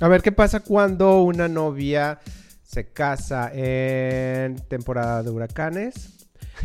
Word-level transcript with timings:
A 0.00 0.08
ver, 0.08 0.22
¿qué 0.22 0.32
pasa 0.32 0.60
cuando 0.60 1.22
una 1.22 1.48
novia 1.48 2.20
se 2.62 2.86
casa 2.92 3.50
en 3.54 4.56
temporada 4.68 5.22
de 5.22 5.30
huracanes? 5.30 6.10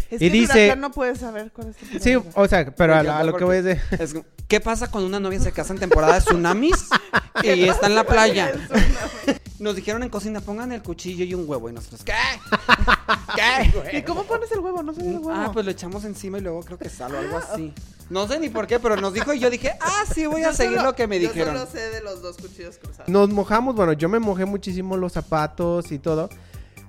Es 0.10 0.22
Y 0.22 0.28
que 0.28 0.30
dice- 0.32 0.64
dice... 0.66 0.76
no 0.76 0.92
puedes 0.92 1.20
saber 1.20 1.52
cuál 1.52 1.70
es 1.70 1.76
tu 1.78 2.00
Sí, 2.00 2.16
o 2.16 2.48
sea, 2.48 2.66
pero 2.76 2.96
a, 2.96 3.04
la- 3.04 3.20
a 3.20 3.24
lo 3.24 3.36
que 3.36 3.44
voy 3.44 3.58
es 3.58 3.64
de... 3.64 3.80
es 4.00 4.16
¿Qué 4.48 4.60
pasa 4.60 4.92
cuando 4.92 5.08
una 5.08 5.20
novia 5.22 5.40
se 5.40 5.54
casa 5.54 5.72
en 5.74 5.80
temporada 5.80 6.16
de 6.16 6.22
tsunamis 6.22 6.90
y 7.44 7.70
está 7.70 7.88
en 7.88 7.96
la 7.96 8.04
playa? 8.06 8.52
Nos 9.62 9.76
dijeron 9.76 10.02
en 10.04 10.10
cocina, 10.10 10.42
pongan 10.42 10.72
el 10.72 10.82
cuchillo 10.82 11.24
y 11.24 11.34
un 11.36 11.48
huevo. 11.48 11.70
Y 11.70 11.74
nosotros, 11.74 12.04
¿qué? 12.04 12.14
¿Qué? 13.36 13.98
¿Y 13.98 14.02
cómo 14.02 14.24
pones 14.24 14.52
el 14.52 14.60
huevo? 14.60 14.82
No 14.84 14.94
sé 14.94 15.02
el 15.02 15.20
huevo. 15.20 15.32
Ah, 15.34 15.52
pues 15.54 15.66
lo 15.66 15.72
echamos 15.72 16.04
encima 16.04 16.38
y 16.40 16.42
luego 16.42 16.62
creo 16.62 16.78
que 16.78 16.90
sal 16.90 17.14
o 17.16 17.20
algo 17.20 17.38
así. 17.38 17.74
No 18.12 18.28
sé 18.28 18.40
ni 18.42 18.50
por 18.50 18.68
qué, 18.68 18.78
pero 18.78 18.98
nos 18.98 19.14
dijo 19.14 19.32
y 19.34 19.40
yo 19.40 19.50
dije, 19.50 19.72
ah, 19.80 20.04
sí, 20.14 20.26
voy 20.26 20.42
a 20.44 20.48
Yo 20.52 20.54
seguir 20.58 20.76
solo- 20.80 20.90
lo 20.90 20.96
que 20.98 21.08
me 21.08 21.18
dijeron. 21.18 21.54
Yo 21.54 21.60
solo 21.62 21.72
sé 21.72 21.92
de 21.92 22.02
los 22.02 22.22
dos 22.22 22.36
cuchillos 22.36 22.78
cruzados. 22.78 23.08
Nos 23.08 23.30
mojamos, 23.30 23.74
bueno, 23.74 23.94
yo 23.94 24.10
me 24.10 24.20
mojé 24.20 24.44
muchísimo 24.44 24.98
los 24.98 25.14
zapatos 25.14 25.94
y 25.94 25.98
todo. 25.98 26.28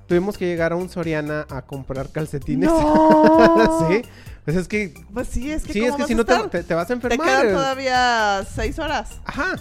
Tuvimos 0.09 0.37
que 0.37 0.47
llegar 0.47 0.73
a 0.73 0.75
un 0.77 0.89
Soriana 0.89 1.47
a 1.49 1.63
comprar 1.63 2.09
calcetines. 2.11 2.69
¡No! 2.69 3.87
sí. 3.89 4.03
Pues 4.45 4.57
es 4.57 4.67
que, 4.67 4.93
Pues 5.15 5.29
sí, 5.29 5.53
es 5.53 5.63
que, 5.63 5.73
sí, 5.75 5.79
¿cómo 5.83 5.91
es 5.91 5.95
que 5.95 6.03
vas 6.03 6.09
si 6.09 6.15
no 6.17 6.25
te, 6.25 6.49
te- 6.49 6.65
te 6.65 6.75
vas 6.75 6.87
a 6.87 6.89
Te 6.89 6.93
enfermar. 6.95 7.29
quedan 7.29 7.55
todavía 7.55 8.45
seis 8.57 8.81
horas. 8.81 9.11
Ajá. 9.25 9.55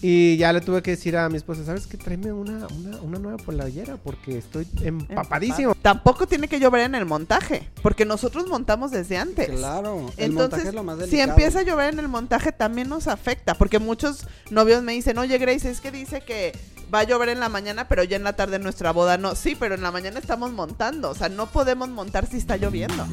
Y 0.00 0.36
ya 0.36 0.52
le 0.52 0.60
tuve 0.60 0.80
que 0.82 0.92
decir 0.92 1.16
a 1.16 1.28
mi 1.28 1.36
esposa, 1.36 1.64
¿sabes 1.64 1.86
qué? 1.88 1.96
Tráeme 1.96 2.32
una, 2.32 2.68
una, 2.68 3.00
una 3.00 3.18
nueva 3.18 3.36
polayera 3.36 3.96
porque 3.96 4.38
estoy 4.38 4.66
empapadísimo. 4.82 5.74
Tampoco 5.74 6.28
tiene 6.28 6.46
que 6.46 6.60
llover 6.60 6.82
en 6.82 6.94
el 6.94 7.04
montaje, 7.04 7.68
porque 7.82 8.04
nosotros 8.04 8.46
montamos 8.46 8.92
desde 8.92 9.16
antes. 9.16 9.48
Claro, 9.48 10.10
el 10.16 10.30
Entonces, 10.30 10.34
montaje 10.34 10.68
es 10.68 10.74
lo 10.74 10.84
más 10.84 10.98
si 11.08 11.20
empieza 11.20 11.60
a 11.60 11.62
llover 11.62 11.92
en 11.92 11.98
el 11.98 12.08
montaje, 12.08 12.52
también 12.52 12.88
nos 12.88 13.08
afecta. 13.08 13.54
Porque 13.54 13.80
muchos 13.80 14.26
novios 14.50 14.82
me 14.82 14.92
dicen, 14.92 15.18
oye, 15.18 15.36
Grace, 15.38 15.68
es 15.68 15.80
que 15.80 15.90
dice 15.90 16.20
que 16.20 16.52
va 16.94 17.00
a 17.00 17.04
llover 17.04 17.30
en 17.30 17.40
la 17.40 17.48
mañana, 17.48 17.88
pero 17.88 18.04
ya 18.04 18.16
en 18.16 18.24
la 18.24 18.34
tarde 18.34 18.58
nuestra 18.60 18.92
boda 18.92 19.18
no. 19.18 19.34
Sí, 19.34 19.56
pero 19.58 19.74
en 19.74 19.82
la 19.82 19.90
mañana 19.90 20.20
estamos 20.20 20.52
montando. 20.52 21.10
O 21.10 21.14
sea, 21.14 21.28
no 21.28 21.46
podemos 21.46 21.88
montar 21.88 22.26
si 22.26 22.36
está 22.36 22.56
lloviendo. 22.56 23.04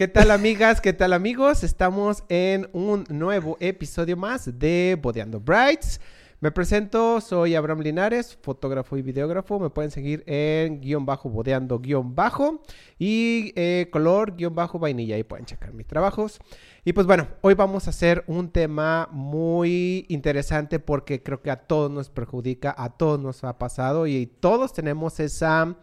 ¿Qué 0.00 0.08
tal 0.08 0.30
amigas? 0.30 0.80
¿Qué 0.80 0.94
tal 0.94 1.12
amigos? 1.12 1.62
Estamos 1.62 2.24
en 2.30 2.70
un 2.72 3.04
nuevo 3.10 3.58
episodio 3.60 4.16
más 4.16 4.58
de 4.58 4.98
Bodeando 4.98 5.40
Brights. 5.40 6.00
Me 6.40 6.50
presento, 6.50 7.20
soy 7.20 7.54
Abraham 7.54 7.80
Linares, 7.80 8.38
fotógrafo 8.40 8.96
y 8.96 9.02
videógrafo. 9.02 9.60
Me 9.60 9.68
pueden 9.68 9.90
seguir 9.90 10.24
en 10.24 10.80
guion 10.80 11.04
bajo, 11.04 11.28
bodeando 11.28 11.78
guion 11.80 12.14
bajo 12.14 12.62
y 12.98 13.52
eh, 13.56 13.88
color 13.92 14.36
guion 14.36 14.54
bajo 14.54 14.78
vainilla. 14.78 15.16
Ahí 15.16 15.22
pueden 15.22 15.44
checar 15.44 15.74
mis 15.74 15.86
trabajos. 15.86 16.38
Y 16.82 16.94
pues 16.94 17.06
bueno, 17.06 17.28
hoy 17.42 17.52
vamos 17.52 17.86
a 17.86 17.90
hacer 17.90 18.24
un 18.26 18.48
tema 18.48 19.06
muy 19.12 20.06
interesante 20.08 20.78
porque 20.78 21.22
creo 21.22 21.42
que 21.42 21.50
a 21.50 21.56
todos 21.56 21.90
nos 21.90 22.08
perjudica, 22.08 22.74
a 22.74 22.96
todos 22.96 23.20
nos 23.20 23.44
ha 23.44 23.58
pasado 23.58 24.06
y 24.06 24.24
todos 24.24 24.72
tenemos 24.72 25.20
esa... 25.20 25.76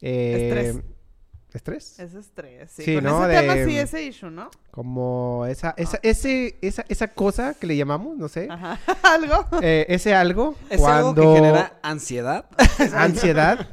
eh, 0.00 0.48
Estrés. 0.48 0.91
¿Estrés? 1.54 1.98
Es 1.98 2.14
estrés. 2.14 2.70
Sí, 2.72 2.82
Sí, 2.82 2.94
Con 2.94 3.04
¿no? 3.04 3.26
ese 3.26 3.40
tema 3.40 3.54
De- 3.54 3.66
sí, 3.66 3.76
ese 3.78 4.02
issue, 4.04 4.30
¿no? 4.30 4.50
Como 4.70 5.44
esa, 5.46 5.74
esa, 5.76 5.98
ese, 6.02 6.56
esa, 6.62 6.84
esa 6.88 7.08
cosa 7.08 7.54
que 7.54 7.66
le 7.66 7.76
llamamos, 7.76 8.16
no 8.16 8.28
sé. 8.28 8.48
Ajá. 8.50 8.78
Algo. 9.02 9.46
eh, 9.60 9.84
ese 9.88 10.14
algo 10.14 10.54
Es 10.70 10.80
cuando 10.80 11.08
algo 11.08 11.34
que 11.34 11.40
genera 11.40 11.78
ansiedad. 11.82 12.46
ansiedad 12.94 13.68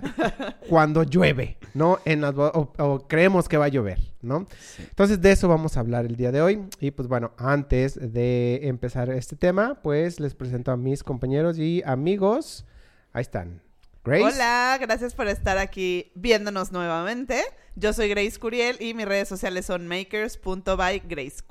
cuando 0.68 1.04
llueve, 1.04 1.58
¿no? 1.74 2.00
En 2.06 2.22
las 2.22 2.34
o, 2.38 2.74
o 2.78 3.08
creemos 3.08 3.48
que 3.48 3.58
va 3.58 3.66
a 3.66 3.70
llover, 3.70 4.00
¿no? 4.22 4.46
Entonces 4.78 5.22
de 5.22 5.32
eso 5.32 5.48
vamos 5.48 5.78
a 5.78 5.80
hablar 5.80 6.06
el 6.06 6.16
día 6.18 6.32
de 6.34 6.42
hoy. 6.42 6.62
Y 6.82 6.92
pues 6.92 7.08
bueno, 7.08 7.32
antes 7.38 7.98
de 8.14 8.60
empezar 8.68 9.10
este 9.10 9.36
tema, 9.38 9.80
pues 9.82 10.20
les 10.20 10.36
presento 10.36 10.72
a 10.72 10.78
mis 10.78 11.04
compañeros 11.04 11.58
y 11.58 11.82
amigos. 11.86 12.66
Ahí 13.14 13.22
están. 13.22 13.62
Grace. 14.10 14.24
Hola, 14.36 14.78
gracias 14.82 15.14
por 15.14 15.28
estar 15.28 15.58
aquí 15.58 16.12
viéndonos 16.16 16.72
nuevamente. 16.72 17.42
Yo 17.76 17.94
soy 17.94 18.10
Grace 18.10 18.40
Curiel 18.40 18.78
y 18.82 18.94
mis 18.94 19.06
redes 19.06 19.28
sociales 19.28 19.66
son 19.68 19.88
makers.bygraceq. 19.88 21.46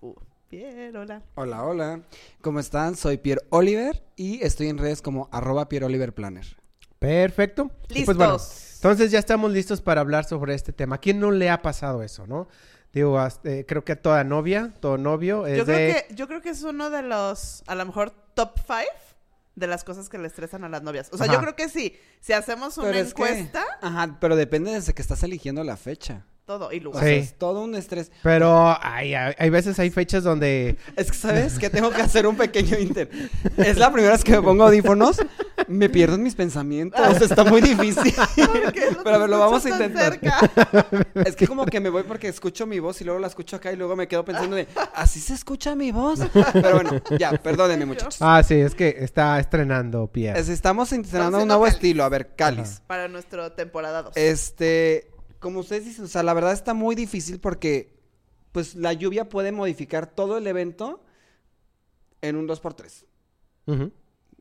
Bien, 0.51 0.97
hola. 0.97 1.23
Hola, 1.35 1.63
hola. 1.65 2.01
¿Cómo 2.41 2.59
están? 2.59 2.97
Soy 2.97 3.19
Pierre 3.19 3.43
Oliver 3.51 4.03
y 4.17 4.43
estoy 4.43 4.69
en 4.69 4.79
redes 4.79 5.03
como 5.03 5.29
arroba 5.31 5.69
Pierre 5.69 5.87
Oliver 5.87 6.13
Planner. 6.15 6.57
Perfecto. 6.99 7.71
Y 7.91 7.95
Listos. 7.95 8.07
Pues 8.07 8.17
bueno, 8.17 8.39
entonces 8.75 9.11
ya 9.11 9.19
estamos 9.19 9.53
listos 9.53 9.81
para 9.81 10.01
hablar 10.01 10.25
sobre 10.25 10.55
este 10.55 10.73
tema. 10.73 10.97
¿A 10.97 11.01
quién 11.01 11.21
no 11.21 11.31
le 11.31 11.51
ha 11.51 11.63
pasado 11.63 12.03
eso, 12.03 12.27
no? 12.27 12.49
Digo, 12.93 13.19
hasta- 13.19 13.51
eh, 13.51 13.67
creo 13.69 13.85
que 13.85 13.93
a 13.93 14.03
toda 14.03 14.25
novia, 14.25 14.73
todo 14.81 14.97
novio 14.99 15.47
es 15.47 15.59
yo, 15.59 15.65
de... 15.65 15.75
creo 15.75 15.95
que, 16.09 16.15
yo 16.15 16.27
creo 16.27 16.41
que 16.41 16.49
es 16.51 16.63
uno 16.63 16.89
de 16.91 17.03
los, 17.03 17.63
a 17.67 17.75
lo 17.75 17.85
mejor, 17.85 18.11
top 18.35 18.59
five 18.67 18.89
de 19.59 19.67
las 19.67 19.85
cosas 19.85 20.09
que 20.09 20.19
le 20.19 20.27
estresan 20.29 20.65
a 20.65 20.69
las 20.69 20.83
novias. 20.83 21.09
O 21.13 21.17
sea, 21.17 21.27
Ajá. 21.27 21.35
yo 21.35 21.41
creo 21.41 21.57
que 21.57 21.69
sí. 21.69 21.97
Si 22.21 22.33
hacemos 22.33 22.79
una 22.79 22.93
que- 22.93 23.01
encuesta, 23.01 23.65
Ajá, 23.81 24.17
pero 24.21 24.37
depende 24.37 24.73
desde 24.73 24.95
que 24.95 25.03
estás 25.03 25.23
eligiendo 25.23 25.63
la 25.65 25.77
fecha. 25.77 26.25
Todo. 26.49 26.73
Y 26.73 26.79
O 26.81 26.85
lugar. 26.85 27.05
sea, 27.05 27.13
Sí. 27.13 27.19
es 27.21 27.35
todo 27.35 27.63
un 27.63 27.75
estrés. 27.75 28.11
Pero 28.23 28.77
hay, 28.83 29.15
hay, 29.15 29.35
hay 29.39 29.51
veces, 29.51 29.79
hay 29.79 29.91
fechas 29.91 30.25
donde... 30.25 30.77
Es 30.97 31.11
que, 31.13 31.17
¿sabes? 31.19 31.59
Que 31.59 31.69
tengo 31.71 31.91
que 31.91 32.01
hacer 32.01 32.27
un 32.27 32.37
pequeño 32.37 32.79
inter. 32.79 33.11
Es 33.59 33.77
la 33.77 33.93
primera 33.93 34.15
vez 34.15 34.25
que 34.25 34.33
me 34.33 34.41
pongo 34.43 34.65
audífonos, 34.65 35.19
me 35.69 35.91
pierdo 35.91 36.15
en 36.17 36.23
mis 36.23 36.35
pensamientos. 36.35 37.21
Está 37.21 37.45
muy 37.45 37.61
difícil. 37.61 38.15
¿Por 38.37 38.73
qué 38.73 38.89
Pero 39.05 39.15
a 39.17 39.19
ver, 39.19 39.29
lo 39.29 39.39
vamos 39.39 39.65
a 39.67 39.69
intentar. 39.71 40.13
cerca? 40.19 40.51
Es 41.27 41.37
que 41.37 41.47
como 41.47 41.67
que 41.67 41.81
me 41.81 41.91
voy 41.91 42.03
porque 42.05 42.29
escucho 42.29 42.67
mi 42.67 42.79
voz 42.79 43.01
y 43.01 43.05
luego 43.05 43.21
la 43.21 43.27
escucho 43.27 43.57
acá 43.57 43.71
y 43.73 43.77
luego 43.77 43.95
me 43.95 44.09
quedo 44.09 44.25
pensando 44.25 44.57
de, 44.57 44.67
¿así 44.95 45.21
se 45.21 45.35
escucha 45.35 45.75
mi 45.75 45.93
voz? 45.93 46.21
Pero 46.53 46.73
bueno, 46.73 47.03
ya, 47.19 47.33
perdónenme 47.33 47.85
muchachos. 47.87 48.17
Ah, 48.21 48.43
sí, 48.43 48.55
es 48.55 48.75
que 48.75 48.97
está 49.01 49.39
estrenando 49.39 50.07
Pierre. 50.07 50.41
Es- 50.41 50.49
Estamos 50.49 50.93
Estamos 50.93 51.43
un 51.43 51.49
nuevo 51.49 51.67
estilo. 51.67 52.05
A 52.05 52.09
ver, 52.09 52.35
cáliz. 52.35 52.81
Para 52.87 53.07
nuestro 53.09 53.53
temporada 53.53 54.03
2. 54.03 54.17
Este, 54.17 55.11
como 55.41 55.61
ustedes 55.61 55.85
dicen, 55.85 56.05
o 56.05 56.09
sea, 56.09 56.23
la 56.23 56.35
verdad 56.35 56.53
está 56.53 56.75
muy 56.75 56.95
difícil 56.95 57.39
porque, 57.41 57.95
pues, 58.53 58.75
la 58.75 58.93
lluvia 58.93 59.29
puede 59.29 59.53
modificar 59.53 60.07
todo 60.07 60.39
el 60.39 60.47
evento 60.47 61.03
en 62.23 62.37
un 62.37 62.47
2x3. 62.49 63.05
Ujú. 63.67 63.93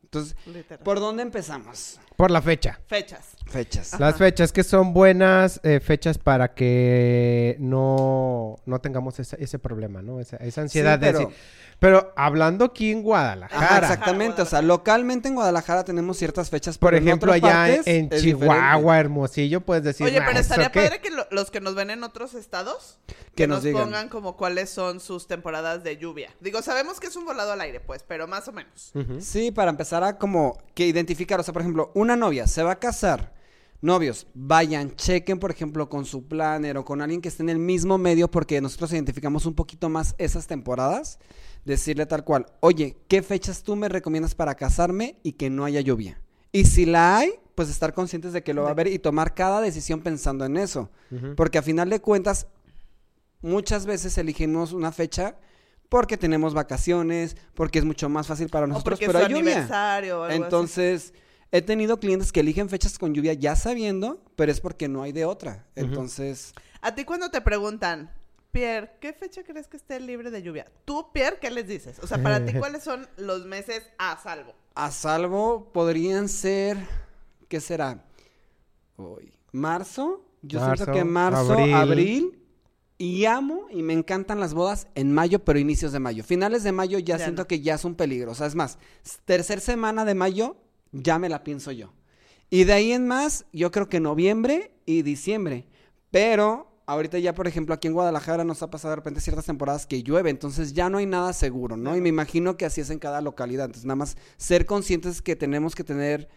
Entonces, 0.07 0.37
Literal. 0.45 0.79
¿por 0.85 0.99
dónde 1.01 1.21
empezamos? 1.21 1.99
Por 2.15 2.31
la 2.31 2.41
fecha. 2.41 2.79
Fechas. 2.87 3.35
Fechas. 3.45 3.99
Las 3.99 4.15
fechas 4.17 4.51
que 4.53 4.63
son 4.63 4.93
buenas 4.93 5.59
eh, 5.63 5.79
fechas 5.81 6.17
para 6.17 6.53
que 6.53 7.57
no, 7.59 8.55
no 8.65 8.79
tengamos 8.79 9.19
esa- 9.19 9.35
ese 9.37 9.59
problema, 9.59 10.01
¿no? 10.01 10.19
Esa, 10.19 10.37
esa 10.37 10.61
ansiedad 10.61 10.95
Sí, 10.99 11.05
de 11.05 11.07
pero- 11.07 11.19
decir... 11.19 11.35
Pero 11.79 12.11
hablando 12.15 12.65
aquí 12.65 12.89
en 12.91 12.97
Ajá, 12.97 13.03
Guadalajara, 13.05 13.87
exactamente, 13.87 14.41
o 14.41 14.45
sea, 14.47 14.63
localmente 14.63 15.27
en 15.27 15.35
Guadalajara 15.35 15.83
tenemos 15.83 16.17
ciertas 16.17 16.49
fechas, 16.49 16.75
por 16.79 16.89
pero 16.89 16.97
en 17.03 17.07
ejemplo, 17.07 17.31
allá 17.31 17.41
partes 17.51 17.85
en 17.85 18.09
Chihuahua, 18.09 18.55
diferente. 18.77 18.99
Hermosillo, 18.99 19.61
puedes 19.61 19.83
decir... 19.83 20.07
Oye, 20.07 20.19
"Nah, 20.19 20.25
pero 20.25 20.39
¿eso 20.39 20.53
estaría 20.53 20.71
qué?". 20.71 20.79
padre 20.81 21.01
que 21.01 21.11
lo- 21.11 21.27
los 21.29 21.51
que 21.51 21.61
nos 21.61 21.75
ven 21.75 21.91
en 21.91 22.03
otros 22.03 22.33
estados 22.33 22.97
Que 23.37 23.43
que 23.43 23.47
nos 23.47 23.57
nos, 23.57 23.63
digan. 23.63 23.83
pongan 23.83 24.09
como 24.09 24.35
cuáles 24.35 24.69
son 24.69 24.99
sus 24.99 25.27
temporadas 25.27 25.83
de 25.83 25.97
lluvia. 25.97 26.35
Digo, 26.41 26.61
sabemos 26.61 26.99
que 26.99 27.07
es 27.07 27.15
un 27.15 27.23
volado 27.23 27.51
al 27.51 27.61
aire, 27.61 27.79
pues, 27.79 28.03
pero 28.03 28.27
más 28.27 28.47
o 28.47 28.51
menos. 28.51 28.91
Sí, 29.19 29.51
para 29.51 29.69
empezar 29.69 30.03
a 30.03 30.17
como 30.17 30.57
que 30.73 30.87
identificar, 30.87 31.39
o 31.39 31.43
sea, 31.43 31.53
por 31.53 31.61
ejemplo, 31.61 31.91
una 31.93 32.15
novia 32.15 32.47
se 32.47 32.63
va 32.63 32.71
a 32.71 32.79
casar. 32.79 33.37
Novios, 33.79 34.25
vayan, 34.33 34.95
chequen, 34.95 35.39
por 35.39 35.51
ejemplo, 35.51 35.87
con 35.87 36.03
su 36.03 36.27
planner 36.27 36.77
o 36.77 36.83
con 36.83 36.99
alguien 36.99 37.21
que 37.21 37.29
esté 37.29 37.43
en 37.43 37.49
el 37.49 37.59
mismo 37.59 37.99
medio, 37.99 38.29
porque 38.29 38.59
nosotros 38.59 38.91
identificamos 38.91 39.45
un 39.45 39.53
poquito 39.53 39.87
más 39.87 40.15
esas 40.17 40.47
temporadas. 40.47 41.19
Decirle 41.63 42.07
tal 42.07 42.23
cual, 42.23 42.47
oye, 42.59 42.97
¿qué 43.07 43.21
fechas 43.21 43.61
tú 43.61 43.75
me 43.75 43.87
recomiendas 43.87 44.33
para 44.33 44.55
casarme 44.55 45.19
y 45.21 45.33
que 45.33 45.51
no 45.51 45.63
haya 45.63 45.81
lluvia? 45.81 46.19
Y 46.51 46.65
si 46.65 46.87
la 46.87 47.17
hay, 47.17 47.33
pues 47.53 47.69
estar 47.69 47.93
conscientes 47.93 48.33
de 48.33 48.41
que 48.41 48.53
lo 48.53 48.63
va 48.63 48.69
a 48.69 48.71
haber 48.71 48.87
y 48.87 48.99
tomar 48.99 49.35
cada 49.35 49.61
decisión 49.61 50.01
pensando 50.01 50.45
en 50.45 50.57
eso. 50.57 50.89
Porque 51.35 51.57
a 51.57 51.61
final 51.61 51.89
de 51.89 51.99
cuentas, 51.99 52.47
muchas 53.41 53.85
veces 53.85 54.17
elegimos 54.17 54.73
una 54.73 54.91
fecha 54.91 55.37
porque 55.89 56.17
tenemos 56.17 56.53
vacaciones, 56.53 57.37
porque 57.53 57.79
es 57.79 57.85
mucho 57.85 58.09
más 58.09 58.27
fácil 58.27 58.49
para 58.49 58.65
O 58.65 58.67
nosotros, 58.67 58.99
porque 58.99 59.07
pero 59.07 59.19
es 59.19 59.25
hay 59.25 59.31
lluvia. 59.33 59.51
aniversario 59.53 60.19
o 60.19 60.23
algo 60.23 60.33
así. 60.33 60.43
Entonces, 60.43 61.13
he 61.51 61.61
tenido 61.61 61.99
clientes 61.99 62.31
que 62.31 62.41
eligen 62.41 62.67
fechas 62.69 62.99
con 62.99 63.13
lluvia 63.13 63.33
ya 63.33 63.55
sabiendo, 63.55 64.21
pero 64.35 64.51
es 64.51 64.59
porque 64.59 64.87
no 64.89 65.01
hay 65.03 65.11
de 65.13 65.23
otra. 65.25 65.65
Entonces, 65.75 66.53
A 66.81 66.93
ti 66.93 67.05
cuando 67.05 67.29
te 67.31 67.39
preguntan, 67.41 68.11
Pierre, 68.51 68.91
¿qué 68.99 69.13
fecha 69.13 69.43
crees 69.43 69.67
que 69.67 69.77
esté 69.77 69.99
libre 69.99 70.29
de 70.29 70.41
lluvia? 70.41 70.65
Tú, 70.83 71.11
Pierre, 71.13 71.37
¿qué 71.39 71.51
les 71.51 71.67
dices? 71.67 71.99
O 71.99 72.07
sea, 72.07 72.21
para 72.21 72.45
ti, 72.45 72.53
¿cuáles 72.59 72.83
son 72.83 73.07
los 73.17 73.45
meses 73.45 73.83
a 73.97 74.17
salvo? 74.21 74.53
a 74.75 74.91
salvo 74.91 75.71
podrían 75.73 76.29
ser, 76.29 76.77
¿qué 77.47 77.59
será? 77.61 78.03
Hoy, 78.95 79.33
marzo. 79.51 80.23
Yo 80.43 80.63
siento 80.63 80.91
que 80.91 81.03
marzo, 81.03 81.53
abril. 81.53 81.73
abril. 81.73 82.43
Y 82.97 83.25
amo 83.25 83.67
y 83.69 83.83
me 83.83 83.93
encantan 83.93 84.39
las 84.39 84.53
bodas 84.55 84.87
en 84.95 85.13
mayo, 85.13 85.39
pero 85.45 85.59
inicios 85.59 85.91
de 85.91 85.99
mayo. 85.99 86.23
Finales 86.23 86.63
de 86.63 86.71
mayo 86.71 86.97
ya, 86.97 87.17
Ya 87.17 87.25
siento 87.25 87.43
no. 87.43 87.47
que 87.47 87.61
ya 87.61 87.75
es 87.75 87.85
un 87.85 87.95
peligro. 87.95 88.31
O 88.31 88.35
sea, 88.35 88.47
es 88.47 88.55
más, 88.55 88.79
tercer 89.25 89.61
semana 89.61 90.03
de 90.03 90.15
mayo 90.15 90.57
ya 90.91 91.19
me 91.19 91.29
la 91.29 91.43
pienso 91.43 91.71
yo. 91.71 91.93
Y 92.49 92.63
de 92.63 92.73
ahí 92.73 92.91
en 92.93 93.07
más, 93.07 93.45
yo 93.53 93.71
creo 93.71 93.87
que 93.89 93.99
noviembre 93.99 94.71
y 94.85 95.03
diciembre. 95.03 95.67
Pero 96.09 96.71
ahorita 96.87 97.19
ya, 97.19 97.35
por 97.35 97.47
ejemplo, 97.47 97.75
aquí 97.75 97.87
en 97.87 97.93
Guadalajara 97.93 98.43
nos 98.45 98.63
ha 98.63 98.69
pasado 98.71 98.91
de 98.91 98.95
repente 98.95 99.21
ciertas 99.21 99.45
temporadas 99.45 99.85
que 99.85 100.01
llueve, 100.01 100.29
entonces 100.29 100.73
ya 100.73 100.89
no 100.89 100.97
hay 100.97 101.05
nada 101.05 101.33
seguro, 101.33 101.75
¿no? 101.75 101.95
Y 101.97 102.01
me 102.01 102.09
imagino 102.09 102.55
que 102.57 102.65
así 102.65 102.81
es 102.81 102.89
en 102.89 102.99
cada 102.99 103.21
localidad. 103.21 103.65
Entonces, 103.65 103.85
nada 103.85 103.97
más 103.97 104.17
ser 104.37 104.65
conscientes 104.65 105.21
que 105.21 105.35
tenemos 105.35 105.75
que 105.75 105.83
tener 105.83 106.29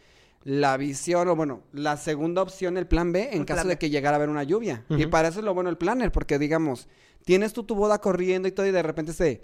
la 0.43 0.77
visión, 0.77 1.29
o 1.29 1.37
bueno, 1.37 1.63
la 1.73 1.97
segunda 1.97 2.41
opción, 2.43 2.77
el 2.79 2.87
plan 2.87 3.13
B, 3.13 3.29
en 3.33 3.41
El 3.41 3.47
caso 3.47 3.69
de 3.69 3.77
que 3.79 3.91
llegara 3.91 4.17
a 4.17 4.19
haber 4.19 4.31
una 4.31 4.43
lluvia. 4.43 4.85
Y 4.89 5.07
para 5.07 5.29
eso 5.29 5.41
es 5.41 5.45
lo 5.45 5.53
bueno 5.55 5.69
el 5.71 5.77
planner, 5.77 6.11
porque 6.13 6.39
digamos, 6.39 6.89
tienes 7.25 7.53
tú 7.53 7.65
tu 7.65 7.75
boda 7.75 8.01
corriendo 8.01 8.49
y 8.49 8.53
todo, 8.53 8.67
y 8.67 8.71
de 8.71 8.83
repente 8.83 9.13
se. 9.13 9.43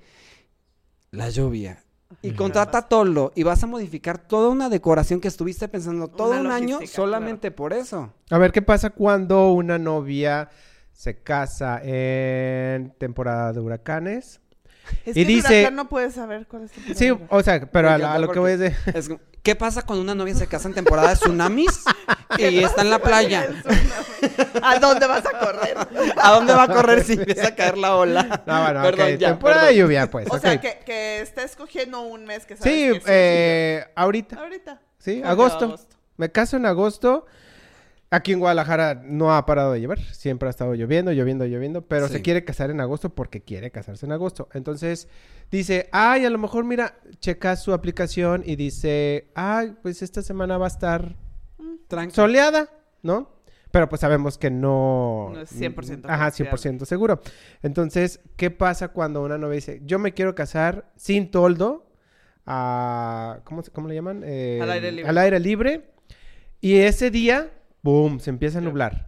La 1.11 1.29
lluvia. 1.31 1.83
Y 2.23 2.33
contrata 2.33 2.83
toldo 2.83 3.33
y 3.35 3.43
vas 3.43 3.63
a 3.65 3.67
modificar 3.67 4.17
toda 4.19 4.49
una 4.49 4.69
decoración 4.69 5.21
que 5.21 5.27
estuviste 5.29 5.67
pensando 5.67 6.07
todo 6.09 6.31
Una 6.31 6.41
un 6.41 6.51
año 6.53 6.79
solamente 6.87 7.51
por 7.51 7.73
eso. 7.73 8.13
A 8.31 8.39
ver, 8.39 8.53
¿qué 8.53 8.63
pasa 8.63 8.91
cuando 8.91 9.51
una 9.53 9.77
novia 9.77 10.49
se 10.93 11.21
casa 11.23 11.81
en 11.83 12.91
temporada 12.99 13.53
de 13.53 13.61
huracanes? 13.61 14.41
Es 15.05 15.17
Y 15.17 15.23
que 15.23 15.25
dice- 15.27 15.71
no 15.73 15.89
puedes 15.89 16.15
saber 16.15 16.47
cuál 16.47 16.63
es 16.65 16.71
tu 16.71 16.81
Sí, 16.95 17.11
o 17.29 17.43
sea, 17.43 17.69
pero 17.73 17.91
a, 17.91 17.99
la- 17.99 18.15
a 18.15 18.19
lo 18.21 18.31
que 18.31 18.39
voy 18.39 18.53
es 18.53 18.61
de... 18.61 18.73
Es 18.95 19.09
como, 19.09 19.21
¿Qué 19.47 19.55
pasa 19.55 19.83
cuando 19.83 20.03
una 20.03 20.17
novia 20.17 20.35
se 20.35 20.49
casa 20.49 20.67
en 20.67 20.75
temporada 20.75 21.11
de 21.11 21.15
tsunamis 21.15 21.85
y 22.37 22.65
está 22.65 22.83
en 22.83 22.91
la 22.91 22.99
playa? 22.99 23.49
¿A 24.61 24.81
dónde 24.81 25.07
vas 25.07 25.25
a 25.25 25.39
correr? 25.39 25.77
¿A 26.17 26.33
dónde 26.33 26.53
va 26.53 26.65
a 26.65 26.67
correr 26.67 27.05
si 27.05 27.13
empieza 27.13 27.47
a 27.47 27.55
caer 27.55 27.79
la 27.79 27.95
ola? 27.95 28.43
No, 28.45 28.61
bueno, 28.61 28.83
Perdón, 28.83 29.13
ok, 29.15 29.19
ya, 29.21 29.29
temporada 29.29 29.61
perdón. 29.61 29.77
de 29.77 29.81
lluvia, 29.81 30.11
pues. 30.11 30.27
O 30.33 30.39
sea, 30.41 30.61
que, 30.61 30.81
que 30.85 31.21
está 31.21 31.45
escogiendo 31.45 32.01
un 32.01 32.25
mes 32.25 32.45
que 32.45 32.57
sabes 32.57 32.75
Sí, 32.75 32.99
que 32.99 33.03
eh, 33.07 33.85
ahorita, 33.95 34.35
ahorita. 34.37 34.81
sí, 34.99 35.23
agosto. 35.25 35.79
Me 36.17 36.33
caso 36.33 36.57
en 36.57 36.67
agosto. 36.67 37.27
Aquí 38.17 38.33
en 38.33 38.39
Guadalajara 38.39 39.03
no 39.05 39.35
ha 39.37 39.45
parado 39.45 39.73
de 39.73 39.81
llover. 39.83 40.01
Siempre 40.15 40.49
ha 40.49 40.51
estado 40.51 40.75
lloviendo, 40.75 41.13
lloviendo, 41.13 41.45
lloviendo. 41.45 41.83
Pero 41.87 42.09
se 42.09 42.23
quiere 42.23 42.45
casar 42.45 42.71
en 42.71 42.81
agosto 42.81 43.15
porque 43.15 43.43
quiere 43.43 43.71
casarse 43.71 44.07
en 44.07 44.13
agosto. 44.13 44.49
Entonces 44.55 45.09
dice, 45.51 45.89
ay, 45.93 46.25
a 46.25 46.31
lo 46.31 46.39
mejor 46.39 46.65
mira, 46.65 46.99
checa 47.21 47.55
su 47.57 47.73
aplicación 47.75 48.43
y 48.47 48.57
dice, 48.57 49.31
ay, 49.35 49.75
pues 49.83 50.01
esta 50.03 50.23
semana 50.23 50.57
va 50.57 50.65
a 50.67 50.69
estar 50.69 51.17
Tranqui. 51.89 52.15
soleada, 52.15 52.71
¿no? 53.03 53.37
Pero 53.71 53.89
pues 53.91 54.01
sabemos 54.01 54.39
que 54.39 54.51
no... 54.51 55.31
No 55.35 55.41
es 55.41 55.53
100% 55.53 56.05
Ajá, 56.09 56.31
confiable. 56.31 56.79
100% 56.79 56.85
seguro. 56.87 57.21
Entonces, 57.63 58.21
¿qué 58.37 58.51
pasa 58.51 58.89
cuando 58.89 59.23
una 59.23 59.37
novia 59.37 59.57
dice, 59.57 59.83
yo 59.85 59.99
me 59.99 60.15
quiero 60.15 60.35
casar 60.35 60.91
sin 60.97 61.31
toldo? 61.31 61.83
a- 62.47 63.41
¿cómo, 63.45 63.63
¿Cómo 63.73 63.89
le 63.89 63.95
llaman? 63.97 64.23
Eh, 64.25 64.61
Al 64.63 64.71
aire 64.71 64.93
libre. 64.93 65.09
Al 65.11 65.19
aire 65.19 65.41
libre. 65.41 65.91
Y 66.61 66.77
ese 66.77 67.11
día, 67.11 67.51
¡boom! 67.83 68.21
Se 68.21 68.31
empieza 68.31 68.59
a 68.59 68.63
nublar. 68.63 69.07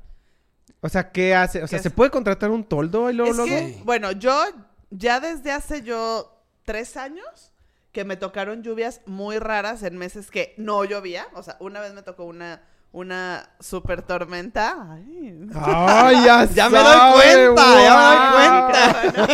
O 0.81 0.88
sea, 0.88 1.11
¿qué 1.11 1.35
hace? 1.35 1.62
O 1.62 1.67
sea, 1.67 1.79
¿Qué 1.79 1.82
¿se 1.82 1.88
hace? 1.88 1.97
puede 1.97 2.11
contratar 2.11 2.50
un 2.50 2.65
toldo 2.65 3.11
y 3.11 3.15
luego, 3.15 3.31
Es 3.32 3.37
luego? 3.37 3.56
que, 3.56 3.81
bueno, 3.85 4.12
yo 4.12 4.44
ya 4.91 5.20
desde 5.20 5.50
hace 5.53 5.82
yo 5.82 6.43
tres 6.65 6.97
años 6.97 7.53
que 7.93 8.05
me 8.05 8.17
tocaron 8.17 8.62
lluvias 8.62 9.00
muy 9.06 9.38
raras 9.38 9.82
en 9.82 9.97
meses 9.97 10.31
que 10.31 10.55
no 10.56 10.85
llovía. 10.85 11.26
O 11.35 11.43
sea, 11.43 11.56
una 11.59 11.81
vez 11.81 11.94
me 11.94 12.03
tocó 12.03 12.25
una, 12.26 12.62
una 12.93 13.49
super 13.59 14.03
tormenta. 14.03 14.76
Ay. 14.93 15.49
¡Ay, 15.55 16.17
ya 16.25 16.44
Ya 16.44 16.69
me 16.69 16.79
doy 16.79 17.12
cuenta, 17.15 17.65
ya 17.82 19.03
me 19.12 19.17
doy 19.17 19.26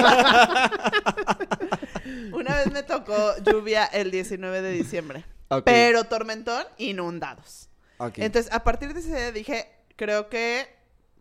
Una 2.33 2.57
vez 2.57 2.73
me 2.73 2.83
tocó 2.83 3.37
lluvia 3.45 3.85
el 3.85 4.11
19 4.11 4.63
de 4.63 4.71
diciembre. 4.73 5.25
Pero 5.65 6.05
tormentón, 6.05 6.65
inundados. 6.79 7.69
Entonces, 8.17 8.53
a 8.53 8.65
partir 8.65 8.95
de 8.95 9.01
ese 9.01 9.09
día 9.09 9.33
dije, 9.33 9.71
creo 9.97 10.29
que, 10.29 10.69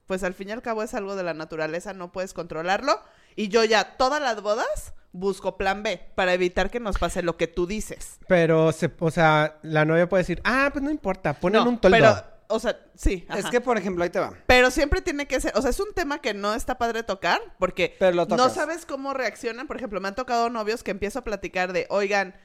pues 0.07 0.23
al 0.23 0.33
fin 0.33 0.49
y 0.49 0.51
al 0.51 0.61
cabo 0.61 0.83
es 0.83 0.93
algo 0.93 1.15
de 1.15 1.23
la 1.23 1.33
naturaleza, 1.33 1.93
no 1.93 2.11
puedes 2.11 2.33
controlarlo. 2.33 2.99
Y 3.35 3.47
yo 3.47 3.63
ya, 3.63 3.97
todas 3.97 4.21
las 4.21 4.41
bodas, 4.41 4.93
busco 5.11 5.57
plan 5.57 5.83
B 5.83 6.01
para 6.15 6.33
evitar 6.33 6.69
que 6.69 6.79
nos 6.79 6.97
pase 6.97 7.21
lo 7.21 7.37
que 7.37 7.47
tú 7.47 7.65
dices. 7.67 8.19
Pero, 8.27 8.71
se, 8.71 8.91
o 8.99 9.11
sea, 9.11 9.59
la 9.61 9.85
novia 9.85 10.09
puede 10.09 10.23
decir, 10.23 10.41
ah, 10.43 10.69
pues 10.73 10.83
no 10.83 10.91
importa, 10.91 11.33
ponen 11.33 11.63
No, 11.63 11.69
un 11.69 11.79
toldo. 11.79 11.97
Pero, 11.97 12.15
o 12.47 12.59
sea, 12.59 12.77
sí. 12.95 13.25
es 13.35 13.45
que, 13.45 13.61
por 13.61 13.77
ejemplo, 13.77 14.03
ahí 14.03 14.09
te 14.09 14.19
va. 14.19 14.33
Pero 14.47 14.69
siempre 14.69 15.01
tiene 15.01 15.27
que 15.27 15.39
ser, 15.39 15.53
o 15.55 15.61
sea, 15.61 15.69
es 15.69 15.79
un 15.79 15.93
tema 15.93 16.19
que 16.19 16.33
no 16.33 16.53
está 16.53 16.77
padre 16.77 17.03
tocar 17.03 17.39
porque 17.57 17.95
Pero 17.97 18.15
lo 18.15 18.25
no 18.25 18.49
sabes 18.49 18.85
cómo 18.85 19.13
reaccionan. 19.13 19.67
Por 19.67 19.77
ejemplo, 19.77 20.01
me 20.01 20.09
han 20.09 20.15
tocado 20.15 20.49
novios 20.49 20.83
que 20.83 20.91
empiezo 20.91 21.19
a 21.19 21.23
platicar 21.23 21.73
de, 21.73 21.87
oigan, 21.89 22.35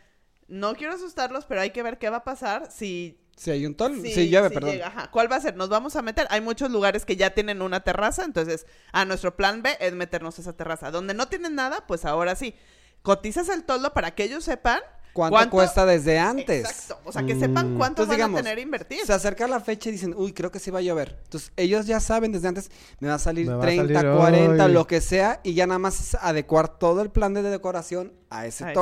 no 0.47 0.75
quiero 0.75 0.95
asustarlos, 0.95 1.45
pero 1.47 1.61
hay 1.61 1.71
que 1.71 1.83
ver 1.83 1.99
qué 1.99 2.11
va 2.11 2.19
a 2.19 2.25
pasar 2.25 2.71
si 2.71 3.21
Si 3.39 3.51
hay 3.53 3.65
un 3.67 3.75
tol, 3.77 3.95
Sí, 4.03 4.13
si 4.13 4.29
llueve, 4.29 4.49
sí 4.49 4.55
perdón. 4.55 4.71
llega, 4.73 4.89
ajá. 4.89 5.11
¿Cuál 5.11 5.31
va 5.31 5.37
a 5.37 5.41
ser? 5.41 5.57
Nos 5.57 5.69
vamos 5.69 5.95
a 5.97 6.03
meter. 6.03 6.27
Hay 6.31 6.41
muchos 6.41 6.71
lugares 6.71 7.05
que 7.05 7.17
ya 7.17 7.31
tienen 7.31 7.63
una 7.63 7.81
terraza, 7.81 8.25
entonces, 8.25 8.67
a 8.93 9.05
nuestro 9.05 9.37
plan 9.37 9.63
B 9.63 9.77
es 9.81 9.93
meternos 9.95 10.39
a 10.39 10.43
esa 10.43 10.53
terraza. 10.55 10.91
Donde 10.91 11.15
no 11.15 11.29
tienen 11.29 11.55
nada, 11.55 11.85
pues 11.87 12.05
ahora 12.05 12.35
sí. 12.35 12.55
Cotizas 13.03 13.49
el 13.49 13.63
toldo 13.65 13.93
para 13.95 14.15
que 14.15 14.25
ellos 14.25 14.43
sepan 14.45 14.81
¿Cuánto, 15.13 15.51
cuesta 15.51 15.85
desde 15.87 16.19
antes? 16.19 16.65
Exacto. 16.69 17.01
O 17.05 17.11
sea, 17.13 17.25
que 17.25 17.35
sepan 17.35 17.75
Mm. 17.75 17.79
cuánto 17.79 18.03
Entonces, 18.03 18.09
van 18.09 18.17
digamos, 18.17 18.41
a 18.41 18.43
tener 18.43 18.59
invertir. 18.61 19.05
Se 19.05 19.13
acerca 19.13 19.49
la 19.49 19.59
fecha 19.59 19.89
y 19.89 19.93
dicen, 19.93 20.15
uy, 20.17 20.33
creo 20.33 20.51
que 20.53 20.59
sí 20.61 20.71
va 20.71 20.79
a 20.79 20.83
llover. 20.83 21.19
Entonces, 21.25 21.51
ellos 21.57 21.87
ya 21.87 21.99
saben 21.99 22.31
desde 22.31 22.47
antes, 22.49 22.71
me 23.01 23.09
va 23.09 23.15
a 23.15 23.19
salir 23.19 23.51
va 23.51 23.57
a 23.57 23.61
30, 23.61 23.95
salir, 24.01 24.17
40, 24.17 24.65
ay. 24.65 24.73
lo 24.73 24.87
que 24.87 25.01
sea, 25.01 25.41
y 25.43 25.55
ya 25.55 25.67
nada 25.67 25.79
más 25.81 25.99
es 26.01 26.15
adecuar 26.21 26.79
todo 26.79 27.03
el 27.03 27.11
plan 27.11 27.35
de 27.35 27.43
decoración 27.43 28.13
a 28.31 28.47
ese 28.47 28.65
A 28.65 28.73
ese. 28.73 28.75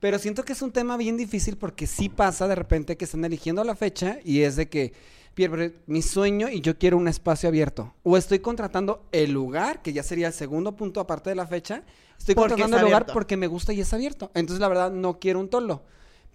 Pero 0.00 0.18
siento 0.18 0.44
que 0.44 0.52
es 0.52 0.62
un 0.62 0.72
tema 0.72 0.96
bien 0.96 1.16
difícil 1.16 1.56
porque 1.56 1.86
sí 1.86 2.08
pasa 2.08 2.46
de 2.48 2.54
repente 2.54 2.96
que 2.96 3.06
están 3.06 3.24
eligiendo 3.24 3.64
la 3.64 3.74
fecha 3.74 4.18
y 4.24 4.42
es 4.42 4.56
de 4.56 4.68
que, 4.68 4.92
Pierre, 5.34 5.74
mi 5.86 6.02
sueño 6.02 6.48
y 6.50 6.60
yo 6.60 6.78
quiero 6.78 6.96
un 6.98 7.08
espacio 7.08 7.48
abierto. 7.48 7.94
O 8.02 8.16
estoy 8.16 8.38
contratando 8.40 9.06
el 9.12 9.32
lugar, 9.32 9.82
que 9.82 9.92
ya 9.92 10.02
sería 10.02 10.28
el 10.28 10.32
segundo 10.32 10.76
punto 10.76 11.00
aparte 11.00 11.30
de 11.30 11.36
la 11.36 11.46
fecha. 11.46 11.82
Estoy 12.18 12.34
Porque 12.34 12.50
contratando 12.52 12.76
el 12.78 12.82
lugar 12.84 13.02
abierto. 13.02 13.12
porque 13.14 13.36
me 13.36 13.46
gusta 13.46 13.72
y 13.72 13.80
es 13.80 13.92
abierto. 13.92 14.30
Entonces, 14.34 14.60
la 14.60 14.68
verdad, 14.68 14.90
no 14.92 15.18
quiero 15.18 15.40
un 15.40 15.48
toldo. 15.48 15.82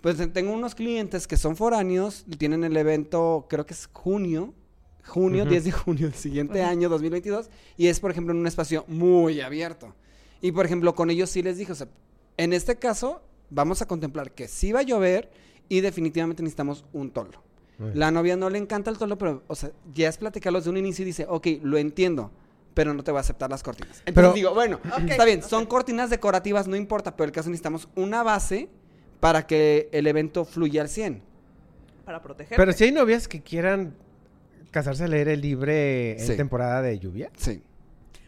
Pues 0.02 0.20
eh, 0.20 0.28
tengo 0.28 0.52
unos 0.54 0.74
clientes 0.76 1.28
que 1.28 1.38
son 1.38 1.56
foráneos, 1.56 2.26
tienen 2.40 2.64
el 2.64 2.76
evento, 2.78 3.46
creo 3.50 3.66
que 3.68 3.74
es 3.74 3.88
junio, 3.94 4.54
junio, 5.06 5.44
Ujú. 5.44 5.52
10 5.52 5.64
de 5.66 5.72
junio 5.72 6.08
del 6.08 6.16
siguiente 6.16 6.64
año, 6.64 6.90
2022, 6.90 7.50
y 7.78 7.88
es, 7.88 8.00
por 8.00 8.10
ejemplo, 8.12 8.34
en 8.34 8.40
un 8.40 8.48
espacio 8.48 8.86
muy 8.88 9.42
abierto. 9.42 9.96
Y, 10.42 10.52
por 10.52 10.66
ejemplo, 10.66 10.96
con 10.96 11.12
ellos 11.12 11.30
sí 11.30 11.44
les 11.44 11.58
dije, 11.58 11.72
o 11.72 11.76
sea, 11.76 11.88
en 12.38 12.54
este 12.54 12.78
caso, 12.78 13.22
vamos 13.52 13.82
a 13.84 13.88
contemplar 13.88 14.32
que 14.32 14.48
sí 14.48 14.72
va 14.72 14.80
a 14.80 14.84
llover 14.84 15.30
y 15.70 15.82
definitivamente 15.82 16.42
necesitamos 16.42 16.86
un 16.94 17.12
toldo. 17.12 17.44
La 17.96 18.12
novia 18.12 18.36
no 18.36 18.50
le 18.52 18.60
encanta 18.60 18.92
el 18.92 18.98
toldo, 19.00 19.18
pero, 19.18 19.44
o 19.48 19.56
sea, 19.56 19.72
ya 19.94 20.08
es 20.08 20.18
platicarlos 20.18 20.64
de 20.66 20.70
un 20.70 20.78
inicio 20.78 21.02
y 21.04 21.06
dice, 21.08 21.26
ok, 21.28 21.48
lo 21.64 21.78
entiendo, 21.80 22.30
pero 22.76 22.94
no 22.94 23.04
te 23.04 23.12
va 23.12 23.18
a 23.18 23.22
aceptar 23.22 23.50
las 23.50 23.64
cortinas. 23.64 23.98
Entonces 24.06 24.14
Pero- 24.14 24.34
digo, 24.34 24.54
bueno, 24.54 24.80
está 25.08 25.26
bien, 25.26 25.42
son 25.42 25.66
cortinas 25.66 26.10
decorativas, 26.12 26.68
no 26.68 26.76
importa, 26.76 27.16
pero 27.16 27.26
el 27.26 27.32
caso 27.32 27.50
necesitamos 27.50 27.90
una 27.96 28.22
base 28.22 28.70
para 29.20 29.48
que 29.48 29.90
el 29.94 30.06
evento 30.06 30.46
fluya 30.46 30.82
al 30.84 30.90
100. 30.90 31.24
Para 32.06 32.22
proteger. 32.22 32.56
Pero 32.56 32.72
si 32.72 32.84
hay 32.84 32.92
novias 32.92 33.28
que 33.28 33.42
quieran 33.42 33.96
casarse 34.70 35.06
al 35.06 35.14
aire 35.14 35.36
libre 35.36 36.12
en 36.22 36.28
Sí. 36.28 36.38
temporada 36.38 36.84
de 36.84 37.00
lluvia. 37.00 37.32
Sí. 37.36 37.64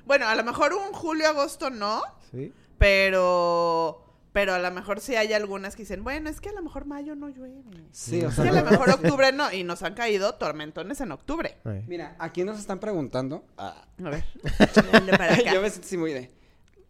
Bueno, 0.08 0.27
a 0.27 0.34
lo 0.36 0.44
mejor 0.44 0.74
un 0.74 0.94
julio, 0.94 1.27
agosto 1.27 1.70
no, 1.70 2.01
Sí. 2.32 2.51
pero... 2.80 4.03
Pero 4.34 4.54
a 4.56 4.60
lo 4.60 4.72
mejor 4.72 5.00
sí 5.00 5.16
hay 5.16 5.32
algunas 5.32 5.75
que 5.75 5.84
dicen, 5.84 6.04
bueno, 6.04 6.30
es 6.30 6.42
que 6.42 6.50
a 6.50 6.54
lo 6.54 6.62
mejor 6.63 6.86
mayo 6.86 7.16
no 7.16 7.30
llueve. 7.30 7.62
Sí, 7.92 8.24
o 8.24 8.30
Es 8.30 8.36
sea, 8.36 8.44
que 8.44 8.50
a 8.50 8.63
lo 8.63 8.70
mejor 8.72 8.90
octubre 8.90 9.32
no. 9.32 9.54
Y 9.54 9.63
nos 9.63 9.84
han 9.84 9.94
caído 9.94 10.34
tormentones 10.36 11.00
en 11.02 11.12
octubre. 11.12 11.58
Mira, 11.88 12.16
aquí 12.20 12.44
nos 12.44 12.60
están 12.60 12.80
preguntando. 12.80 13.46
A 13.58 13.86
ver. 13.98 14.25
Dale 14.92 15.12
para 15.18 15.36
acá. 15.36 15.54
Yo 15.54 15.62
me 15.62 15.70
siento 15.70 15.98
muy 16.00 16.13
de. 16.13 16.32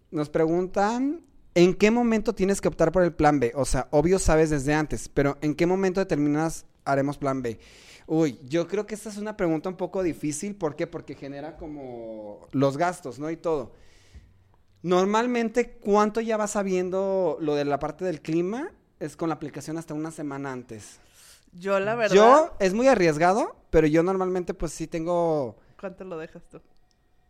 Nos 0.09 0.29
preguntan. 0.29 1.21
¿En 1.55 1.75
qué 1.75 1.91
momento 1.91 2.33
tienes 2.33 2.61
que 2.61 2.67
optar 2.67 2.91
por 2.91 3.03
el 3.03 3.13
plan 3.13 3.39
B? 3.39 3.51
O 3.55 3.65
sea, 3.65 3.87
obvio 3.91 4.17
sabes 4.17 4.49
desde 4.49 4.73
antes, 4.73 5.07
pero 5.07 5.37
¿en 5.41 5.53
qué 5.53 5.67
momento 5.67 5.99
determinas 5.99 6.65
haremos 6.83 7.19
plan 7.19 7.43
B? 7.43 7.59
Uy, 8.07 8.39
yo 8.43 8.67
creo 8.67 8.87
que 8.87 8.95
esta 8.95 9.09
es 9.09 9.17
una 9.17 9.37
pregunta 9.37 9.69
un 9.69 9.77
poco 9.77 10.01
difícil. 10.01 10.55
¿Por 10.55 10.75
qué? 10.75 10.87
Porque 10.87 11.13
genera 11.13 11.55
como 11.57 12.47
los 12.53 12.77
gastos, 12.77 13.19
¿no? 13.19 13.29
Y 13.29 13.37
todo. 13.37 13.73
Normalmente, 14.83 15.71
¿cuánto 15.71 16.21
ya 16.21 16.35
vas 16.37 16.51
sabiendo 16.51 17.37
lo 17.39 17.55
de 17.55 17.65
la 17.65 17.79
parte 17.79 18.03
del 18.03 18.21
clima? 18.21 18.69
Es 18.99 19.15
con 19.15 19.29
la 19.29 19.35
aplicación 19.35 19.77
hasta 19.77 19.93
una 19.93 20.11
semana 20.11 20.51
antes. 20.51 20.99
Yo, 21.53 21.79
la 21.79 21.95
verdad. 21.95 22.15
Yo, 22.15 22.53
es 22.59 22.73
muy 22.73 22.87
arriesgado, 22.87 23.55
pero 23.69 23.87
yo 23.87 24.03
normalmente 24.03 24.53
pues 24.53 24.73
sí 24.73 24.87
tengo... 24.87 25.55
¿Cuánto 25.79 26.03
lo 26.03 26.17
dejas 26.17 26.43
tú? 26.49 26.61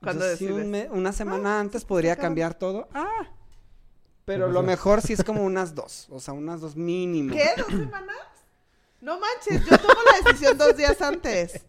¿Cuándo 0.02 0.30
Yo 0.32 0.36
sí, 0.38 0.48
un 0.48 0.76
una 0.92 1.14
semana 1.14 1.60
antes 1.60 1.86
podría 1.86 2.16
cambiar 2.16 2.56
todo. 2.56 2.90
Ah. 2.94 3.30
Pero 4.26 4.48
¿Qué 4.48 4.54
lo 4.54 4.64
mejor 4.64 5.02
sí 5.02 5.14
es 5.14 5.24
como 5.24 5.44
unas 5.44 5.76
dos. 5.76 6.08
O 6.10 6.20
sea, 6.20 6.34
unas 6.34 6.60
dos 6.62 6.76
mínimo. 6.76 7.34
¿Qué? 7.36 7.50
¿Dos 7.58 7.68
semanas? 7.68 8.18
No 9.02 9.20
manches, 9.20 9.66
yo 9.66 9.78
tomo 9.78 10.00
la 10.12 10.26
decisión 10.32 10.58
dos 10.58 10.76
días 10.78 11.02
antes. 11.02 11.66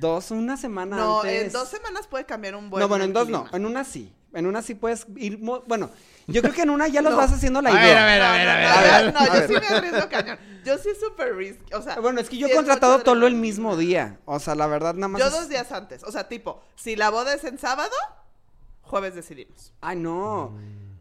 Dos, 0.00 0.30
una 0.32 0.56
semana 0.56 0.96
No, 0.96 1.20
antes. 1.20 1.44
en 1.44 1.52
dos 1.52 1.68
semanas 1.68 2.08
puede 2.08 2.26
cambiar 2.26 2.56
un 2.56 2.70
buen 2.70 2.80
no, 2.80 2.88
bueno, 2.88 3.04
en 3.04 3.12
dos 3.12 3.28
no. 3.28 3.46
En 3.52 3.64
una 3.64 3.84
sí. 3.84 4.12
En 4.34 4.46
una 4.46 4.62
sí 4.62 4.74
puedes 4.74 5.06
ir. 5.16 5.38
mo- 5.38 5.62
Bueno, 5.66 5.90
yo 6.26 6.40
creo 6.42 6.54
que 6.54 6.62
en 6.62 6.70
una 6.70 6.88
ya 6.88 7.02
los 7.02 7.12
No. 7.12 7.18
vas 7.18 7.32
haciendo 7.32 7.60
la 7.60 7.70
A 7.70 7.72
idea. 7.72 7.82
ver, 7.82 7.96
a 7.98 8.04
ver, 8.06 8.22
a 8.22 8.32
ver, 8.32 8.48
a 8.48 8.56
ver. 8.56 8.64
No, 8.64 8.70
A 8.70 9.02
ver, 9.02 9.14
no, 9.14 9.20
a 9.20 9.40
yo 9.40 9.46
sí 9.46 9.52
me 9.60 9.76
arriesgo 9.76 10.08
cañón. 10.08 10.38
Yo 10.64 10.78
sí 10.78 10.90
súper 10.98 11.34
risky. 11.36 11.74
O 11.74 11.82
sea, 11.82 11.98
Bueno, 12.00 12.20
es 12.20 12.28
que 12.30 12.38
yo 12.38 12.46
sí 12.46 12.52
he 12.52 12.56
contratado 12.56 13.00
Tolo 13.00 13.26
el 13.26 13.34
mismo 13.34 13.76
día. 13.76 14.20
O 14.24 14.38
sea, 14.38 14.54
la 14.54 14.66
verdad, 14.66 14.94
nada 14.94 15.08
más. 15.08 15.20
Yo 15.20 15.26
es- 15.26 15.32
dos 15.32 15.48
días 15.48 15.70
antes. 15.72 16.02
O 16.04 16.12
sea, 16.12 16.28
tipo, 16.28 16.62
si 16.76 16.96
la 16.96 17.10
boda 17.10 17.34
es 17.34 17.44
en 17.44 17.58
sábado, 17.58 17.92
jueves 18.82 19.14
decidimos. 19.14 19.72
Ay, 19.80 19.96
no. 19.96 20.56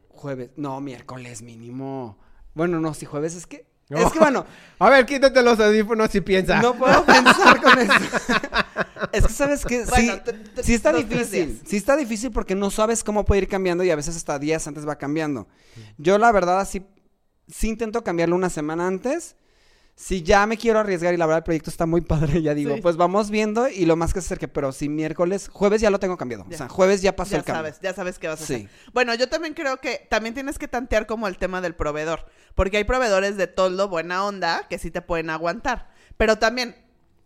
Jueves. 0.09 0.49
No, 0.55 0.81
miércoles 0.81 1.41
mínimo. 1.41 2.17
Bueno, 2.53 2.79
no, 2.79 2.93
si 2.93 3.05
jueves 3.05 3.35
es 3.35 3.47
que. 3.47 3.70
Es 3.97 4.11
que 4.11 4.19
bueno, 4.19 4.45
A 4.79 4.89
ver, 4.89 5.05
quítate 5.05 5.41
los 5.41 5.59
audífonos 5.59 6.13
y 6.15 6.21
piensa. 6.21 6.61
no 6.61 6.73
puedo 6.75 7.05
pensar 7.05 7.61
con 7.61 7.79
eso. 7.79 7.93
es 9.11 9.27
que 9.27 9.33
sabes 9.33 9.65
que 9.65 9.83
Bueno, 9.85 10.13
sí, 10.55 10.63
sí 10.63 10.73
está 10.73 10.93
difícil. 10.93 11.61
Sí 11.65 11.77
está 11.77 11.95
difícil 11.95 12.31
porque 12.31 12.55
no 12.55 12.71
sabes 12.71 13.03
cómo 13.03 13.25
puede 13.25 13.41
ir 13.41 13.47
cambiando 13.47 13.83
y 13.83 13.91
a 13.91 13.95
veces 13.95 14.15
hasta 14.15 14.39
días 14.39 14.65
antes 14.67 14.87
va 14.87 14.95
cambiando. 14.97 15.47
Yo 15.97 16.17
la 16.17 16.31
verdad 16.31 16.59
así 16.59 16.85
sí 17.47 17.67
intento 17.67 18.03
cambiarlo 18.03 18.35
una 18.35 18.49
semana 18.49 18.87
antes. 18.87 19.35
Si 19.95 20.23
ya 20.23 20.47
me 20.47 20.57
quiero 20.57 20.79
arriesgar 20.79 21.13
y 21.13 21.17
la 21.17 21.25
verdad 21.27 21.39
el 21.39 21.43
proyecto 21.43 21.69
está 21.69 21.85
muy 21.85 22.01
padre, 22.01 22.41
ya 22.41 22.53
digo, 22.55 22.75
Sí. 22.75 22.81
pues 22.81 22.97
vamos 22.97 23.29
viendo 23.29 23.67
y 23.67 23.85
lo 23.85 23.95
más 23.95 24.13
que 24.13 24.21
se 24.21 24.27
acerque, 24.27 24.47
pero 24.47 24.71
si 24.71 24.89
miércoles, 24.89 25.49
jueves 25.51 25.79
ya 25.81 25.91
lo 25.91 25.99
tengo 25.99 26.17
cambiado. 26.17 26.45
Ya. 26.49 26.55
O 26.55 26.57
sea, 26.57 26.69
jueves 26.69 27.01
ya 27.01 27.15
pasó 27.15 27.31
Ya 27.31 27.37
el 27.39 27.43
cambio. 27.43 27.63
sabes, 27.65 27.79
ya 27.81 27.93
sabes 27.93 28.17
qué 28.19 28.27
vas 28.27 28.41
a 28.41 28.45
Sí. 28.45 28.53
hacer. 28.55 28.69
Bueno, 28.93 29.13
yo 29.15 29.29
también 29.29 29.53
creo 29.53 29.77
que 29.77 30.07
también 30.09 30.33
tienes 30.33 30.57
que 30.57 30.67
tantear 30.67 31.05
como 31.05 31.27
el 31.27 31.37
tema 31.37 31.61
del 31.61 31.75
proveedor. 31.75 32.25
Porque 32.55 32.77
hay 32.77 32.83
proveedores 32.83 33.37
de 33.37 33.47
toldo 33.47 33.87
buena 33.89 34.25
onda 34.25 34.65
que 34.69 34.79
sí 34.79 34.89
te 34.91 35.01
pueden 35.01 35.29
aguantar. 35.29 35.89
Pero 36.17 36.37
también, 36.37 36.75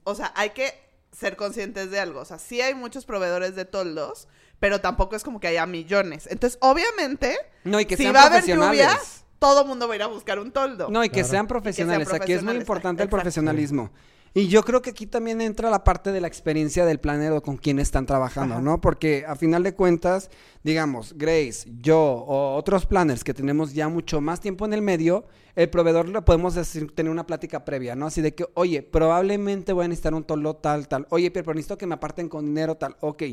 o 0.03 0.13
sea, 0.15 0.33
hay 0.35 0.49
que 0.51 0.73
ser 1.11 1.35
conscientes 1.37 1.91
de 1.91 1.99
algo. 1.99 2.19
O 2.19 2.25
sea, 2.25 2.39
sí 2.39 2.59
hay 2.61 2.73
muchos 2.75 3.05
proveedores 3.05 3.55
de 3.55 3.63
toldos, 3.65 4.27
pero 4.59 4.81
tampoco 4.81 5.15
es 5.15 5.23
como 5.23 5.39
que 5.39 5.47
haya 5.47 5.65
millones. 5.65 6.27
Entonces, 6.29 6.59
obviamente, 6.61 7.37
No, 7.63 7.79
y 7.79 7.85
que 7.85 7.95
si 7.97 8.05
va 8.11 8.23
a 8.23 8.25
haber 8.27 8.43
profesionales. 8.43 9.23
Todo 9.39 9.65
mundo 9.65 9.87
va 9.87 9.93
a 9.93 9.97
ir 9.97 10.03
a 10.03 10.07
buscar 10.07 10.39
un 10.39 10.51
toldo. 10.51 10.89
No, 10.89 11.03
y 11.03 11.09
que 11.09 11.15
Claro. 11.15 11.27
sean 11.29 11.47
profesionales. 11.47 12.07
que 12.07 12.11
sean 12.11 12.21
Aquí 12.21 12.33
es 12.33 12.43
muy 12.43 12.55
importante 12.55 13.03
el 13.03 13.09
profesionalismo. 13.09 13.91
Y 14.37 14.49
yo 14.49 14.63
creo 14.63 14.81
que 14.81 14.89
aquí 14.89 15.07
también 15.07 15.39
entra 15.39 15.69
la 15.69 15.85
parte 15.85 16.11
de 16.11 16.19
la 16.19 16.27
experiencia 16.27 16.85
del 16.85 16.99
planero 16.99 17.41
con 17.41 17.55
quien 17.55 17.79
están 17.79 18.05
trabajando, 18.05 18.55
Ajá. 18.55 18.61
¿no? 18.63 18.81
Porque 18.81 19.23
a 19.25 19.37
final 19.37 19.63
de 19.63 19.73
cuentas, 19.73 20.29
digamos, 20.61 21.13
Grace, 21.17 21.69
yo 21.79 21.97
o 22.01 22.55
otros 22.55 22.85
planners 22.85 23.23
que 23.23 23.33
tenemos 23.33 23.73
ya 23.73 23.87
mucho 23.87 24.19
más 24.19 24.41
tiempo 24.41 24.65
en 24.65 24.73
el 24.73 24.81
medio, 24.81 25.25
el 25.55 25.69
proveedor 25.69 26.09
le 26.09 26.21
podemos 26.21 26.53
decir, 26.53 26.93
tener 26.93 27.13
una 27.13 27.25
plática 27.25 27.63
previa, 27.63 27.95
¿no? 27.95 28.07
Así 28.07 28.21
de 28.21 28.35
que, 28.35 28.45
oye, 28.55 28.83
probablemente 28.83 29.71
voy 29.71 29.85
a 29.85 29.87
necesitar 29.87 30.13
un 30.13 30.25
tolo 30.25 30.57
tal, 30.57 30.89
tal. 30.89 31.07
Oye, 31.11 31.31
pero 31.31 31.53
necesito 31.53 31.77
que 31.77 31.87
me 31.87 31.93
aparten 31.95 32.27
con 32.27 32.45
dinero 32.45 32.75
tal. 32.75 32.97
Ok, 32.99 33.23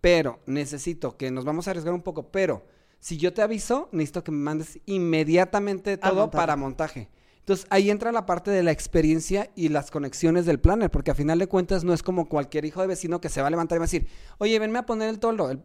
pero 0.00 0.38
necesito 0.46 1.16
que 1.16 1.32
nos 1.32 1.44
vamos 1.44 1.66
a 1.66 1.70
arriesgar 1.70 1.92
un 1.92 2.02
poco, 2.02 2.30
pero 2.30 2.64
si 3.06 3.16
yo 3.18 3.32
te 3.32 3.40
aviso, 3.42 3.88
necesito 3.92 4.24
que 4.24 4.32
me 4.32 4.38
mandes 4.38 4.80
inmediatamente 4.86 5.96
todo 5.96 6.14
montaje. 6.14 6.36
para 6.42 6.56
montaje. 6.56 7.08
Entonces 7.40 7.66
ahí 7.70 7.90
entra 7.90 8.10
la 8.10 8.26
parte 8.26 8.50
de 8.50 8.62
la 8.64 8.72
experiencia 8.72 9.50
y 9.54 9.68
las 9.68 9.90
conexiones 9.92 10.46
del 10.46 10.58
planner, 10.58 10.90
porque 10.90 11.12
a 11.12 11.14
final 11.14 11.38
de 11.38 11.46
cuentas 11.46 11.84
no 11.84 11.92
es 11.94 12.02
como 12.02 12.28
cualquier 12.28 12.64
hijo 12.64 12.80
de 12.80 12.88
vecino 12.88 13.20
que 13.20 13.28
se 13.28 13.40
va 13.40 13.46
a 13.46 13.50
levantar 13.50 13.76
y 13.76 13.78
va 13.78 13.84
a 13.84 13.86
decir, 13.86 14.08
oye, 14.38 14.58
venme 14.58 14.80
a 14.80 14.86
poner 14.86 15.08
el 15.08 15.20
toldo. 15.20 15.50
El- 15.50 15.62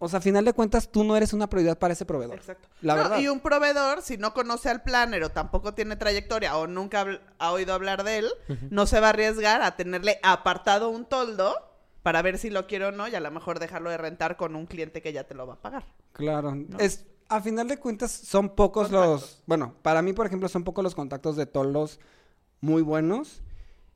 O 0.00 0.08
sea, 0.08 0.18
a 0.18 0.22
final 0.22 0.44
de 0.44 0.52
cuentas 0.52 0.90
tú 0.90 1.04
no 1.04 1.16
eres 1.16 1.32
una 1.32 1.48
prioridad 1.48 1.78
para 1.78 1.92
ese 1.92 2.04
proveedor. 2.04 2.34
Exacto. 2.36 2.66
La 2.80 2.96
No, 2.96 3.02
verdad. 3.04 3.18
Y 3.20 3.28
un 3.28 3.38
proveedor, 3.38 4.02
si 4.02 4.16
no 4.18 4.34
conoce 4.34 4.68
al 4.68 4.82
planner 4.82 5.22
o 5.22 5.30
tampoco 5.30 5.74
tiene 5.74 5.94
trayectoria 5.94 6.56
o 6.56 6.66
nunca 6.66 7.06
ha 7.38 7.52
oído 7.52 7.72
hablar 7.72 8.02
de 8.02 8.18
él, 8.18 8.26
no 8.70 8.86
se 8.86 8.98
va 8.98 9.06
a 9.06 9.10
arriesgar 9.10 9.62
a 9.62 9.76
tenerle 9.76 10.18
apartado 10.24 10.88
un 10.88 11.04
toldo 11.04 11.54
para 12.02 12.22
ver 12.22 12.38
si 12.38 12.50
lo 12.50 12.66
quiere 12.66 12.86
o 12.86 12.92
no 12.92 13.08
y 13.08 13.14
a 13.14 13.20
lo 13.20 13.30
mejor 13.30 13.58
dejarlo 13.58 13.90
de 13.90 13.96
rentar 13.96 14.36
con 14.36 14.56
un 14.56 14.66
cliente 14.66 15.02
que 15.02 15.12
ya 15.12 15.24
te 15.24 15.34
lo 15.34 15.46
va 15.46 15.54
a 15.54 15.60
pagar. 15.60 15.84
Claro. 16.12 16.56
Es, 16.78 17.06
a 17.28 17.40
final 17.40 17.68
de 17.68 17.78
cuentas 17.78 18.10
son 18.10 18.50
pocos 18.50 18.90
los... 18.90 19.42
Bueno, 19.46 19.74
para 19.82 20.02
mí, 20.02 20.12
por 20.12 20.26
ejemplo, 20.26 20.48
son 20.48 20.64
pocos 20.64 20.82
los 20.82 20.94
contactos 20.94 21.36
de 21.36 21.46
toldos 21.46 22.00
muy 22.60 22.82
buenos. 22.82 23.42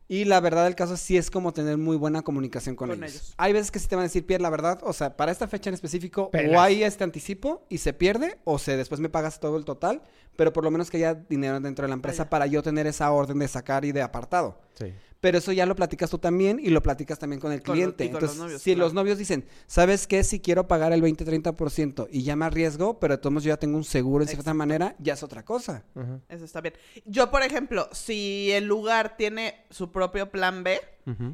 Y 0.08 0.24
la 0.24 0.38
verdad 0.38 0.64
del 0.64 0.76
caso 0.76 0.96
sí 0.96 1.16
es 1.16 1.32
como 1.32 1.52
tener 1.52 1.78
muy 1.78 1.96
buena 1.96 2.22
comunicación 2.22 2.76
con, 2.76 2.90
Con 2.90 3.02
ellos. 3.02 3.12
ellos. 3.12 3.34
Hay 3.38 3.52
veces 3.52 3.72
que 3.72 3.80
sí 3.80 3.88
te 3.88 3.96
van 3.96 4.02
a 4.02 4.04
decir, 4.04 4.24
Pierre, 4.24 4.40
la 4.40 4.50
verdad, 4.50 4.78
o 4.84 4.92
sea, 4.92 5.16
para 5.16 5.32
esta 5.32 5.48
fecha 5.48 5.68
en 5.68 5.74
específico, 5.74 6.30
Pelas. 6.30 6.56
o 6.56 6.60
hay 6.60 6.84
este 6.84 7.02
anticipo 7.02 7.66
y 7.68 7.78
se 7.78 7.92
pierde, 7.92 8.38
o 8.44 8.60
se 8.60 8.76
después 8.76 9.00
me 9.00 9.08
pagas 9.08 9.40
todo 9.40 9.56
el 9.56 9.64
total, 9.64 10.02
pero 10.36 10.52
por 10.52 10.62
lo 10.62 10.70
menos 10.70 10.90
que 10.90 10.98
haya 10.98 11.14
dinero 11.14 11.58
dentro 11.58 11.82
de 11.82 11.88
la 11.88 11.94
empresa 11.94 12.22
Vaya. 12.22 12.30
para 12.30 12.46
yo 12.46 12.62
tener 12.62 12.86
esa 12.86 13.10
orden 13.10 13.40
de 13.40 13.48
sacar 13.48 13.84
y 13.84 13.90
de 13.90 14.02
apartado. 14.02 14.60
Sí. 14.74 14.94
Pero 15.20 15.38
eso 15.38 15.50
ya 15.50 15.64
lo 15.66 15.74
platicas 15.74 16.10
tú 16.10 16.18
también 16.18 16.60
y 16.62 16.68
lo 16.68 16.82
platicas 16.82 17.18
también 17.18 17.40
con 17.40 17.50
el 17.50 17.62
Con 17.62 17.72
cliente. 17.74 18.08
los 18.12 18.36
novios, 18.36 18.60
si 18.62 18.72
claro. 18.74 18.84
los 18.86 18.94
novios 18.94 19.16
dicen, 19.18 19.46
¿sabes 19.66 20.06
qué? 20.06 20.22
Si 20.22 20.40
quiero 20.40 20.68
pagar 20.68 20.92
el 20.92 21.02
20-30% 21.02 22.08
y 22.10 22.22
ya 22.22 22.36
me 22.36 22.44
arriesgo, 22.44 23.00
pero 23.00 23.14
de 23.14 23.18
todos 23.18 23.32
modos 23.32 23.44
yo 23.44 23.48
ya 23.48 23.56
tengo 23.56 23.76
un 23.78 23.84
seguro 23.84 24.24
de 24.24 24.30
cierta 24.30 24.52
manera, 24.52 24.94
ya 24.98 25.14
es 25.14 25.22
otra 25.22 25.42
cosa. 25.44 25.84
Eso 26.28 26.44
está 26.44 26.60
bien. 26.60 26.74
Yo, 27.06 27.30
por 27.30 27.42
ejemplo, 27.42 27.88
si 27.92 28.52
el 28.52 28.66
lugar 28.66 29.16
tiene 29.16 29.64
su 29.70 29.90
propio 29.90 30.30
plan 30.30 30.62
B, 30.62 30.80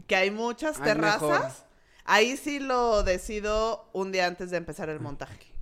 que 0.06 0.14
hay 0.16 0.30
muchas 0.30 0.78
Ay, 0.78 0.84
terrazas, 0.84 1.20
mejor. 1.42 1.52
ahí 2.04 2.36
sí 2.36 2.60
lo 2.60 3.02
decido 3.02 3.88
un 3.92 4.12
día 4.12 4.26
antes 4.26 4.50
de 4.50 4.58
empezar 4.58 4.88
el 4.90 5.00
montaje. 5.00 5.52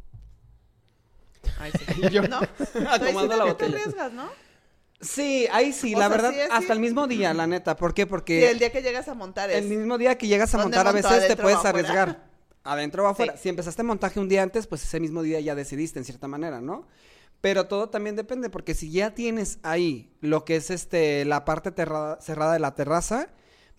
Ahí 1.59 1.73
sí. 1.73 2.03
Yo- 2.13 2.23
¿No? 2.29 2.39
Ahí 2.61 2.67
sí 2.75 2.87
Acomodando 2.87 3.37
la 3.37 3.45
también 3.45 3.57
te 3.57 3.65
arriesgas, 3.65 4.13
¿no? 4.13 4.29
Sí, 5.01 5.47
ahí 5.51 5.73
sí, 5.73 5.95
O 5.95 5.99
la 5.99 6.09
sea, 6.09 6.17
verdad, 6.17 6.33
sí 6.33 6.41
hasta 6.41 6.61
sí. 6.61 6.73
el 6.73 6.81
mismo 6.81 7.07
día, 7.07 7.33
la 7.33 7.47
neta. 7.47 7.77
¿Por 7.77 7.95
qué? 7.95 8.03
Sí, 8.03 8.07
Porque 8.09 8.51
el 8.51 8.59
día 8.59 8.71
que 8.71 8.83
llegas 8.83 9.09
a 9.09 9.15
montar 9.15 9.51
es... 9.51 9.57
el 9.57 9.69
mismo 9.69 9.97
día 9.97 10.19
que 10.19 10.27
llegas 10.27 10.55
a 10.55 10.59
¿Dónde 10.59 10.77
montar 10.77 10.89
a 10.89 10.93
veces 10.93 11.11
te 11.11 11.17
¿Adentro 11.17 11.45
o 11.47 11.51
puedes 11.51 11.65
arriesgar. 11.65 12.31
Adentro 12.63 13.05
o 13.05 13.07
afuera. 13.07 13.33
Sí. 13.37 13.45
Si 13.45 13.49
empezaste 13.49 13.83
montaje 13.83 14.21
un 14.21 14.29
día 14.29 14.43
antes, 14.43 14.67
pues 14.67 14.83
ese 14.85 15.01
mismo 15.01 15.23
día 15.23 15.41
ya 15.41 15.55
decidiste 15.55 15.99
en 15.99 16.05
cierta 16.05 16.29
manera, 16.29 16.61
¿no? 16.61 16.87
Pero 17.41 17.67
todo 17.67 17.89
también 17.89 18.17
depende, 18.17 18.51
porque 18.51 18.75
si 18.75 18.91
ya 18.91 19.15
tienes 19.15 19.59
ahí 19.63 20.13
lo 20.21 20.45
que 20.45 20.57
es 20.57 20.71
este 20.71 21.25
la 21.25 21.47
parte 21.47 21.73
cerrada 22.21 22.53
de 22.53 22.59
la 22.59 22.75
terraza, 22.75 23.29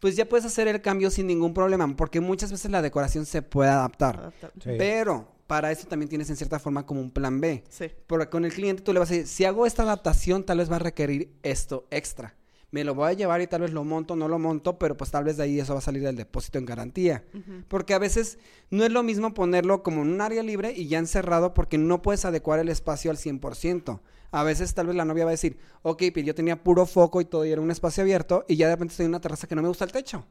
pues 0.02 0.16
ya 0.16 0.28
puedes 0.28 0.46
hacer 0.46 0.68
el 0.68 0.82
cambio 0.82 1.12
sin 1.12 1.28
ningún 1.28 1.54
problema, 1.54 1.96
porque 1.96 2.20
muchas 2.20 2.52
veces 2.52 2.72
la 2.72 2.82
decoración 2.82 3.26
se 3.26 3.44
puede 3.44 3.70
adaptar. 3.70 4.18
Adaptar. 4.18 4.52
Sí. 4.62 4.72
Pero 4.78 5.28
para 5.46 5.72
eso 5.72 5.88
también 5.88 6.10
tienes 6.10 6.30
en 6.32 6.36
cierta 6.36 6.60
forma 6.60 6.88
como 6.88 7.02
un 7.02 7.12
plan 7.12 7.40
B. 7.40 7.64
Sí. 7.70 7.86
Porque 8.08 8.28
con 8.28 8.44
el 8.44 8.52
cliente 8.52 8.82
tú 8.82 8.94
le 8.94 9.00
vas 9.00 9.12
a 9.12 9.14
decir, 9.14 9.28
si 9.28 9.46
hago 9.46 9.68
esta 9.68 9.84
adaptación, 9.84 10.44
tal 10.44 10.58
vez 10.58 10.72
va 10.72 10.78
a 10.78 10.80
requerir 10.80 11.32
esto 11.44 11.88
extra. 11.92 12.36
Me 12.72 12.84
lo 12.84 12.96
voy 12.96 13.10
a 13.10 13.14
llevar 13.14 13.42
y 13.42 13.48
tal 13.48 13.62
vez 13.62 13.72
lo 13.72 13.84
monto, 13.84 14.16
no 14.16 14.28
lo 14.28 14.40
monto, 14.40 14.80
pero 14.80 14.98
pues 14.98 15.12
tal 15.12 15.26
vez 15.26 15.38
de 15.38 15.44
ahí 15.44 15.60
eso 15.60 15.74
va 15.74 15.80
a 15.80 15.84
salir 15.84 16.02
del 16.02 16.16
depósito 16.16 16.58
en 16.58 16.66
garantía. 16.66 17.24
Porque 17.68 17.94
a 17.94 18.00
veces 18.00 18.40
no 18.72 18.84
es 18.84 18.92
lo 18.92 19.04
mismo 19.04 19.36
ponerlo 19.36 19.84
como 19.84 20.02
en 20.02 20.08
un 20.08 20.22
área 20.22 20.42
libre 20.42 20.74
y 20.76 20.88
ya 20.88 20.98
encerrado 20.98 21.54
porque 21.54 21.78
no 21.78 22.02
puedes 22.02 22.26
adecuar 22.26 22.60
el 22.60 22.70
espacio 22.70 23.12
al 23.12 23.18
100%. 23.18 24.00
A 24.32 24.44
veces 24.44 24.74
tal 24.74 24.88
vez 24.88 24.96
la 24.96 25.06
novia 25.06 25.26
va 25.26 25.32
a 25.32 25.32
decir, 25.32 25.58
ok, 25.82 26.04
pero 26.14 26.26
yo 26.26 26.36
tenía 26.36 26.64
puro 26.64 26.86
foco 26.86 27.22
y 27.22 27.26
todo 27.26 27.46
y 27.46 27.52
era 27.52 27.62
un 27.62 27.70
espacio 27.70 28.02
abierto 28.02 28.46
y 28.48 28.56
ya 28.56 28.68
de 28.68 28.76
repente 28.76 28.94
estoy 28.94 29.06
en 29.06 29.12
una 29.12 29.22
terraza 29.22 29.48
que 29.48 29.56
no 29.56 29.62
me 29.62 29.68
gusta 29.68 29.86
el 29.86 29.92
techo. 29.92 30.26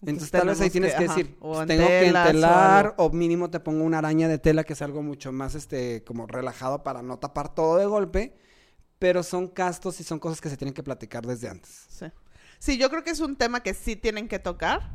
Entonces, 0.00 0.30
tal 0.32 0.48
vez 0.48 0.60
ahí 0.60 0.70
tienes 0.70 0.94
que, 0.94 1.04
decir, 1.04 1.36
pues, 1.36 1.60
en 1.60 1.68
tengo 1.68 1.86
que 1.86 2.10
o 2.10 2.16
entelar 2.16 2.94
o 2.98 3.10
mínimo 3.10 3.50
te 3.50 3.60
pongo 3.60 3.84
una 3.84 3.98
araña 3.98 4.26
de 4.26 4.38
tela 4.38 4.64
que 4.64 4.72
es 4.72 4.82
algo 4.82 5.02
mucho 5.02 5.30
más 5.30 5.54
este 5.54 6.02
como 6.04 6.26
relajado 6.26 6.82
para 6.82 7.02
no 7.02 7.18
tapar 7.18 7.54
todo 7.54 7.76
de 7.76 7.86
golpe, 7.86 8.34
pero 8.98 9.22
son 9.22 9.52
gastos 9.54 10.00
y 10.00 10.04
son 10.04 10.18
cosas 10.18 10.40
que 10.40 10.48
se 10.48 10.56
tienen 10.56 10.74
que 10.74 10.82
platicar 10.82 11.24
desde 11.24 11.48
antes. 11.48 11.86
Sí. 11.88 12.06
Sí, 12.58 12.78
yo 12.78 12.90
creo 12.90 13.04
que 13.04 13.10
es 13.10 13.20
un 13.20 13.36
tema 13.36 13.62
que 13.62 13.74
sí 13.74 13.96
tienen 13.96 14.28
que 14.28 14.38
tocar. 14.38 14.90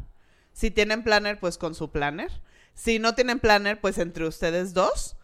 Si 0.54 0.72
tienen 0.72 1.04
planner, 1.04 1.40
pues 1.40 1.58
con 1.58 1.76
su 1.76 1.92
planner. 1.92 2.42
Si 2.74 2.98
no 2.98 3.14
tienen 3.14 3.40
planner, 3.40 3.80
pues 3.82 3.98
entre 3.98 4.26
ustedes 4.26 4.74
dos. 4.74 5.18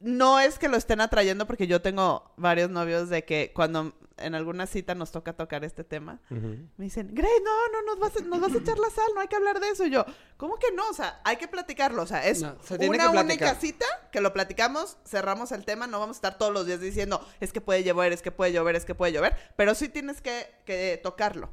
No 0.00 0.38
es 0.38 0.58
que 0.58 0.68
lo 0.68 0.76
estén 0.76 1.00
atrayendo 1.00 1.46
porque 1.46 1.66
yo 1.66 1.82
tengo 1.82 2.32
varios 2.36 2.70
novios 2.70 3.08
de 3.08 3.24
que 3.24 3.52
cuando 3.54 3.94
en 4.16 4.34
alguna 4.34 4.66
cita 4.66 4.94
nos 4.94 5.10
toca 5.10 5.32
tocar 5.32 5.64
este 5.64 5.84
tema, 5.84 6.20
me 6.30 6.84
dicen, 6.84 7.10
Grey, 7.12 7.30
no, 7.44 7.68
no, 7.72 7.82
nos 7.82 7.98
vas, 7.98 8.16
a, 8.16 8.24
nos 8.24 8.40
vas 8.40 8.54
a 8.54 8.58
echar 8.58 8.78
la 8.78 8.90
sal, 8.90 9.06
no 9.14 9.20
hay 9.20 9.28
que 9.28 9.36
hablar 9.36 9.60
de 9.60 9.70
eso. 9.70 9.86
Y 9.86 9.90
yo, 9.90 10.04
¿cómo 10.36 10.56
que 10.56 10.72
no? 10.72 10.88
O 10.88 10.94
sea, 10.94 11.20
hay 11.24 11.36
que 11.36 11.48
platicarlo. 11.48 12.02
O 12.02 12.06
sea, 12.06 12.26
es 12.26 12.42
No, 12.42 12.56
se 12.62 12.78
tiene 12.78 12.96
una 12.96 13.10
que 13.12 13.18
única 13.18 13.54
cita 13.56 13.86
que 14.12 14.20
lo 14.20 14.32
platicamos, 14.32 14.96
cerramos 15.04 15.52
el 15.52 15.64
tema, 15.64 15.86
no 15.86 16.00
vamos 16.00 16.16
a 16.16 16.18
estar 16.18 16.38
todos 16.38 16.52
los 16.52 16.66
días 16.66 16.80
diciendo, 16.80 17.26
es 17.40 17.52
que 17.52 17.60
puede 17.60 17.84
llover, 17.84 18.12
es 18.12 18.22
que 18.22 18.30
puede 18.30 18.52
llover, 18.52 18.76
es 18.76 18.84
que 18.84 18.94
puede 18.94 19.12
llover, 19.12 19.36
pero 19.56 19.74
sí 19.74 19.88
tienes 19.88 20.20
que, 20.20 20.46
que 20.64 21.00
tocarlo. 21.02 21.50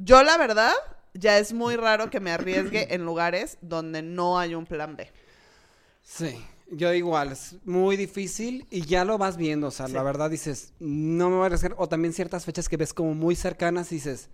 Yo, 0.00 0.22
la 0.22 0.38
verdad, 0.38 0.72
ya 1.12 1.38
es 1.38 1.52
muy 1.52 1.76
raro 1.76 2.10
que 2.10 2.20
me 2.20 2.30
arriesgue 2.32 2.94
en 2.94 3.04
lugares 3.04 3.58
donde 3.60 4.02
no 4.02 4.38
hay 4.38 4.54
un 4.54 4.64
plan 4.64 4.96
B. 4.96 5.12
Sí, 6.02 6.42
yo 6.70 6.92
igual, 6.94 7.32
es 7.32 7.56
muy 7.64 7.96
difícil 7.96 8.66
y 8.70 8.82
ya 8.82 9.04
lo 9.04 9.18
vas 9.18 9.36
viendo, 9.36 9.68
o 9.68 9.70
sea, 9.70 9.86
Sí. 9.86 9.92
la 9.92 10.02
verdad 10.02 10.30
dices, 10.30 10.72
no 10.80 11.30
me 11.30 11.36
voy 11.36 11.42
a 11.44 11.46
arriesgar, 11.46 11.74
o 11.78 11.88
también 11.88 12.12
ciertas 12.12 12.44
fechas 12.44 12.68
que 12.68 12.76
ves 12.76 12.92
como 12.92 13.14
muy 13.14 13.36
cercanas 13.36 13.92
y 13.92 13.96
dices, 13.96 14.28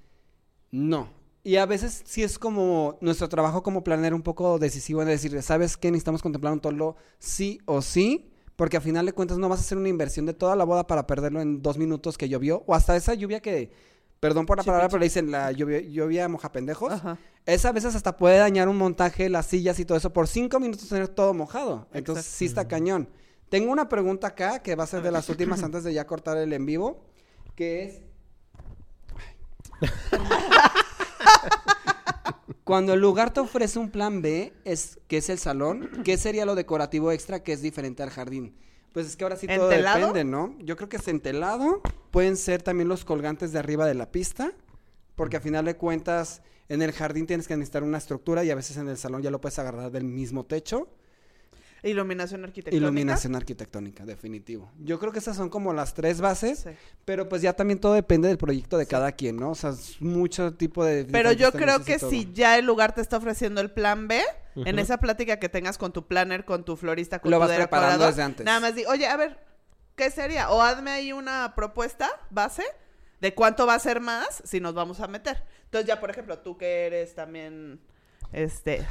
no. 0.70 1.08
Y 1.44 1.56
a 1.56 1.66
veces 1.66 2.02
sí 2.06 2.22
es 2.22 2.38
como 2.38 2.98
nuestro 3.00 3.28
trabajo 3.28 3.62
como 3.62 3.82
planner 3.82 4.14
un 4.14 4.22
poco 4.22 4.58
decisivo 4.58 5.02
en 5.02 5.08
decir, 5.08 5.40
¿sabes 5.42 5.76
qué? 5.76 5.90
Necesitamos 5.90 6.22
contemplar 6.22 6.52
un 6.52 6.60
toldo 6.60 6.96
sí 7.18 7.60
o 7.66 7.82
sí, 7.82 8.30
porque 8.54 8.76
a 8.76 8.80
final 8.80 9.06
de 9.06 9.12
cuentas 9.12 9.38
no 9.38 9.48
vas 9.48 9.58
a 9.58 9.62
hacer 9.62 9.76
una 9.76 9.88
inversión 9.88 10.24
de 10.24 10.34
toda 10.34 10.54
la 10.56 10.64
boda 10.64 10.86
para 10.86 11.06
perderlo 11.06 11.40
en 11.40 11.60
dos 11.62 11.78
minutos 11.78 12.16
que 12.16 12.28
llovió, 12.28 12.62
o 12.66 12.74
hasta 12.74 12.96
esa 12.96 13.14
lluvia 13.14 13.40
que 13.40 13.70
perdón 14.20 14.46
por 14.46 14.56
la 14.56 14.62
palabra, 14.62 14.88
pero 14.88 15.00
le 15.00 15.06
dicen 15.06 15.32
la 15.32 15.50
lluvia, 15.50 15.80
lluvia 15.80 16.28
moja 16.28 16.52
pendejos. 16.52 16.92
Ajá. 16.92 17.18
Esa 17.44 17.70
a 17.70 17.72
veces 17.72 17.94
hasta 17.94 18.16
puede 18.16 18.38
dañar 18.38 18.68
un 18.68 18.78
montaje, 18.78 19.28
las 19.28 19.46
sillas 19.46 19.80
y 19.80 19.84
todo 19.84 19.98
eso, 19.98 20.12
por 20.12 20.28
cinco 20.28 20.60
minutos 20.60 20.88
tener 20.88 21.08
todo 21.08 21.34
mojado. 21.34 21.88
Entonces 21.92 22.24
Exacto. 22.24 22.38
sí 22.38 22.44
está 22.44 22.68
cañón. 22.68 23.08
Tengo 23.48 23.72
una 23.72 23.88
pregunta 23.88 24.28
acá 24.28 24.60
que 24.60 24.76
va 24.76 24.84
a 24.84 24.86
ser 24.86 25.02
de 25.02 25.10
las 25.10 25.28
últimas 25.28 25.62
antes 25.64 25.82
de 25.84 25.92
ya 25.92 26.06
cortar 26.06 26.38
el 26.38 26.52
en 26.52 26.66
vivo, 26.66 27.04
que 27.56 27.84
es... 27.84 28.02
Cuando 32.64 32.94
el 32.94 33.00
lugar 33.00 33.32
te 33.32 33.40
ofrece 33.40 33.80
un 33.80 33.90
plan 33.90 34.22
B, 34.22 34.52
es, 34.64 35.00
que 35.08 35.16
es 35.16 35.28
el 35.28 35.38
salón, 35.38 35.90
¿qué 36.04 36.16
sería 36.16 36.46
lo 36.46 36.54
decorativo 36.54 37.10
extra 37.10 37.42
que 37.42 37.52
es 37.52 37.60
diferente 37.60 38.04
al 38.04 38.10
jardín? 38.10 38.56
Pues 38.92 39.06
es 39.06 39.16
que 39.16 39.24
ahora 39.24 39.36
sí 39.36 39.48
todo 39.48 39.70
¿Entelado? 39.70 40.06
depende, 40.08 40.24
¿no? 40.24 40.54
Yo 40.60 40.76
creo 40.76 40.88
que 40.88 40.98
es 40.98 41.08
entelado, 41.08 41.82
pueden 42.12 42.36
ser 42.36 42.62
también 42.62 42.88
los 42.88 43.04
colgantes 43.04 43.50
de 43.52 43.58
arriba 43.58 43.84
de 43.84 43.94
la 43.94 44.12
pista, 44.12 44.52
porque 45.16 45.38
a 45.38 45.40
final 45.40 45.64
de 45.64 45.76
cuentas 45.76 46.40
en 46.68 46.82
el 46.82 46.92
jardín 46.92 47.26
tienes 47.26 47.48
que 47.48 47.56
necesitar 47.56 47.82
una 47.82 47.98
estructura 47.98 48.44
y 48.44 48.50
a 48.50 48.54
veces 48.54 48.76
en 48.76 48.88
el 48.88 48.96
salón 48.96 49.22
ya 49.22 49.30
lo 49.30 49.40
puedes 49.40 49.58
agarrar 49.58 49.90
del 49.90 50.04
mismo 50.04 50.44
techo. 50.44 50.88
Iluminación 51.84 52.44
arquitectónica. 52.44 52.76
Iluminación 52.76 53.34
arquitectónica, 53.34 54.04
definitivo. 54.04 54.70
Yo 54.78 55.00
creo 55.00 55.10
que 55.10 55.18
esas 55.18 55.36
son 55.36 55.48
como 55.48 55.72
las 55.72 55.94
tres 55.94 56.20
bases, 56.20 56.60
Sí. 56.60 56.70
pero 57.04 57.28
pues 57.28 57.42
ya 57.42 57.54
también 57.54 57.80
todo 57.80 57.94
depende 57.94 58.28
del 58.28 58.38
proyecto 58.38 58.78
de 58.78 58.86
cada 58.86 59.10
quien, 59.10 59.36
¿no? 59.36 59.50
O 59.50 59.54
sea, 59.56 59.70
es 59.70 60.00
mucho 60.00 60.54
tipo 60.54 60.84
de... 60.84 61.06
Pero 61.06 61.32
yo 61.32 61.50
creo 61.50 61.82
que 61.82 61.98
si 61.98 62.30
ya 62.32 62.56
el 62.56 62.66
lugar 62.66 62.94
te 62.94 63.00
está 63.00 63.16
ofreciendo 63.16 63.60
el 63.60 63.72
plan 63.72 64.06
B, 64.06 64.22
en 64.54 64.78
esa 64.78 64.98
plática 64.98 65.40
que 65.40 65.48
tengas 65.48 65.76
con 65.76 65.92
tu 65.92 66.06
planner, 66.06 66.44
con 66.44 66.64
tu 66.64 66.76
florista, 66.76 67.18
con 67.18 67.32
Lo 67.32 67.38
tu 67.38 67.48
vas 67.48 67.56
preparando 67.56 68.06
desde 68.06 68.22
antes. 68.22 68.46
Nada 68.46 68.60
más 68.60 68.76
di, 68.76 68.84
oye, 68.84 69.08
a 69.08 69.16
ver, 69.16 69.40
¿qué 69.96 70.08
sería? 70.12 70.50
O 70.50 70.62
hazme 70.62 70.90
ahí 70.92 71.12
una 71.12 71.54
propuesta 71.56 72.08
base 72.30 72.62
de 73.22 73.34
cuánto 73.34 73.66
va 73.68 73.74
a 73.74 73.78
ser 73.78 74.00
más 74.00 74.42
si 74.44 74.58
nos 74.58 74.74
vamos 74.74 74.98
a 74.98 75.06
meter. 75.06 75.44
Entonces 75.66 75.86
ya, 75.86 76.00
por 76.00 76.10
ejemplo, 76.10 76.40
tú 76.40 76.58
que 76.58 76.86
eres 76.86 77.14
también, 77.14 77.80
este... 78.32 78.84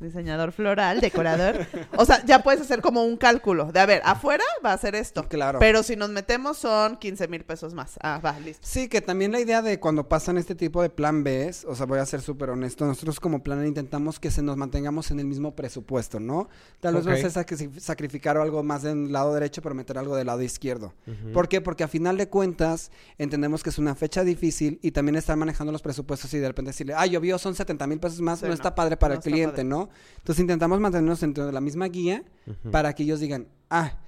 Diseñador 0.00 0.52
floral, 0.52 1.00
decorador. 1.00 1.66
O 1.96 2.04
sea, 2.04 2.22
ya 2.26 2.42
puedes 2.42 2.60
hacer 2.60 2.82
como 2.82 3.02
un 3.04 3.16
cálculo 3.16 3.72
de, 3.72 3.80
a 3.80 3.86
ver, 3.86 4.02
afuera 4.04 4.44
va 4.64 4.72
a 4.72 4.78
ser 4.78 4.94
esto. 4.94 5.26
Claro. 5.28 5.58
Pero 5.58 5.82
si 5.82 5.96
nos 5.96 6.10
metemos 6.10 6.58
son 6.58 6.96
15 6.98 7.28
mil 7.28 7.44
pesos 7.44 7.72
más. 7.72 7.98
Ah, 8.02 8.20
va, 8.24 8.38
listo. 8.40 8.66
Sí, 8.66 8.88
que 8.88 9.00
también 9.00 9.32
la 9.32 9.40
idea 9.40 9.62
de 9.62 9.80
cuando 9.80 10.08
pasan 10.08 10.36
este 10.36 10.54
tipo 10.54 10.82
de 10.82 10.90
plan 10.90 11.24
B, 11.24 11.50
o 11.66 11.74
sea, 11.74 11.86
voy 11.86 11.98
a 11.98 12.06
ser 12.06 12.20
súper 12.20 12.50
honesto, 12.50 12.84
nosotros 12.84 13.20
como 13.20 13.42
planner 13.42 13.66
intentamos 13.66 14.20
que 14.20 14.30
se 14.30 14.42
nos 14.42 14.56
mantengamos 14.56 15.10
en 15.10 15.20
el 15.20 15.26
mismo 15.26 15.54
presupuesto, 15.56 16.20
¿no? 16.20 16.48
Tal 16.80 16.94
vez 16.94 17.04
Ok. 17.06 17.12
vas 17.12 17.36
a 17.36 17.44
sacri- 17.46 17.78
sacrificar 17.80 18.36
algo 18.36 18.62
más 18.62 18.82
del 18.82 19.12
lado 19.12 19.32
derecho, 19.32 19.62
pero 19.62 19.74
meter 19.74 19.96
algo 19.98 20.14
del 20.16 20.26
lado 20.26 20.42
izquierdo. 20.42 20.92
¿Por 21.32 21.48
qué? 21.48 21.60
Porque 21.60 21.84
a 21.84 21.88
final 21.88 22.16
de 22.18 22.28
cuentas 22.28 22.90
entendemos 23.18 23.62
que 23.62 23.70
es 23.70 23.78
una 23.78 23.94
fecha 23.94 24.24
difícil 24.24 24.78
y 24.82 24.90
también 24.90 25.16
estar 25.16 25.36
manejando 25.36 25.72
los 25.72 25.82
presupuestos 25.82 26.32
y 26.34 26.38
de 26.38 26.48
repente 26.48 26.70
decirle, 26.70 26.94
ah, 26.96 27.06
llovió, 27.06 27.38
son 27.38 27.54
70 27.54 27.86
mil 27.86 27.98
pesos 27.98 28.20
más, 28.20 28.40
Sí, 28.40 28.44
no, 28.44 28.48
no, 28.48 28.54
está 28.54 28.74
padre 28.74 28.96
para 28.96 29.14
no 29.14 29.18
el 29.20 29.24
cliente, 29.24 29.52
padre. 29.52 29.64
¿no? 29.64 29.85
Entonces 30.18 30.40
intentamos 30.40 30.80
mantenernos 30.80 31.20
dentro 31.20 31.46
de 31.46 31.52
la 31.52 31.60
misma 31.60 31.86
guía 31.88 32.22
para 32.70 32.94
que 32.94 33.02
ellos 33.04 33.20
digan, 33.20 33.48
ah, 33.70 33.98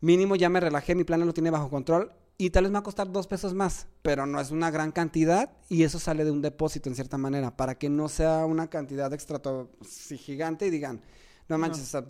mínimo 0.00 0.36
ya 0.36 0.48
me 0.48 0.60
relajé, 0.60 0.94
mi 0.94 1.04
plan 1.04 1.24
lo 1.24 1.32
tiene 1.34 1.50
bajo 1.50 1.68
control 1.70 2.12
y 2.40 2.50
tal 2.50 2.64
vez 2.64 2.70
me 2.70 2.74
va 2.74 2.80
a 2.80 2.84
costar 2.84 3.10
dos 3.10 3.26
pesos 3.26 3.52
más, 3.52 3.88
pero 4.02 4.24
no 4.24 4.40
es 4.40 4.50
una 4.52 4.70
gran 4.70 4.92
cantidad 4.92 5.50
y 5.68 5.82
eso 5.82 5.98
sale 5.98 6.24
de 6.24 6.30
un 6.30 6.40
depósito 6.40 6.88
en 6.88 6.94
cierta 6.94 7.18
manera 7.18 7.56
para 7.56 7.76
que 7.76 7.88
no 7.90 8.08
sea 8.08 8.46
una 8.46 8.68
cantidad 8.70 9.12
extra 9.12 9.40
sí, 9.82 10.16
gigante 10.16 10.66
y 10.66 10.70
digan, 10.70 11.00
no 11.48 11.58
manches, 11.58 11.82
o 11.82 11.86
sea, 11.86 12.04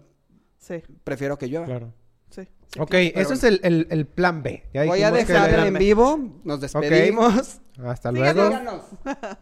Sí, 0.59 0.83
prefiero 1.05 1.39
que 1.39 1.47
llueva. 1.47 1.65
Claro. 1.67 1.95
sí. 2.31 2.43
sí, 2.67 2.81
Ok, 2.81 2.91
claro. 2.91 3.11
eso 3.15 3.33
es 3.33 3.45
el, 3.45 3.61
el- 3.63 3.87
el 3.91 4.07
plan 4.07 4.43
B. 4.43 4.65
Ya 4.75 4.85
Voy 4.85 5.03
a 5.03 5.11
dejar 5.13 5.51
el- 5.55 5.67
en 5.69 5.75
vivo, 5.75 6.19
nos 6.45 6.61
despedimos. 6.61 7.61
Hasta 7.83 8.11
luego. 8.13 8.45
síganos. 8.49 8.83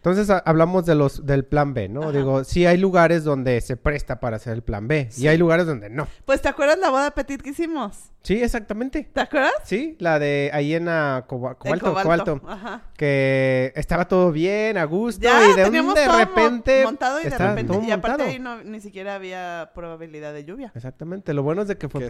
Entonces 0.00 0.30
a- 0.30 0.38
hablamos 0.38 0.86
de 0.86 0.94
los 0.94 1.26
del 1.26 1.44
plan 1.44 1.74
B, 1.74 1.90
¿no? 1.90 2.04
Ajá. 2.04 2.12
Digo, 2.12 2.42
sí 2.44 2.64
hay 2.64 2.78
lugares 2.78 3.22
donde 3.22 3.60
se 3.60 3.76
presta 3.76 4.18
para 4.18 4.36
hacer 4.36 4.54
el 4.54 4.62
plan 4.62 4.88
B 4.88 5.10
y 5.18 5.26
hay 5.26 5.36
lugares 5.36 5.66
donde 5.66 5.90
no. 5.90 6.08
Pues, 6.24 6.40
¿te 6.40 6.48
acuerdas 6.48 6.78
la 6.78 6.88
boda 6.88 7.10
petit 7.10 7.42
que 7.42 7.50
hicimos? 7.50 7.98
Sí, 8.22 8.42
exactamente. 8.42 9.10
¿Te 9.12 9.20
acuerdas? 9.20 9.52
Sí, 9.64 9.96
la 9.98 10.18
de 10.18 10.50
ahí 10.54 10.74
en 10.74 10.88
ah, 10.88 11.24
Coba- 11.28 11.54
Cobalto, 11.58 11.92
Cobalto, 11.94 12.40
Ajá. 12.46 12.82
que 12.96 13.72
estaba 13.76 14.08
todo 14.08 14.32
bien, 14.32 14.78
a 14.78 14.84
gusto 14.84 15.22
Ya, 15.22 15.46
y 15.46 15.54
de, 15.54 15.80
un, 15.80 15.92
de 15.94 16.08
repente 16.08 16.82
montado 16.84 17.20
y 17.20 17.24
de 17.24 17.30
repente 17.36 17.64
todo 17.72 17.82
y 17.82 17.90
aparte 17.90 18.08
montado. 18.24 18.30
ahí 18.30 18.38
no, 18.38 18.62
ni 18.64 18.80
siquiera 18.80 19.14
había 19.16 19.70
probabilidad 19.74 20.32
de 20.32 20.44
lluvia. 20.46 20.72
Exactamente, 20.74 21.34
lo 21.34 21.42
bueno 21.42 21.60
es 21.62 21.68
de 21.68 21.76
que 21.76 21.88
fue 21.90 22.08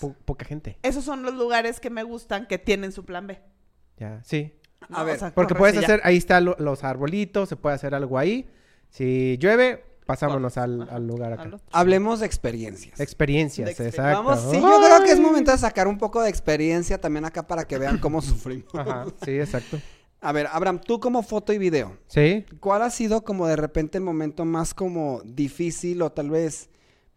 po- 0.00 0.14
poca 0.24 0.44
gente. 0.44 0.78
Esos 0.82 1.04
son 1.04 1.24
los 1.24 1.34
lugares 1.34 1.80
que 1.80 1.90
me 1.90 2.04
gustan 2.04 2.46
que 2.46 2.58
tienen 2.58 2.92
su 2.92 3.04
plan 3.04 3.26
B. 3.26 3.40
Ya, 3.96 4.20
sí. 4.24 4.54
A 4.90 5.00
¿no? 5.00 5.04
ver, 5.04 5.16
O 5.16 5.18
sea, 5.18 5.34
Porque 5.34 5.54
puedes 5.54 5.74
ya. 5.76 5.82
hacer, 5.82 6.00
ahí 6.04 6.16
están 6.16 6.44
lo- 6.44 6.56
los 6.58 6.84
arbolitos, 6.84 7.48
se 7.48 7.56
puede 7.56 7.74
hacer 7.74 7.94
algo 7.94 8.18
ahí. 8.18 8.46
Si 8.90 9.36
llueve, 9.38 9.84
pasámonos 10.06 10.56
al, 10.58 10.86
lugar 11.06 11.32
acá. 11.32 11.50
Hablemos 11.72 12.20
de 12.20 12.26
experiencias. 12.26 13.00
Experiencias, 13.00 13.66
De 13.68 13.74
exper- 13.74 13.86
exacto. 13.88 14.22
Vamos, 14.24 14.40
sí, 14.50 14.60
yo 14.60 14.80
creo 14.84 15.02
que 15.04 15.12
es 15.12 15.20
momento 15.20 15.50
de 15.50 15.58
sacar 15.58 15.88
un 15.88 15.98
poco 15.98 16.22
de 16.22 16.28
experiencia 16.30 17.00
también 17.00 17.24
acá 17.24 17.46
para 17.46 17.64
que 17.66 17.78
vean 17.78 17.98
cómo 17.98 18.20
sufrimos. 18.22 18.74
Ajá, 18.74 19.06
sí, 19.24 19.32
exacto. 19.38 19.78
A 20.20 20.32
ver, 20.32 20.46
Abraham, 20.50 20.80
tú 20.80 21.00
como 21.00 21.22
foto 21.22 21.52
y 21.52 21.58
video, 21.58 21.98
Sí. 22.06 22.46
¿cuál 22.60 22.80
ha 22.82 22.90
sido 22.90 23.24
como 23.24 23.46
de 23.46 23.56
repente 23.56 23.98
el 23.98 24.04
momento 24.04 24.44
más 24.46 24.72
como 24.72 25.20
difícil 25.24 26.00
o 26.00 26.12
tal 26.12 26.30
vez, 26.30 26.70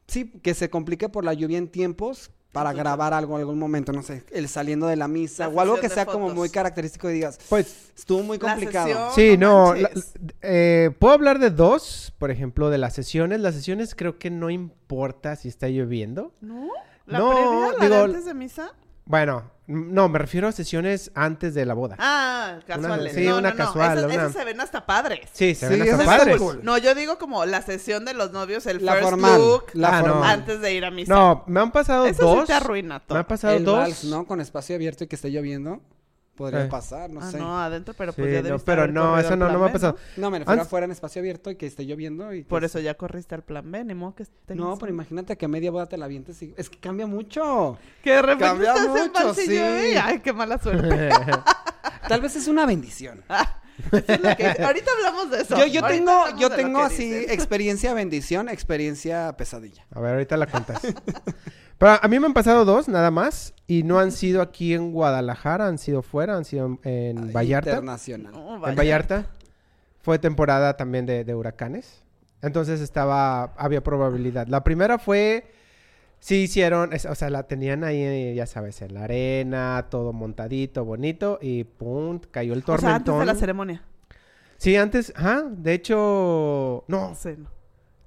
sí, 0.08 0.26
que 0.44 0.54
se 0.54 0.70
complique 0.70 1.08
por 1.08 1.24
la 1.24 1.34
lluvia 1.34 1.58
en 1.58 1.70
tiempos 1.70 2.32
para 2.52 2.74
grabar 2.74 3.14
algo 3.14 3.36
en 3.36 3.42
algún 3.42 3.60
momento, 3.60 3.92
no 3.92 4.02
sé, 4.02 4.24
el 4.32 4.48
saliendo 4.50 4.88
de 4.88 4.96
la 4.96 5.08
misa 5.08 5.48
La 5.48 5.54
o 5.54 5.62
algo 5.62 5.80
que 5.80 5.90
sea 5.90 6.06
como 6.06 6.30
muy 6.30 6.50
característico 6.50 7.10
y 7.10 7.14
digas, 7.14 7.38
Pues 7.50 7.92
estuvo 7.96 8.24
muy 8.24 8.40
complicado. 8.40 8.88
sesión. 8.88 9.10
Sí, 9.14 9.38
no 9.38 9.68
no, 9.68 9.74
la- 9.76 9.90
manches. 9.90 10.14
eh, 10.42 10.90
puedo 10.98 11.14
hablar 11.14 11.38
de 11.40 11.52
dos, 11.52 12.14
por 12.18 12.32
ejemplo, 12.32 12.70
de 12.70 12.78
las 12.80 12.94
sesiones. 12.94 13.42
Las 13.42 13.54
sesiones 13.56 13.94
creo 13.96 14.18
que 14.18 14.30
no 14.32 14.50
importa 14.50 15.36
si 15.36 15.48
está 15.50 15.68
lloviendo. 15.68 16.32
¿No? 16.42 16.70
¿La 17.06 17.20
No, 17.20 17.30
previa? 17.30 17.90
¿La 17.90 17.96
de 17.98 18.04
antes 18.04 18.26
de 18.26 18.34
misa? 18.34 18.72
Bueno, 19.08 19.52
no, 19.68 20.08
me 20.10 20.20
refiero 20.20 20.48
a 20.48 20.52
sesiones 20.52 21.12
antes 21.16 21.54
de 21.54 21.66
la 21.66 21.74
boda. 21.74 21.96
Ah, 22.00 22.60
casuales. 22.68 23.14
sí, 23.14 23.26
no, 23.26 23.38
una 23.38 23.50
no, 23.52 23.56
no. 23.56 23.66
casual, 23.66 23.98
Esas, 23.98 24.06
una- 24.06 24.14
esas 24.16 24.34
se 24.34 24.44
ven 24.46 24.62
hasta 24.62 24.86
padres. 24.86 25.30
Sí, 25.34 25.56
se 25.56 25.68
Sí, 25.68 25.80
ven 25.80 25.90
hasta 25.94 26.06
padres. 26.06 26.38
cool. 26.38 26.60
No, 26.64 26.78
yo 26.78 26.94
digo 26.96 27.18
como 27.18 27.46
la 27.46 27.62
sesión 27.62 28.06
de 28.06 28.14
los 28.14 28.32
novios, 28.32 28.66
el 28.66 28.86
La 28.86 28.94
first 28.94 29.10
formal, 29.10 29.38
look, 29.40 29.66
la 29.74 29.98
Ah, 29.98 30.02
formal. 30.02 30.24
antes 30.30 30.62
de 30.62 30.74
ir 30.74 30.86
a 30.86 30.92
misa. 30.92 31.14
No, 31.14 31.44
me 31.48 31.60
han 31.62 31.72
pasado 31.72 32.06
Eso 32.06 32.24
dos. 32.24 32.40
sí 32.42 32.48
te 32.48 32.54
arruina 32.54 33.00
todo. 33.00 33.16
Me 33.16 33.20
han 33.20 33.28
pasado 33.28 33.54
el 33.56 33.64
dos. 33.66 33.78
vals, 33.80 34.04
¿no? 34.06 34.26
Con 34.26 34.42
espacio 34.42 34.76
abierto 34.76 35.04
y 35.04 35.08
que 35.08 35.16
esté 35.16 35.32
lloviendo, 35.32 35.82
podría 36.38 36.64
Eh. 36.64 36.70
pasar, 36.70 37.10
no 37.10 37.20
ah, 37.20 37.30
sé. 37.30 37.38
no, 37.38 37.60
adentro, 37.60 37.94
pero 37.98 38.14
pues 38.14 38.28
Sí, 38.28 38.34
ya 38.34 38.50
no, 38.50 38.60
pero 38.60 38.88
no, 38.88 39.20
eso 39.20 39.36
no, 39.36 39.52
no 39.52 39.60
me 39.60 39.66
ha 39.70 39.74
pasado. 39.74 39.98
No, 40.16 40.32
me 40.32 40.40
refiero 40.40 40.62
Ans- 40.62 40.66
afuera 40.66 40.86
en 40.86 40.92
espacio 40.92 41.20
abierto 41.20 41.52
y 41.52 41.56
que 41.56 41.66
esté 41.66 41.86
lloviendo 41.86 42.34
y 42.34 42.44
Por 42.44 42.64
eso 42.64 42.80
ya 42.80 42.94
corriste 42.94 43.36
al 43.36 43.44
plan 43.44 43.70
B, 43.70 43.84
ni 43.84 43.94
modo 43.94 44.16
que 44.16 44.26
tengas 44.46 44.66
No, 44.66 44.78
pero 44.78 44.92
imagínate 44.92 45.36
que 45.36 45.46
a 45.46 45.50
media 45.50 45.72
boda 45.72 45.88
te 45.88 45.98
la 45.98 46.06
avientes 46.06 46.42
y... 46.42 46.54
Es 46.56 46.70
que 46.70 46.78
cambia 46.78 47.08
mucho. 47.08 47.78
Que 48.04 48.12
de 48.12 48.22
repente 48.22 48.46
Cambia 48.46 48.74
estás 48.76 48.88
mucho, 48.88 49.34
sí. 49.34 49.54
y, 49.54 49.58
Ay, 49.98 50.20
qué 50.20 50.32
mala 50.32 50.58
suerte. 50.60 51.10
Tal 52.08 52.22
vez 52.22 52.36
es 52.38 52.48
una 52.48 52.66
bendición. 52.66 53.24
Eso 53.92 54.04
es 54.08 54.22
lo 54.22 54.36
que- 54.36 54.48
Ahorita 54.64 54.92
hablamos 54.98 55.32
de 55.32 55.42
eso. 55.42 55.66
Yo, 55.68 55.84
tengo, 55.86 56.12
yo 56.40 56.50
tengo 56.50 56.80
así 56.80 57.14
experiencia 57.30 57.94
bendición, 57.94 58.50
experiencia 58.50 59.34
pesadilla. 59.38 59.86
A 59.94 60.00
ver, 60.00 60.14
ahorita 60.14 60.38
la 60.38 60.48
cuentas. 60.48 60.82
Pero 61.78 61.92
a 62.02 62.08
mí 62.08 62.20
me 62.20 62.26
han 62.26 62.34
pasado 62.34 62.66
dos, 62.66 62.88
nada 62.88 63.12
más. 63.12 63.54
Y 63.68 63.84
no 63.84 64.00
han 64.00 64.12
sido 64.12 64.42
aquí 64.42 64.74
en 64.74 64.92
Guadalajara, 64.92 65.68
han 65.68 65.78
sido 65.78 66.02
fuera, 66.02 66.36
han 66.36 66.46
sido 66.46 66.66
en, 66.66 66.80
en 66.84 67.34
Vallarta. 67.34 67.70
Internacional. 67.72 68.32
No, 68.34 68.68
En. 68.68 68.76
Vallarta. 68.76 69.26
Fue 70.02 70.18
temporada 70.20 70.76
también 70.78 71.06
de, 71.06 71.24
de 71.24 71.36
huracanes. 71.36 72.02
Entonces 72.42 72.82
estaba, 72.82 73.54
había 73.58 73.82
probabilidad. 73.84 74.48
La 74.48 74.64
primera 74.64 74.98
fue, 75.00 75.52
sí 76.20 76.36
hicieron, 76.44 76.92
o 76.94 77.16
sea, 77.16 77.30
la 77.30 77.44
tenían 77.44 77.84
ahí, 77.84 78.02
eh, 78.02 78.34
ya 78.36 78.46
sabes, 78.46 78.82
en 78.82 78.94
la 78.94 79.04
arena, 79.06 79.88
todo 79.90 80.14
montadito, 80.14 80.84
bonito, 80.86 81.40
y 81.42 81.64
pum, 81.64 82.20
cayó 82.32 82.54
el 82.54 82.60
O 82.60 82.64
sea, 82.66 82.74
antes 82.76 83.06
tormentón. 83.06 83.20
de 83.20 83.26
la 83.26 83.36
ceremonia. 83.36 83.84
Sí, 84.58 84.76
antes, 84.76 85.14
ajá, 85.16 85.44
de 85.50 85.74
hecho, 85.74 86.84
no, 86.88 87.16
Sí, 87.16 87.30
no. 87.38 87.50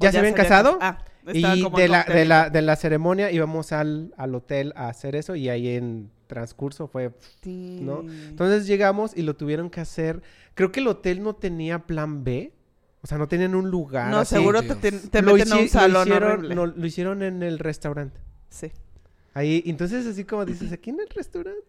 ¿Ya 0.00 0.10
se 0.12 0.18
habían 0.18 0.34
casado? 0.34 0.78
cas- 0.78 0.96
Ah, 0.98 1.04
y 1.32 1.62
como 1.62 1.78
de 1.78 1.88
la, 1.88 2.04
de, 2.04 2.24
la, 2.24 2.48
de 2.50 2.62
la 2.62 2.74
ceremonia 2.76 3.30
íbamos 3.30 3.72
al, 3.72 4.14
al 4.16 4.34
hotel 4.34 4.72
a 4.74 4.88
hacer 4.88 5.14
eso 5.14 5.36
y 5.36 5.48
ahí 5.50 5.68
en 5.76 6.10
transcurso 6.26 6.88
fue 6.88 7.10
Sí. 7.42 7.80
¿no? 7.82 8.00
Entonces 8.00 8.66
llegamos 8.66 9.14
y 9.16 9.22
lo 9.22 9.36
tuvieron 9.36 9.68
que 9.68 9.80
hacer. 9.80 10.22
Creo 10.54 10.72
que 10.72 10.80
el 10.80 10.88
hotel 10.88 11.22
no 11.22 11.34
tenía 11.36 11.80
plan 11.80 12.24
B. 12.24 12.52
O 13.02 13.06
sea, 13.06 13.16
no 13.18 13.28
tenían 13.28 13.54
un 13.54 13.70
lugar. 13.70 14.10
No, 14.10 14.18
así. 14.18 14.34
seguro 14.34 14.60
te, 14.60 14.74
Dios. 14.74 14.80
te- 14.80 14.92
te 14.92 15.22
Lo 15.22 15.34
meten 15.34 15.52
a 15.52 15.56
un 15.56 15.62
hici- 15.62 15.64
lo 15.74 15.80
salón 15.80 16.08
hicieron, 16.08 16.32
horrible. 16.32 16.54
no, 16.54 16.66
lo 16.66 16.86
hicieron 16.86 17.22
en 17.22 17.42
el 17.42 17.58
restaurante. 17.58 18.20
Sí. 18.50 18.70
Ahí, 19.32 19.62
entonces 19.66 20.06
así 20.06 20.24
como 20.24 20.44
dices, 20.44 20.72
aquí 20.72 20.90
en 20.90 21.00
el 21.00 21.08
restaurante. 21.08 21.60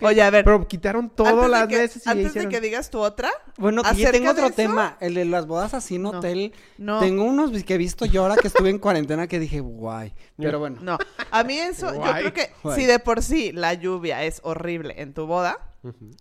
Oye, 0.00 0.22
a 0.22 0.30
ver. 0.30 0.44
Pero 0.44 0.66
quitaron 0.66 1.10
todas 1.10 1.34
antes 1.34 1.50
las 1.50 1.60
de 1.62 1.68
que, 1.68 1.76
mesas 1.82 2.06
y 2.06 2.08
antes 2.08 2.26
hicieron... 2.28 2.50
de 2.50 2.56
que 2.56 2.60
digas 2.62 2.88
tu 2.88 3.00
otra, 3.00 3.30
Bueno, 3.58 3.82
yo 3.82 3.88
¿Acerca 3.90 4.12
tengo 4.12 4.30
otro 4.30 4.50
tema, 4.52 4.96
el 5.00 5.12
de 5.14 5.26
las 5.26 5.46
bodas 5.46 5.74
así 5.74 5.96
en 5.96 6.02
No. 6.04 6.10
hotel. 6.10 6.54
no. 6.78 7.00
Tengo 7.00 7.24
unos 7.24 7.50
que 7.64 7.74
he 7.74 7.78
visto 7.78 8.06
yo 8.06 8.22
ahora 8.22 8.36
que 8.36 8.46
estuve 8.48 8.70
en 8.70 8.78
cuarentena 8.78 9.26
que 9.26 9.38
dije, 9.38 9.60
guay. 9.60 10.14
Pero 10.38 10.58
bueno. 10.60 10.78
No, 10.80 10.96
a 11.30 11.44
mí 11.44 11.58
eso, 11.58 11.92
yo 11.92 12.00
creo 12.00 12.32
que 12.32 12.50
Guay. 12.62 12.80
si 12.80 12.86
de 12.86 12.98
por 13.00 13.22
sí 13.22 13.52
la 13.52 13.74
lluvia 13.74 14.22
es 14.24 14.40
horrible 14.44 14.94
en 15.02 15.12
tu 15.12 15.26
boda, 15.26 15.58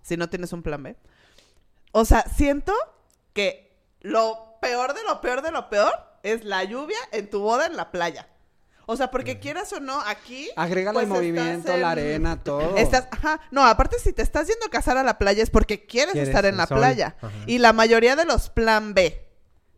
si 0.02 0.18
no 0.18 0.28
tienes 0.28 0.52
un 0.52 0.62
plan 0.64 0.84
B. 0.84 0.98
O 1.94 2.04
sea, 2.04 2.24
siento 2.36 2.74
que 3.32 3.73
lo 4.04 4.58
peor 4.62 4.94
de 4.94 5.04
lo 5.04 5.20
peor 5.22 5.42
de 5.42 5.52
lo 5.52 5.70
peor 5.70 5.92
es 6.22 6.44
la 6.46 6.64
lluvia 6.64 6.98
en 7.12 7.30
tu 7.30 7.40
boda 7.42 7.66
en 7.66 7.76
la 7.76 7.90
playa. 7.92 8.28
O 8.86 8.98
sea, 8.98 9.10
porque 9.12 9.40
quieras 9.40 9.72
o 9.74 9.80
no, 9.80 10.00
aquí... 10.02 10.50
Agrégale 10.58 10.94
pues, 10.96 11.04
el 11.06 11.10
movimiento, 11.10 11.52
estás 11.60 11.76
en- 11.76 11.82
la 11.82 11.92
arena, 11.92 12.38
todo. 12.44 12.76
Estás, 12.78 13.08
ajá, 13.12 13.40
no, 13.50 13.66
aparte 13.66 13.98
si 13.98 14.12
te 14.14 14.22
estás 14.22 14.48
yendo 14.48 14.66
a 14.66 14.70
casar 14.70 14.98
a 14.98 15.04
la 15.04 15.18
playa 15.18 15.42
es 15.42 15.50
porque 15.50 15.86
quieres, 15.86 16.12
Quieres 16.12 16.30
estar 16.30 16.46
en 16.46 16.58
la 16.58 16.68
sol, 16.68 16.78
playa. 16.80 17.16
ajá. 17.22 17.32
Y 17.48 17.58
la 17.60 17.72
mayoría 17.74 18.16
de 18.18 18.26
los 18.26 18.50
plan 18.50 18.94
B 18.94 19.26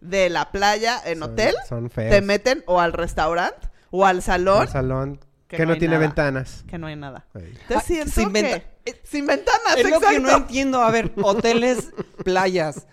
de 0.01 0.29
la 0.29 0.51
playa 0.51 0.99
en 1.05 1.19
Son- 1.19 1.31
hotel 1.31 1.55
Son 1.69 1.89
feos. 1.91 2.09
te 2.11 2.21
meten 2.21 2.63
o 2.65 2.79
al 2.81 2.93
restaurante 2.93 3.69
o 3.91 4.05
al 4.05 4.21
salón 4.23 4.67
salón 4.67 5.19
que 5.47 5.57
que, 5.57 5.65
no 5.67 5.73
tiene 5.77 5.93
nada. 5.95 6.07
ventanas. 6.07 6.63
que 6.67 6.77
no 6.79 6.87
hay 6.87 6.95
nada. 6.95 7.25
Ah, 7.73 7.79
siento 7.81 8.11
sin 8.11 8.33
que- 8.33 8.41
venta- 8.41 8.65
sin 9.03 9.27
ventanas, 9.27 9.77
Es 9.77 9.87
lo 9.89 9.99
que 9.99 10.19
no 10.19 10.31
entiendo. 10.35 10.81
A 10.81 10.89
ver, 10.91 11.11
hoteles, 11.21 11.89
playas. 12.23 12.87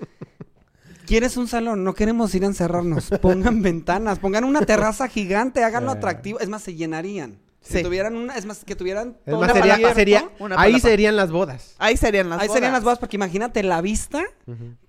¿Quieres 1.12 1.36
un 1.36 1.46
salón? 1.46 1.84
No 1.84 1.92
queremos 1.92 2.34
ir 2.34 2.42
a 2.44 2.46
encerrarnos. 2.46 3.10
Pongan 3.20 3.60
ventanas, 3.60 4.18
pongan 4.18 4.44
una 4.44 4.62
terraza 4.62 5.08
gigante, 5.08 5.62
háganlo 5.62 5.92
Eh. 5.92 5.96
atractivo. 5.98 6.40
Es 6.40 6.48
más, 6.48 6.62
se 6.62 6.74
llenarían. 6.74 7.38
Si 7.60 7.74
Sí. 7.76 7.82
tuvieran 7.82 8.16
una, 8.16 8.34
es 8.34 8.46
más, 8.46 8.64
que 8.64 8.74
tuvieran 8.74 9.18
Es 9.26 9.30
todo 9.30 9.40
más, 9.42 9.52
sería, 9.52 9.74
abierto. 9.74 9.94
sería- 9.94 10.30
Una 10.38 10.54
ahí 10.58 10.72
palapa. 10.72 10.88
serían 10.88 11.16
las 11.16 11.30
bodas. 11.30 11.74
Ahí 11.78 11.98
serían 11.98 12.30
las 12.30 12.40
Ahí 12.40 12.48
bodas. 12.48 12.56
serían 12.56 12.72
las 12.72 12.82
bodas, 12.82 12.98
porque 12.98 13.16
imagínate 13.16 13.62
la 13.62 13.82
vista, 13.82 14.22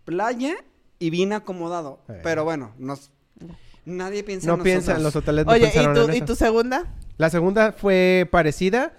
playa 0.05 0.53
y 0.97 1.09
bien 1.09 1.33
acomodado. 1.33 1.99
Eh. 2.07 2.21
Pero 2.23 2.45
bueno, 2.45 2.71
nos, 2.77 3.11
nadie 3.83 4.23
piensa 4.23 4.47
No 4.47 4.53
en 4.55 4.63
piensan, 4.63 5.03
los 5.03 5.13
hoteles 5.17 5.45
no 5.45 5.51
Oye, 5.51 5.67
¿y 5.75 5.93
tu, 5.93 6.09
en 6.09 6.15
¿y 6.15 6.21
tu 6.21 6.35
segunda? 6.35 6.85
La 7.17 7.29
segunda 7.31 7.73
fue 7.73 8.29
parecida. 8.31 8.93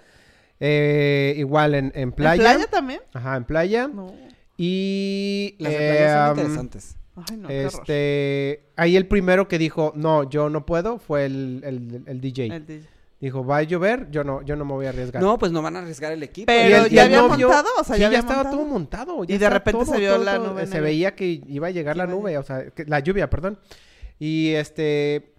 eh, 0.59 1.33
igual 1.37 1.73
en, 1.73 1.91
en 1.95 2.11
playa. 2.11 2.35
¿En 2.35 2.39
playa 2.57 2.67
también? 2.69 3.01
Ajá, 3.13 3.35
en 3.35 3.45
playa. 3.45 3.87
No. 3.87 4.13
Y... 4.57 5.55
Las 5.57 5.71
de 5.73 5.77
eh, 5.77 5.89
playa 5.89 6.13
son 6.13 6.23
um, 6.31 6.39
interesantes. 6.39 6.95
Ay, 7.29 7.37
no, 7.37 7.49
este... 7.49 8.65
Ahí 8.75 8.95
el 8.95 9.07
primero 9.07 9.47
que 9.47 9.57
dijo, 9.57 9.93
no, 9.95 10.29
yo 10.29 10.49
no 10.49 10.65
puedo, 10.65 10.99
fue 10.99 11.25
el, 11.25 11.61
el, 11.63 12.03
el 12.05 12.21
DJ. 12.21 12.47
El 12.47 12.65
DJ. 12.65 12.89
Dijo, 13.21 13.45
va 13.45 13.57
a 13.57 13.63
llover, 13.63 14.11
yo 14.11 14.23
no, 14.25 14.41
yo 14.43 14.55
no 14.57 14.65
me 14.65 14.73
voy 14.73 14.85
a 14.85 14.89
arriesgar. 14.89 15.23
No, 15.23 15.37
pues 15.39 15.51
no 15.51 15.61
van 15.61 15.77
a 15.77 15.79
arriesgar 15.79 16.11
el 16.11 16.21
equipo. 16.21 16.47
Pero 16.47 16.83
el- 16.85 16.91
ya 16.91 17.05
había 17.05 17.21
novio- 17.21 17.47
montado, 17.47 17.69
o 17.79 17.83
sea, 17.83 17.95
sí, 17.95 18.01
ya 18.01 18.07
había 18.07 18.19
estaba 18.19 18.43
montado. 18.43 18.57
todo 18.57 18.67
montado. 18.67 19.23
Y 19.23 19.27
ya 19.27 19.37
de 19.39 19.49
repente 19.49 19.83
todo, 19.85 19.93
se 19.93 19.99
vio 19.99 20.15
todo, 20.15 20.23
la 20.25 20.35
todo. 20.35 20.49
nube 20.53 20.67
Se 20.67 20.81
veía 20.81 21.15
que 21.15 21.41
iba 21.47 21.67
a 21.67 21.71
llegar 21.71 21.95
la 21.95 22.05
nube, 22.07 22.37
o 22.37 22.43
sea, 22.43 22.69
que- 22.71 22.85
la 22.85 22.99
lluvia, 22.99 23.29
perdón. 23.29 23.57
Y 24.19 24.49
este, 24.51 25.34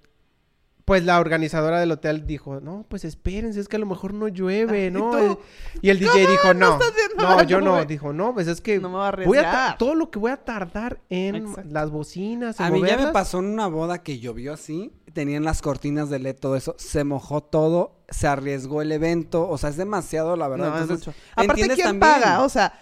pues 0.87 1.05
la 1.05 1.19
organizadora 1.19 1.81
del 1.81 1.91
hotel 1.91 2.27
dijo, 2.29 2.61
no, 2.61 2.87
pues 2.89 3.05
espérense, 3.05 3.59
es 3.59 3.67
que 3.67 3.75
a 3.75 3.81
lo 3.81 3.87
mejor 3.87 4.15
no 4.15 4.29
llueve, 4.29 4.87
¿Y 4.87 4.91
¿no? 4.93 5.11
tú? 5.11 5.41
Y 5.83 5.91
el 5.91 5.99
DJ 5.99 6.29
dijo, 6.29 6.55
no, 6.55 6.79
no, 7.19 7.37
la 7.37 7.43
yo 7.43 7.61
no. 7.61 7.85
Dijo, 7.85 8.13
no, 8.13 8.33
pues 8.33 8.47
es 8.47 8.61
que 8.61 8.79
No 8.79 8.89
me 8.89 8.97
voy 8.97 9.07
a 9.07 9.27
voy 9.27 9.39
a 9.39 9.77
todo 9.79 9.97
lo 9.97 10.13
que 10.13 10.21
voy 10.21 10.31
a 10.31 10.37
tardar 10.37 11.01
en 11.11 11.35
Exacto. 11.35 11.71
las 11.73 11.91
bocinas, 11.91 12.61
en 12.61 12.67
A 12.67 12.71
mí 12.71 12.79
ya 12.79 12.85
me 12.87 12.91
moverlas". 12.93 13.13
pasó 13.13 13.41
en 13.41 13.47
una 13.47 13.67
boda 13.67 14.05
que 14.05 14.21
llovió 14.21 14.53
así, 14.53 14.93
tenían 15.13 15.43
las 15.43 15.61
cortinas 15.61 16.09
de 16.09 16.21
LED, 16.21 16.37
todo 16.37 16.55
eso, 16.55 16.77
se 16.79 17.03
mojó 17.03 17.43
todo, 17.43 17.99
se 18.09 18.29
arriesgó 18.29 18.81
el 18.81 18.93
evento, 18.93 19.49
o 19.49 19.59
sea, 19.59 19.71
es 19.71 19.77
demasiado, 19.77 20.37
la 20.37 20.47
verdad. 20.47 20.69
No, 20.69 20.77
es 20.77 20.83
Entonces, 20.83 21.07
mucho. 21.09 21.19
Aparte, 21.33 21.51
¿entiendes 21.63 21.75
¿quién 21.77 21.87
también? 21.99 22.13
paga? 22.23 22.43
O 22.45 22.49
sea, 22.49 22.73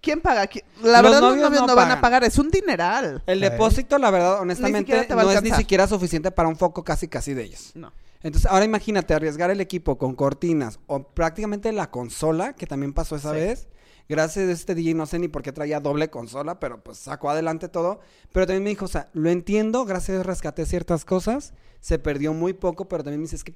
¿quién 0.00 0.20
paga? 0.20 0.48
¿Qui- 0.48 0.64
La 0.82 1.02
Los 1.02 1.10
verdad, 1.12 1.20
los 1.20 1.36
novios 1.36 1.50
no 1.60 1.66
no 1.66 1.74
van 1.76 1.84
a 1.86 1.88
pagan. 1.88 2.00
pagar. 2.00 2.24
Es 2.24 2.38
un 2.38 2.50
dineral. 2.50 3.22
El 3.26 3.38
Sí. 3.40 3.44
depósito, 3.50 3.98
la 3.98 4.10
verdad, 4.10 4.40
honestamente, 4.40 5.06
no 5.08 5.30
es 5.30 5.42
ni 5.42 5.50
siquiera 5.52 5.86
suficiente 5.86 6.30
para 6.30 6.48
un 6.48 6.56
foco 6.56 6.82
casi 6.84 7.08
casi 7.08 7.34
de 7.34 7.44
ellos. 7.44 7.72
No. 7.74 7.92
Entonces, 8.22 8.50
ahora 8.50 8.64
imagínate 8.64 9.14
arriesgar 9.14 9.50
el 9.50 9.60
equipo 9.60 9.98
con 9.98 10.14
cortinas 10.14 10.78
o 10.86 11.02
prácticamente 11.02 11.72
la 11.72 11.90
consola, 11.90 12.52
que 12.54 12.66
también 12.66 12.92
pasó 12.92 13.16
esa 13.16 13.30
Sí. 13.30 13.36
vez. 13.36 13.68
Gracias 14.08 14.48
a 14.48 14.52
este 14.52 14.74
DJ, 14.74 14.94
no 14.94 15.06
sé 15.06 15.18
ni 15.18 15.28
por 15.28 15.42
qué 15.42 15.52
traía 15.52 15.80
doble 15.80 16.10
consola, 16.10 16.58
pero 16.60 16.82
pues 16.82 16.98
sacó 16.98 17.30
adelante 17.30 17.68
todo. 17.68 18.00
Pero 18.32 18.46
también 18.46 18.62
me 18.64 18.70
dijo, 18.70 18.84
o 18.84 18.88
sea, 18.88 19.08
lo 19.12 19.30
entiendo, 19.30 19.84
gracias 19.84 20.10
a 20.10 20.12
Dios 20.14 20.26
rescaté 20.26 20.66
ciertas 20.66 21.04
cosas, 21.04 21.54
se 21.80 21.98
perdió 21.98 22.32
muy 22.32 22.52
poco, 22.52 22.88
pero 22.88 23.02
también 23.04 23.20
me 23.20 23.24
dice, 23.24 23.36
es 23.36 23.44
que 23.44 23.54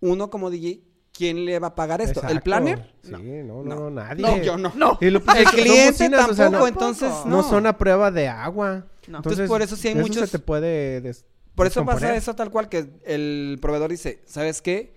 uno 0.00 0.30
como 0.30 0.50
DJ, 0.50 0.82
¿quién 1.18 1.44
le 1.44 1.58
va 1.58 1.66
a 1.68 1.74
pagar 1.74 2.00
esto? 2.00 2.22
¿El 2.28 2.40
planner? 2.40 2.94
Sí, 3.02 3.10
no, 3.10 3.18
no, 3.18 3.62
No. 3.64 3.74
no, 3.74 3.90
nadie. 3.90 4.22
No, 4.22 4.36
yo 4.38 4.56
no. 4.56 4.72
No. 4.76 4.96
Y 5.00 5.10
lo- 5.10 5.20
pues, 5.22 5.36
El 5.38 5.44
son 5.46 5.52
cliente 5.54 5.90
bocinas, 5.90 6.28
o 6.30 6.34
sea, 6.34 6.44
tampoco, 6.46 6.62
no- 6.62 6.68
entonces 6.68 7.08
Tampoco. 7.10 7.28
no. 7.28 7.36
no 7.38 7.42
son 7.42 7.66
a 7.66 7.76
prueba 7.76 8.10
de 8.12 8.28
agua. 8.28 8.86
No. 9.08 9.18
Entonces, 9.18 9.48
por 9.48 9.60
eso 9.62 9.74
sí 9.76 9.88
hay 9.88 9.94
eso 9.94 10.02
muchos- 10.02 10.30
se 10.30 10.38
te 10.38 10.44
puede 10.44 11.00
des- 11.00 11.24
Por 11.56 11.66
eso 11.66 11.84
pasa 11.84 12.14
eso 12.14 12.34
tal 12.36 12.50
cual 12.52 12.68
que 12.68 12.88
el 13.04 13.58
proveedor 13.60 13.90
dice, 13.90 14.22
¿sabes 14.26 14.62
qué? 14.62 14.96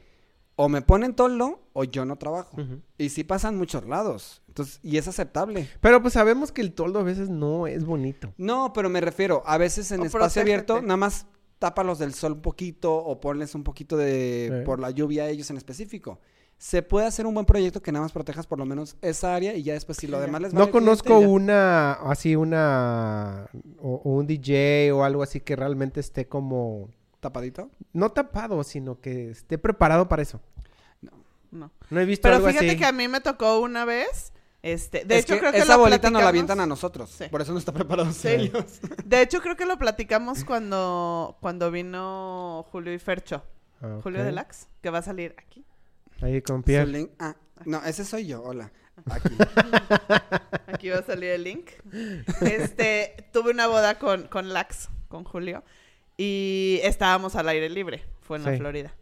O 0.58 0.70
me 0.70 0.84
ponen 0.84 1.16
toldo 1.16 1.60
o 1.74 1.86
yo 1.86 2.06
no 2.06 2.18
trabajo. 2.18 2.56
Y 3.00 3.10
sí 3.10 3.24
pasan 3.24 3.58
muchos 3.58 3.88
lados. 3.88 4.44
Entonces, 4.50 4.80
y 4.84 4.98
es 4.98 5.08
aceptable. 5.08 5.68
Pero 5.80 6.02
pues 6.04 6.14
sabemos 6.14 6.52
que 6.52 6.62
el 6.62 6.74
toldo 6.74 7.00
a 7.00 7.04
veces 7.04 7.30
no 7.30 7.66
es 7.66 7.84
bonito. 7.86 8.34
No, 8.38 8.74
pero 8.74 8.90
me 8.90 9.02
refiero, 9.02 9.42
a 9.48 9.58
veces 9.58 9.92
en 9.92 10.02
O 10.02 10.06
espacio 10.06 10.42
abierto, 10.44 10.74
protégete. 10.74 10.88
nada 10.88 10.98
más 10.98 11.26
tápalos 11.62 12.00
del 12.00 12.14
sol 12.16 12.32
un 12.34 12.42
poquito 12.42 12.92
o 12.96 13.20
ponles 13.20 13.54
un 13.54 13.64
poquito 13.64 13.96
de 13.96 14.50
Sí. 14.52 14.66
por 14.66 14.80
la 14.80 14.90
lluvia 14.90 15.26
a 15.26 15.28
ellos 15.30 15.48
en 15.52 15.58
específico. 15.58 16.20
Se 16.58 16.82
puede 16.82 17.06
hacer 17.06 17.28
un 17.28 17.34
buen 17.36 17.46
proyecto 17.46 17.82
que 17.84 17.92
nada 17.92 18.04
más 18.04 18.12
protejas 18.12 18.48
por 18.48 18.58
lo 18.58 18.66
menos 18.66 18.96
esa 19.02 19.36
área 19.36 19.54
y 19.54 19.62
ya 19.64 19.74
después 19.74 19.98
si 20.00 20.08
lo 20.08 20.20
demás 20.20 20.42
les 20.42 20.54
No 20.54 20.62
vale 20.62 20.72
conozco 20.72 21.06
cliente, 21.18 21.28
una, 21.28 21.94
así 21.94 22.36
una, 22.36 23.48
o, 23.80 24.02
o 24.04 24.10
un 24.16 24.26
DJ 24.28 24.92
o 24.92 25.04
algo 25.04 25.22
así 25.24 25.40
que 25.40 25.56
realmente 25.56 26.00
esté 26.00 26.28
como, 26.28 26.90
tapadito. 27.20 27.70
no 27.94 28.12
tapado, 28.12 28.64
sino 28.64 29.00
que 29.00 29.30
esté 29.30 29.58
preparado 29.60 30.08
para 30.10 30.24
eso. 30.24 30.42
No. 31.52 31.72
No 31.90 32.00
he 32.00 32.06
visto 32.06 32.24
Pero 32.24 32.38
algo 32.38 32.48
fíjate 32.48 32.70
así. 32.70 32.78
que 32.78 32.86
a 32.86 32.92
mí 32.92 33.08
me 33.08 33.22
tocó 33.22 33.60
una 33.60 33.86
vez. 33.86 34.32
Este, 34.64 35.06
de 35.06 35.18
Es 35.18 35.24
hecho, 35.26 35.34
que 35.34 35.40
creo 35.40 35.52
que 35.52 35.58
esa 35.58 35.74
lo 35.76 35.80
bolita 35.82 36.10
nos 36.12 36.22
la 36.22 36.28
platicamos- 36.28 36.30
avientan 36.30 36.60
a 36.60 36.66
nosotros. 36.68 37.10
Sí. 37.10 37.26
Por 37.30 37.42
eso 37.42 37.52
no 37.52 37.58
está 37.60 37.72
preparado 37.72 38.12
Sí. 38.14 38.28
ellos. 38.28 38.80
De 39.04 39.22
hecho, 39.22 39.42
creo 39.42 39.56
que 39.56 39.66
lo 39.66 39.78
platicamos 39.78 40.44
cuando, 40.44 41.38
cuando 41.42 41.72
vino 41.72 42.66
Julio 42.72 42.94
y 42.94 43.00
Fercho. 43.00 43.44
Ah, 43.82 43.98
Julio 44.04 44.20
ok. 44.20 44.26
Deluxe, 44.26 44.68
que 44.82 44.90
va 44.92 45.00
a 45.00 45.02
salir 45.02 45.34
aquí. 45.40 45.66
Ahí 46.22 46.42
con 46.44 46.58
Su 46.60 46.66
Pierre. 46.66 46.86
link- 46.92 47.10
Ah, 47.18 47.36
no, 47.66 47.84
ese 47.86 48.06
soy 48.06 48.28
yo. 48.28 48.44
Hola. 48.44 48.72
Aquí. 49.10 49.30
Aquí 50.68 50.90
va 50.90 51.00
a 51.00 51.04
salir 51.04 51.32
el 51.32 51.44
link. 51.44 51.72
Este, 52.42 53.28
tuve 53.34 53.52
una 53.52 53.66
boda 53.68 53.98
con, 53.98 54.28
con 54.28 54.54
Lax, 54.54 54.90
con 55.08 55.24
Julio, 55.24 55.64
y 56.18 56.80
estábamos 56.84 57.36
al 57.36 57.50
aire 57.50 57.70
libre. 57.70 58.06
Fue 58.22 58.38
en 58.38 58.44
la. 58.44 58.56
Florida. 58.58 58.94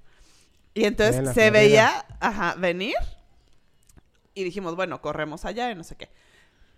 Y 0.73 0.85
entonces 0.85 1.17
En 1.17 1.25
se 1.25 1.33
Florida. 1.33 1.51
veía, 1.51 2.05
ajá, 2.21 2.55
venir. 2.55 2.95
Y 4.39 4.43
dijimos, 4.45 4.75
bueno, 4.75 5.01
corremos 5.01 5.43
allá 5.45 5.69
y 5.71 5.75
no 5.75 5.83
sé 5.83 5.95
qué. 5.97 6.09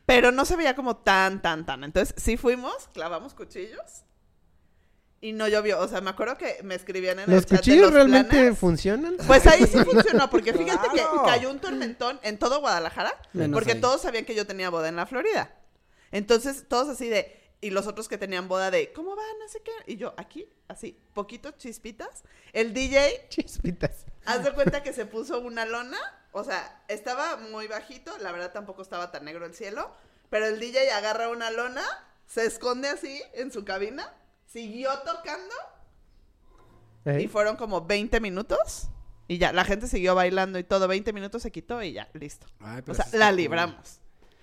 Pero 0.05 0.31
no 0.31 0.45
se 0.45 0.55
veía 0.55 0.75
como 0.75 0.97
tan, 0.97 1.41
tan, 1.41 1.65
tan. 1.65 1.83
Entonces 1.83 2.15
sí 2.17 2.35
fuimos, 2.37 2.89
clavamos 2.93 3.33
cuchillos. 3.35 4.03
Y 5.23 5.33
no 5.33 5.47
llovió. 5.47 5.79
O 5.79 5.87
sea, 5.87 6.01
me 6.01 6.09
acuerdo 6.09 6.35
que 6.37 6.61
me 6.63 6.73
escribían 6.73 7.19
en 7.19 7.29
¿Los 7.29 7.43
el 7.43 7.45
chat 7.45 7.51
de 7.51 7.57
cuchillos 7.57 7.81
los 7.85 7.93
realmente 7.93 8.29
planes. 8.37 8.57
funcionan? 8.57 9.17
Pues 9.27 9.45
ahí 9.45 9.67
sí 9.67 9.77
funcionó, 9.83 10.29
porque 10.31 10.51
fíjate 10.53 10.87
Claro. 10.89 11.11
que 11.23 11.29
cayó 11.29 11.51
un 11.51 11.59
tormentón 11.59 12.19
en 12.23 12.39
todo 12.39 12.59
Guadalajara, 12.59 13.13
Menos 13.33 13.55
porque 13.55 13.73
ahí. 13.73 13.81
todos 13.81 14.01
sabían 14.01 14.25
que 14.25 14.33
yo 14.33 14.47
tenía 14.47 14.71
boda 14.71 14.89
en 14.89 14.95
la 14.95 15.05
Florida. 15.05 15.53
Entonces, 16.11 16.65
todos 16.67 16.89
así 16.89 17.07
de, 17.07 17.39
y 17.61 17.69
los 17.69 17.85
otros 17.85 18.07
que 18.07 18.17
tenían 18.17 18.47
boda 18.47 18.71
de, 18.71 18.91
¿cómo 18.93 19.15
van? 19.15 19.25
No 19.39 19.47
sé 19.47 19.61
qué. 19.63 19.71
Y 19.93 19.97
yo, 19.97 20.15
aquí, 20.17 20.49
así, 20.67 20.99
poquitos 21.13 21.55
chispitas. 21.57 22.23
El 22.51 22.73
DJ, 22.73 23.27
Chispitas. 23.29 24.05
haz 24.25 24.43
de 24.43 24.51
cuenta 24.53 24.81
que 24.81 24.91
se 24.91 25.05
puso 25.05 25.39
una 25.41 25.65
lona, 25.65 25.99
o 26.31 26.43
sea, 26.43 26.83
estaba 26.87 27.37
muy 27.37 27.67
bajito, 27.67 28.17
la 28.19 28.31
verdad 28.31 28.51
tampoco 28.51 28.81
estaba 28.81 29.11
tan 29.11 29.25
negro 29.25 29.45
el 29.45 29.53
cielo, 29.53 29.91
pero 30.29 30.45
el 30.47 30.59
DJ 30.59 30.91
agarra 30.91 31.29
una 31.29 31.51
lona, 31.51 31.83
se 32.25 32.45
esconde 32.45 32.87
así 32.89 33.21
en 33.33 33.51
su 33.51 33.65
cabina, 33.65 34.13
siguió 34.45 34.89
tocando 34.99 35.53
y 37.19 37.27
fueron 37.27 37.55
como 37.55 37.81
20 37.81 38.19
minutos. 38.19 38.87
Y 39.27 39.37
ya, 39.37 39.53
la 39.53 39.63
gente 39.63 39.87
siguió 39.87 40.13
bailando 40.13 40.59
y 40.59 40.63
todo. 40.63 40.87
20 40.87 41.13
minutos 41.13 41.41
se 41.41 41.51
quitó 41.51 41.81
y 41.81 41.93
ya, 41.93 42.09
listo. 42.13 42.47
Ay, 42.59 42.83
O 42.87 42.93
sea, 42.93 43.07
la 43.13 43.27
cool. 43.27 43.37
libramos. 43.37 43.99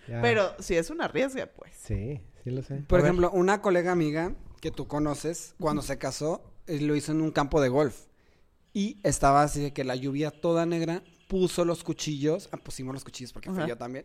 Ya. 0.08 0.22
Pero 0.22 0.54
si 0.58 0.76
es 0.76 0.88
una 0.90 1.08
riesga, 1.08 1.46
pues. 1.46 1.72
Sí, 1.76 2.20
sí 2.42 2.50
lo 2.50 2.62
sé. 2.62 2.76
Por 2.86 2.98
A 3.00 3.02
ver. 3.02 3.10
ejemplo, 3.10 3.30
una 3.32 3.60
colega 3.60 3.92
amiga 3.92 4.32
que 4.60 4.70
tú 4.70 4.88
conoces, 4.88 5.54
cuando 5.60 5.82
se 5.82 5.98
casó, 5.98 6.42
eh, 6.66 6.80
lo 6.80 6.96
hizo 6.96 7.12
en 7.12 7.20
un 7.20 7.30
campo 7.30 7.60
de 7.60 7.68
golf. 7.68 8.06
Y 8.72 8.98
estaba 9.02 9.42
así 9.42 9.60
de 9.60 9.72
que 9.72 9.84
la 9.84 9.94
lluvia 9.94 10.30
toda 10.30 10.64
negra 10.66 11.02
puso 11.28 11.64
los 11.64 11.84
cuchillos. 11.84 12.48
Ah, 12.50 12.56
pusimos 12.56 12.92
los 12.94 13.04
cuchillos 13.04 13.32
porque 13.32 13.50
Ajá. 13.50 13.66
yo 13.66 13.76
también. 13.76 14.04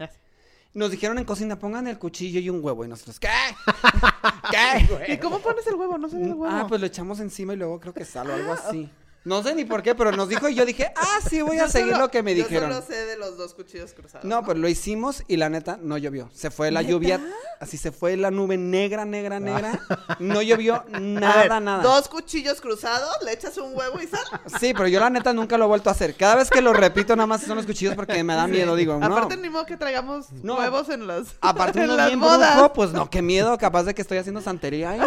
Nos 0.73 0.91
dijeron 0.91 1.17
en 1.19 1.25
cocina, 1.25 1.57
pongan 1.57 1.87
el 1.87 1.97
cuchillo 1.97 2.39
y 2.39 2.49
un 2.49 2.63
huevo. 2.63 2.83
Y 2.83 2.87
nosotros, 2.87 3.19
¿qué? 3.19 3.29
¿Qué? 4.51 5.13
¿Y 5.13 5.17
cómo 5.17 5.39
pones 5.39 5.65
el 5.67 5.75
huevo? 5.75 5.97
No 5.97 6.09
se 6.09 6.17
ve 6.17 6.25
el 6.25 6.33
huevo. 6.33 6.55
Ah, 6.55 6.65
pues 6.67 6.81
lo 6.81 6.87
echamos 6.87 7.19
encima 7.19 7.53
y 7.53 7.57
luego 7.57 7.79
creo 7.79 7.93
que 7.93 8.05
sal 8.05 8.29
o 8.29 8.33
algo 8.33 8.53
así. 8.53 8.89
No 9.25 9.41
sé 9.41 9.55
ni 9.55 9.63
por 9.63 9.81
qué, 9.83 9.95
pero 9.95 10.11
nos 10.11 10.27
dijo 10.27 10.49
y 10.49 10.55
yo 10.55 10.65
dije, 10.65 10.91
ah, 10.97 11.19
sí, 11.29 11.41
voy 11.41 11.57
a 11.57 11.65
Yo 11.67 11.71
seguir 11.71 11.91
solo- 11.93 12.05
lo 12.05 12.11
que 12.11 12.21
me 12.23 12.35
yo 12.35 12.43
dijeron. 12.43 12.71
solo 12.73 12.85
sé 12.85 13.05
de 13.05 13.15
los 13.17 13.37
dos 13.37 13.53
cuchillos 13.53 13.93
cruzados. 13.93 14.25
No, 14.25 14.43
pues 14.43 14.57
lo 14.57 14.67
hicimos 14.67 15.23
y 15.29 15.37
la 15.37 15.49
neta 15.49 15.77
no 15.81 15.97
llovió. 15.97 16.29
Se 16.33 16.51
fue 16.51 16.71
la 16.71 16.81
lluvia, 16.81 17.21
así 17.61 17.77
se 17.77 17.91
fue 17.93 18.17
la 18.17 18.31
nube 18.31 18.57
negra, 18.57 19.05
negra, 19.05 19.39
negra. 19.39 19.79
No 20.19 20.41
llovió 20.41 20.83
ver, 20.91 21.01
nada, 21.01 21.59
nada. 21.61 21.81
Dos 21.83 22.09
cuchillos 22.09 22.59
cruzados, 22.59 23.09
le 23.23 23.31
echas 23.33 23.57
un 23.57 23.73
huevo 23.75 24.01
y 24.01 24.07
sal. 24.07 24.19
Sí, 24.59 24.73
pero 24.73 24.87
yo 24.89 24.99
la 24.99 25.09
neta 25.09 25.31
nunca 25.31 25.57
lo 25.57 25.65
he 25.65 25.67
vuelto 25.67 25.89
a 25.89 25.93
hacer. 25.93 26.15
Cada 26.15 26.35
vez 26.35 26.49
que 26.49 26.61
lo 26.61 26.73
repito, 26.73 27.15
nada 27.15 27.27
más 27.27 27.43
son 27.43 27.55
los 27.55 27.65
cuchillos 27.65 27.95
porque 27.95 28.21
me 28.25 28.35
da 28.35 28.45
miedo. 28.47 28.75
Digo, 28.75 28.97
no. 28.97 29.05
Aparte, 29.05 29.37
ni 29.37 29.49
modo 29.49 29.65
que 29.65 29.77
traigamos 29.77 30.31
No. 30.43 30.57
huevos 30.57 30.89
en 30.89 31.07
las, 31.07 31.27
Aparte 31.41 31.79
en 31.79 31.85
uno 31.85 31.95
las 31.95 32.07
bien 32.07 32.19
bodas. 32.19 32.55
brujo, 32.57 32.73
pues 32.73 32.91
no, 32.91 33.09
qué 33.09 33.21
miedo, 33.21 33.57
capaz 33.57 33.83
de 33.83 33.93
que 33.95 34.01
estoy 34.01 34.17
haciendo 34.17 34.41
santería 34.41 34.89
ahí. 34.91 34.99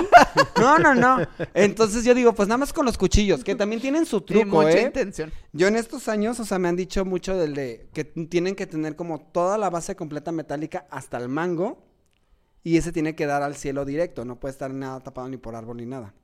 No, 0.58 0.78
no, 0.78 0.94
no. 0.94 1.18
Entonces 1.52 2.02
yo 2.04 2.14
digo, 2.14 2.32
pues 2.34 2.48
nada 2.48 2.56
más 2.58 2.72
con 2.72 2.86
los 2.86 2.96
cuchillos, 2.96 3.44
que 3.44 3.54
también 3.54 3.82
tienen 3.82 4.05
su 4.06 4.20
truco, 4.22 4.62
mucha 4.62 4.78
¿eh? 4.78 4.82
intención. 4.82 5.32
Yo 5.52 5.68
en 5.68 5.76
estos 5.76 6.08
años, 6.08 6.40
o 6.40 6.44
sea, 6.44 6.58
me 6.58 6.68
han 6.68 6.76
dicho 6.76 7.04
mucho 7.04 7.36
del 7.36 7.54
de 7.54 7.88
que 7.92 8.04
tienen 8.04 8.54
que 8.54 8.66
tener 8.66 8.96
como 8.96 9.20
toda 9.20 9.58
la 9.58 9.70
base 9.70 9.96
completa 9.96 10.32
metálica 10.32 10.86
hasta 10.90 11.18
el 11.18 11.28
mango 11.28 11.84
y 12.62 12.76
ese 12.76 12.92
tiene 12.92 13.14
que 13.14 13.26
dar 13.26 13.42
al 13.42 13.54
cielo 13.54 13.84
directo, 13.84 14.24
no 14.24 14.40
puede 14.40 14.52
estar 14.52 14.72
nada 14.72 15.00
tapado 15.00 15.28
ni 15.28 15.36
por 15.36 15.54
árbol 15.54 15.76
ni 15.76 15.86
nada. 15.86 16.14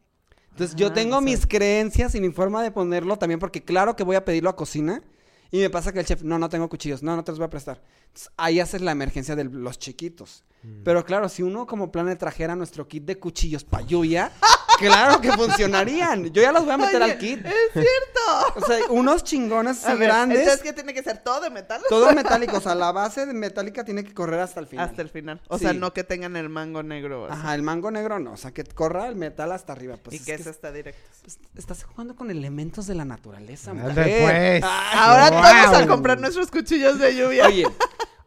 Entonces 0.51 0.77
yo 0.77 0.89
Ah, 0.89 0.93
tengo 0.93 1.21
mis 1.21 1.47
creencias 1.47 2.15
y 2.15 2.21
mi 2.21 2.31
forma 2.31 2.63
de 2.63 2.71
ponerlo 2.71 3.17
también 3.17 3.41
porque 3.41 3.65
claro 3.65 3.97
que 3.97 4.05
voy 4.05 4.17
a 4.17 4.25
pedirlo 4.25 4.51
a 4.51 4.57
cocina 4.57 5.03
y 5.51 5.59
me 5.59 5.71
pasa 5.71 5.93
que 5.93 6.01
el 6.01 6.07
chef, 6.07 6.23
no, 6.23 6.39
no 6.39 6.49
tengo 6.49 6.69
cuchillos, 6.69 7.03
no, 7.03 7.15
no 7.15 7.25
te 7.25 7.33
los 7.33 7.39
voy 7.39 7.47
a 7.47 7.51
prestar. 7.51 7.83
Entonces, 8.13 8.31
ahí 8.37 8.61
haces 8.61 8.83
la 8.83 8.93
emergencia 8.93 9.35
de 9.37 9.45
los 9.45 9.79
chiquitos. 9.79 10.45
Pero 10.85 11.05
claro, 11.05 11.29
si 11.29 11.43
uno 11.43 11.67
como 11.67 11.91
plan 11.91 12.17
trajera 12.17 12.55
nuestro 12.55 12.87
kit 12.87 13.05
de 13.05 13.19
cuchillos 13.19 13.65
pa' 13.65 13.81
lluvia, 13.81 14.31
claro 14.79 15.21
que 15.21 15.33
funcionarían. 15.33 16.27
Yo 16.33 16.41
ya 16.41 16.53
los 16.53 16.63
voy 16.65 16.75
a 16.75 16.77
meter 16.79 17.03
Oye, 17.03 17.13
al 17.13 17.19
kit. 17.19 17.45
Es 17.45 17.53
cierto. 17.73 18.55
O 18.55 18.65
sea, 18.65 18.79
unos 18.91 19.25
chingones 19.25 19.85
A 19.85 19.89
así 19.91 19.99
ver, 19.99 20.09
grandes. 20.09 20.39
Entonces, 20.39 20.63
¿qué 20.63 20.73
tiene 20.73 20.95
que 20.95 21.03
ser? 21.03 21.19
¿Todo 21.25 21.41
de 21.41 21.51
metal? 21.51 21.83
Todo 21.89 22.13
metálico, 22.15 22.59
o 22.59 22.61
sea, 22.61 22.77
la 22.77 22.93
base 22.93 23.27
de 23.27 23.35
metálica 23.35 23.85
tiene 23.85 24.05
que 24.05 24.15
correr 24.15 24.39
hasta 24.39 24.61
el 24.61 24.69
final. 24.69 24.89
Hasta 24.89 25.03
el 25.03 25.09
final. 25.09 25.41
O 25.49 25.59
Sí. 25.59 25.65
sea, 25.65 25.73
no 25.73 25.93
que 25.93 26.05
tengan 26.05 26.37
el 26.37 26.49
mango 26.49 26.85
negro. 26.85 27.27
así. 27.27 27.35
Ajá, 27.41 27.57
el 27.57 27.63
mango 27.63 27.91
negro 27.91 28.21
no, 28.21 28.35
o 28.35 28.37
sea, 28.37 28.53
que 28.53 28.63
corra 28.63 29.09
el 29.09 29.17
metal 29.17 29.51
hasta 29.51 29.73
arriba. 29.73 29.97
Pues 30.01 30.15
y 30.15 30.17
es 30.19 30.25
que 30.27 30.35
eso 30.35 30.51
está 30.51 30.71
directo. 30.71 31.01
es- 31.27 31.41
estás 31.57 31.83
jugando 31.83 32.15
con 32.15 32.31
elementos 32.31 32.87
de 32.87 32.95
la 32.95 33.05
naturaleza, 33.05 33.75
mujer. 33.75 33.95
pues. 33.95 34.63
Ay, 34.65 34.97
Ahora 34.97 35.29
wow. 35.31 35.41
todos 35.73 35.83
a 35.83 35.87
comprar 35.89 36.21
nuestros 36.21 36.53
cuchillos 36.53 37.01
de 37.01 37.17
lluvia. 37.17 37.47
Oye, 37.49 37.67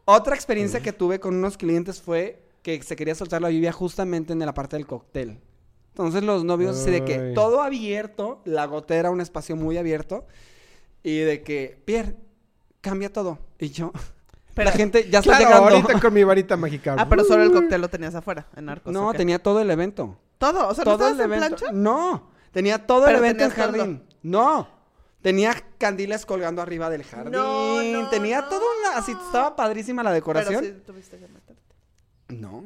otra 0.06 0.34
experiencia 0.34 0.80
que 0.80 0.92
tuve 0.94 1.20
con 1.20 1.34
unos 1.34 1.58
clientes 1.58 2.00
fue 2.00 2.42
que 2.62 2.82
se 2.82 2.96
quería 2.96 3.14
soltar 3.14 3.42
la 3.42 3.50
lluvia 3.50 3.70
justamente 3.72 4.32
en 4.32 4.38
la 4.38 4.54
parte 4.54 4.76
del 4.76 4.86
cóctel. 4.86 5.38
Entonces 5.90 6.22
los 6.22 6.44
novios 6.44 6.76
así 6.78 6.90
de 6.90 7.04
que 7.04 7.32
todo 7.34 7.62
abierto, 7.62 8.40
la 8.44 8.64
gotera, 8.66 9.10
un 9.10 9.20
espacio 9.20 9.54
muy 9.56 9.76
abierto, 9.78 10.26
y 11.02 11.18
de 11.18 11.42
que, 11.42 11.80
Pierre, 11.84 12.16
cambia 12.80 13.12
todo. 13.12 13.38
Y 13.58 13.68
yo, 13.70 13.92
Pero- 14.54 14.70
la 14.70 14.76
gente 14.76 15.08
ya 15.10 15.18
está 15.20 15.36
Claro, 15.38 15.44
llegando. 15.66 15.76
ahorita 15.76 16.00
con 16.00 16.14
mi 16.14 16.24
varita 16.24 16.56
mágica. 16.58 16.96
Ah, 16.98 17.08
pero 17.08 17.24
solo 17.24 17.42
el 17.44 17.52
cóctel 17.52 17.80
lo 17.80 17.88
tenías 17.88 18.14
afuera, 18.14 18.46
en 18.56 18.68
Arcos. 18.68 18.92
No, 18.92 19.12
tenía 19.12 19.38
todo 19.42 19.60
el 19.60 19.70
evento. 19.70 20.18
Todo, 20.38 20.68
o 20.68 20.74
sea, 20.74 20.84
¿no 20.84 20.96
todo 20.98 21.08
el 21.08 21.12
estabas 21.14 21.32
en 21.32 21.32
evento. 21.38 21.56
plancha? 21.56 21.72
No, 21.72 22.30
tenía 22.52 22.86
todo 22.86 23.06
el 23.08 23.16
evento 23.16 23.44
en 23.44 23.50
todo. 23.50 23.58
jardín. 23.62 24.02
No, 24.22 24.68
tenía 25.22 25.54
candiles 25.78 26.24
colgando 26.26 26.62
arriba 26.62 26.88
del 26.90 27.04
jardín. 27.04 27.32
No, 27.32 27.82
no, 27.82 28.08
tenía 28.08 28.42
no. 28.42 28.48
todo 28.48 28.62
una, 28.80 28.98
así 28.98 29.12
estaba 29.12 29.56
padrísima 29.56 30.02
la 30.02 30.12
decoración. 30.12 30.60
Pero 30.62 30.74
sí 30.76 30.82
tuviste 30.86 31.18
que 31.18 31.28
meterte. 31.28 31.74
No. 32.28 32.62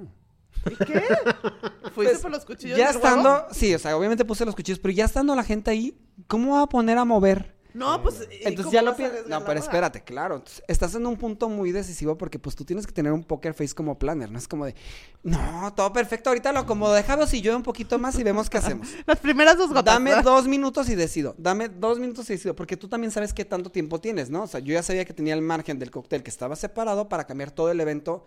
¿Y 0.71 0.77
qué? 0.77 1.03
¿Fuiste 1.95 1.95
Pues, 1.95 2.19
por 2.19 2.31
los 2.31 2.45
cuchillos 2.45 2.77
Ya 2.77 2.89
del 2.93 2.97
huevo? 2.97 3.09
estando, 3.09 3.47
sí, 3.53 3.75
o 3.75 3.79
sea, 3.79 3.97
obviamente 3.97 4.25
puse 4.25 4.45
los 4.45 4.55
cuchillos, 4.55 4.79
pero 4.79 4.93
ya 4.93 5.07
estando 5.07 5.35
la 5.35 5.43
gente 5.45 5.71
ahí, 5.71 5.99
¿cómo 6.27 6.55
va 6.57 6.63
a 6.63 6.67
poner 6.69 6.99
a 6.99 7.05
mover? 7.05 7.57
No, 7.75 8.03
pues. 8.03 8.27
¿y 8.31 8.47
Entonces 8.49 8.73
ya 8.73 8.83
lo 8.83 8.97
piensas. 8.97 9.27
No, 9.27 9.45
pero 9.45 9.61
espérate, 9.61 10.03
claro. 10.03 10.37
entonces, 10.37 10.63
estás 10.69 10.95
en 10.95 11.07
un 11.07 11.17
punto 11.17 11.49
muy 11.49 11.73
decisivo 11.73 12.17
porque 12.19 12.39
pues 12.39 12.57
tú 12.57 12.65
tienes 12.65 12.87
que 12.87 12.93
tener 12.93 13.13
un 13.13 13.25
poker 13.25 13.55
face 13.55 13.75
como 13.75 13.99
planner. 13.99 14.31
No 14.31 14.39
es 14.39 14.49
como 14.49 14.67
de, 14.67 14.75
no, 15.23 15.73
todo 15.75 15.93
perfecto, 15.93 16.31
ahorita 16.31 16.53
lo 16.53 16.61
acomodo. 16.61 16.93
Déjame 16.95 17.27
si 17.27 17.41
yo 17.41 17.57
un 17.57 17.63
poquito 17.63 17.99
más 17.99 18.19
y 18.19 18.23
vemos 18.25 18.49
qué 18.51 18.59
hacemos. 18.59 18.89
Las 19.07 19.19
primeras 19.19 19.57
dos 19.57 19.69
gotas. 19.69 19.85
Dame 19.85 20.11
¿verdad? 20.11 20.25
dos 20.25 20.47
minutos 20.49 20.89
y 20.89 20.95
decido. 20.95 21.35
Dame 21.39 21.69
dos 21.69 21.99
minutos 21.99 22.29
y 22.31 22.35
decido. 22.35 22.55
Porque 22.57 22.77
tú 22.77 22.89
también 22.89 23.11
sabes 23.11 23.33
qué 23.35 23.45
tanto 23.45 23.71
tiempo 23.71 24.01
tienes, 24.01 24.31
¿no? 24.31 24.43
O 24.43 24.47
sea, 24.47 24.61
yo 24.61 24.73
ya 24.75 24.83
sabía 24.83 25.05
que 25.05 25.13
tenía 25.15 25.35
el 25.35 25.43
margen 25.43 25.79
del 25.79 25.91
cóctel 25.91 26.23
que 26.23 26.31
estaba 26.31 26.57
separado 26.57 27.09
para 27.09 27.27
cambiar 27.27 27.51
todo 27.51 27.71
el 27.71 27.81
evento 27.81 28.25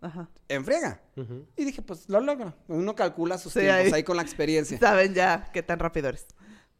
Ajá. 0.00 0.28
en 0.48 0.64
friega. 0.64 1.00
Y 1.56 1.64
dije, 1.64 1.82
pues 1.82 2.08
lo 2.08 2.20
logro. 2.20 2.54
Uno 2.68 2.94
calcula 2.94 3.36
sus 3.38 3.52
Sí, 3.52 3.60
tiempos 3.60 3.86
ahí. 3.86 3.92
ahí. 3.92 4.02
con 4.04 4.16
la 4.16 4.22
experiencia. 4.22 4.78
Saben 4.78 5.12
ya 5.14 5.50
qué 5.52 5.62
tan 5.62 5.78
rápido 5.78 6.08
eres. 6.08 6.26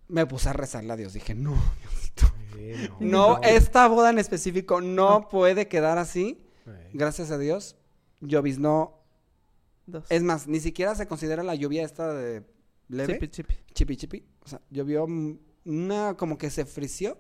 Me 0.08 0.26
puse 0.26 0.48
a 0.48 0.52
rezarle 0.52 0.92
a 0.92 0.96
Dios. 0.96 1.12
Dije, 1.12 1.34
no, 1.34 1.54
Diosito. 1.80 2.26
Sí, 2.54 2.88
No, 3.00 3.40
esta 3.42 3.86
boda 3.88 4.10
en 4.10 4.18
específico 4.18 4.80
no 4.80 5.28
puede 5.28 5.68
quedar 5.68 5.98
así. 5.98 6.44
Gracias 6.92 7.30
a 7.30 7.38
Dios. 7.38 7.76
Lloviznó. 8.20 9.02
Dos. 9.86 10.04
Es 10.10 10.22
más, 10.22 10.46
ni 10.48 10.60
siquiera 10.60 10.94
se 10.94 11.06
considera 11.06 11.42
la 11.42 11.54
lluvia 11.54 11.82
esta 11.82 12.12
de 12.12 12.44
leve. 12.88 13.14
Chipi, 13.14 13.28
chipi. 13.28 13.54
Chipi 13.72 13.96
chipi. 13.96 14.24
O 14.44 14.48
sea, 14.48 14.60
llovió 14.70 15.06
mm, 15.06 15.38
una 15.64 16.14
como 16.14 16.36
que 16.36 16.50
se 16.50 16.66
frició. 16.66 17.18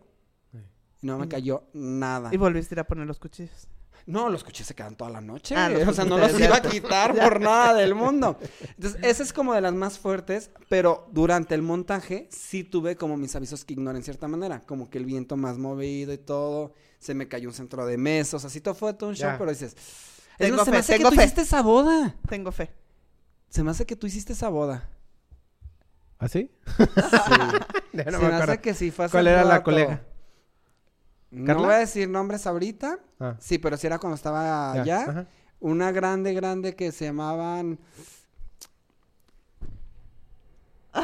Sí. 0.50 0.58
Y 1.02 1.06
no 1.06 1.18
me 1.18 1.28
cayó 1.28 1.64
nada. 1.72 2.28
Y 2.32 2.36
volviste 2.36 2.74
a 2.74 2.76
ir 2.76 2.80
a 2.80 2.86
poner 2.86 3.06
los 3.06 3.18
cuchillos. 3.18 3.68
No, 4.08 4.30
los 4.30 4.42
cuchillos 4.42 4.66
se 4.66 4.74
quedan 4.74 4.96
toda 4.96 5.10
la 5.10 5.20
noche. 5.20 5.54
Ah, 5.54 5.70
o 5.86 5.92
sea, 5.92 6.06
no 6.06 6.16
los 6.16 6.40
iba 6.40 6.56
a 6.56 6.62
quitar 6.62 7.14
por 7.14 7.40
nada 7.42 7.74
del 7.74 7.94
mundo. 7.94 8.38
Entonces, 8.76 8.98
esa 9.04 9.22
es 9.22 9.34
como 9.34 9.52
de 9.52 9.60
las 9.60 9.74
más 9.74 9.98
fuertes, 9.98 10.50
pero 10.70 11.06
durante 11.12 11.54
el 11.54 11.60
montaje 11.60 12.26
sí 12.32 12.64
tuve 12.64 12.96
como 12.96 13.18
mis 13.18 13.36
avisos 13.36 13.66
que 13.66 13.74
ignoré 13.74 13.98
en 13.98 14.04
cierta 14.04 14.26
manera. 14.26 14.60
Como 14.60 14.88
que 14.88 14.96
el 14.96 15.04
viento 15.04 15.36
más 15.36 15.58
movido 15.58 16.14
y 16.14 16.18
todo. 16.18 16.72
Se 16.98 17.12
me 17.12 17.28
cayó 17.28 17.48
un 17.50 17.54
centro 17.54 17.84
de 17.84 17.98
mesas. 17.98 18.46
Así 18.46 18.62
todo 18.62 18.74
fue 18.74 18.94
todo 18.94 19.10
un 19.10 19.14
show, 19.14 19.28
Ya. 19.32 19.36
pero 19.38 19.50
dices... 19.50 19.76
Es 20.38 20.48
Tengo 20.48 20.58
se 20.60 20.64
fe, 20.66 20.70
me 20.70 20.76
hace 20.78 20.92
que 20.92 20.98
tengo 21.00 21.10
tú 21.10 21.16
fe. 21.16 21.22
hiciste 21.24 21.40
esa 21.42 21.60
boda. 21.62 22.16
Tengo 22.30 22.50
fe. 22.50 22.72
Se 23.50 23.62
me 23.62 23.72
hace 23.72 23.84
que 23.84 23.94
tú 23.94 24.06
hiciste 24.06 24.32
esa 24.32 24.48
boda. 24.48 24.88
¿Ah, 26.18 26.28
sí? 26.28 26.50
Sí. 26.78 27.34
No 27.92 28.04
se 28.04 28.10
me 28.18 28.28
me 28.28 28.34
hace 28.36 28.60
que 28.60 28.72
sí 28.74 28.90
fue 28.90 29.04
hace 29.06 29.12
¿Cuál 29.12 29.26
un 29.26 29.32
era 29.32 29.44
la 29.44 29.56
rato. 29.58 29.64
Colega? 31.30 31.42
No 31.42 31.46
¿Carla? 31.46 31.66
voy 31.66 31.74
a 31.74 31.78
decir 31.78 32.08
nombres 32.08 32.46
ahorita. 32.46 32.98
Ah, 33.20 33.36
Sí, 33.38 33.58
pero 33.58 33.76
sí 33.76 33.86
era 33.86 33.98
cuando 33.98 34.14
estaba 34.16 34.74
ya, 34.76 34.82
allá. 34.82 35.00
ajá. 35.02 35.26
Una 35.60 35.90
grande, 35.92 36.32
grande 36.34 36.74
que 36.76 36.92
se 36.92 37.04
llamaban. 37.06 37.78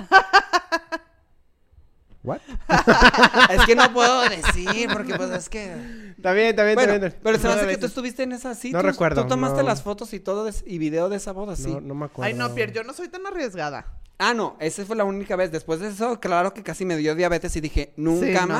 ¿What? 2.22 2.38
es 3.50 3.66
que 3.66 3.74
no 3.76 3.92
puedo 3.92 4.22
decir, 4.30 4.88
porque 4.90 5.14
pues 5.14 5.30
es 5.30 5.48
que. 5.50 6.12
Está 6.16 6.32
bien, 6.32 6.46
está 6.48 6.64
bien, 6.64 6.74
Bueno, 6.76 6.92
está 6.94 7.08
bien. 7.08 7.20
pero 7.22 7.36
se 7.36 7.42
me 7.48 7.54
No 7.54 7.60
hace 7.60 7.68
que 7.68 7.76
tú 7.76 7.84
estuviste 7.86 8.22
en 8.22 8.32
esa 8.32 8.54
sí. 8.54 8.72
No 8.72 8.80
tú- 8.80 8.86
recuerdo, 8.86 9.22
Tú 9.22 9.28
tomaste 9.28 9.58
no. 9.60 9.68
las 9.68 9.82
fotos 9.82 10.14
y 10.14 10.20
todo 10.20 10.44
de- 10.44 10.54
y 10.64 10.78
video 10.78 11.10
de 11.10 11.16
esa 11.16 11.32
boda, 11.32 11.54
sí. 11.54 11.70
No, 11.70 11.82
no 11.82 11.94
me 11.94 12.06
acuerdo. 12.06 12.26
Ay, 12.26 12.32
no, 12.34 12.54
Pierre, 12.54 12.72
yo 12.72 12.82
no 12.82 12.94
soy 12.94 13.08
tan 13.08 13.26
arriesgada. 13.26 13.98
Ah, 14.16 14.32
no, 14.32 14.56
esa 14.58 14.86
fue 14.86 14.96
la 14.96 15.04
única 15.04 15.36
vez. 15.36 15.52
Después 15.52 15.80
de 15.80 15.88
eso, 15.88 16.18
claro 16.18 16.54
que 16.54 16.62
casi 16.62 16.86
me 16.86 16.96
dio 16.96 17.14
diabetes 17.14 17.54
y 17.56 17.60
dije, 17.60 17.92
nunca 17.98 18.26
Sí, 18.42 18.48
no. 18.48 18.54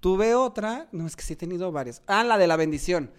Tuve 0.00 0.34
otra, 0.34 0.88
no, 0.92 1.06
es 1.06 1.14
que 1.14 1.22
sí 1.22 1.34
he 1.34 1.36
tenido 1.36 1.70
varias. 1.72 2.02
Ah, 2.06 2.24
la 2.24 2.38
de 2.38 2.46
la 2.46 2.56
bendición. 2.56 3.10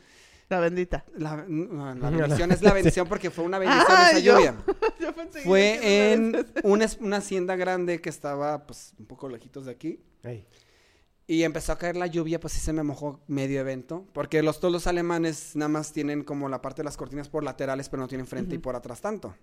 La 0.49 0.59
bendita. 0.59 1.05
La, 1.15 1.45
no, 1.47 1.95
la 1.95 2.09
bendición 2.09 2.51
es 2.51 2.61
la 2.61 2.73
bendición 2.73 3.07
porque 3.07 3.29
fue 3.31 3.45
una 3.45 3.57
bendición 3.59 3.85
Ay, 3.97 4.11
esa 4.17 4.19
yo- 4.19 4.35
lluvia. 4.35 4.55
Yo 4.99 5.15
pensé 5.15 5.39
que 5.39 5.45
Fue 5.45 6.11
en 6.13 6.45
una 6.63 6.87
una, 6.99 7.17
hacienda 7.17 7.55
grande 7.55 8.01
que 8.01 8.09
estaba 8.09 8.65
pues 8.67 8.93
un 8.99 9.05
poco 9.05 9.29
lejitos 9.29 9.65
de 9.65 9.71
aquí. 9.71 9.99
Y 11.27 11.43
empezó 11.43 11.71
a 11.71 11.77
caer 11.77 11.95
la 11.95 12.07
lluvia, 12.07 12.39
pues 12.39 12.53
sí 12.53 12.59
se 12.59 12.73
me 12.73 12.83
mojó 12.83 13.23
medio 13.27 13.61
evento. 13.61 14.05
Porque 14.13 14.43
los 14.43 14.59
todos 14.59 14.71
los 14.73 14.87
alemanes 14.87 15.55
nada 15.55 15.69
más 15.69 15.93
tienen 15.93 16.23
como 16.23 16.49
la 16.49 16.61
parte 16.61 16.81
de 16.81 16.85
las 16.85 16.97
cortinas 16.97 17.29
por 17.29 17.43
laterales, 17.43 17.87
pero 17.87 18.01
no 18.01 18.07
tienen 18.09 18.27
frente 18.27 18.55
y 18.55 18.57
por 18.57 18.75
atrás 18.75 18.99
tanto. 19.01 19.33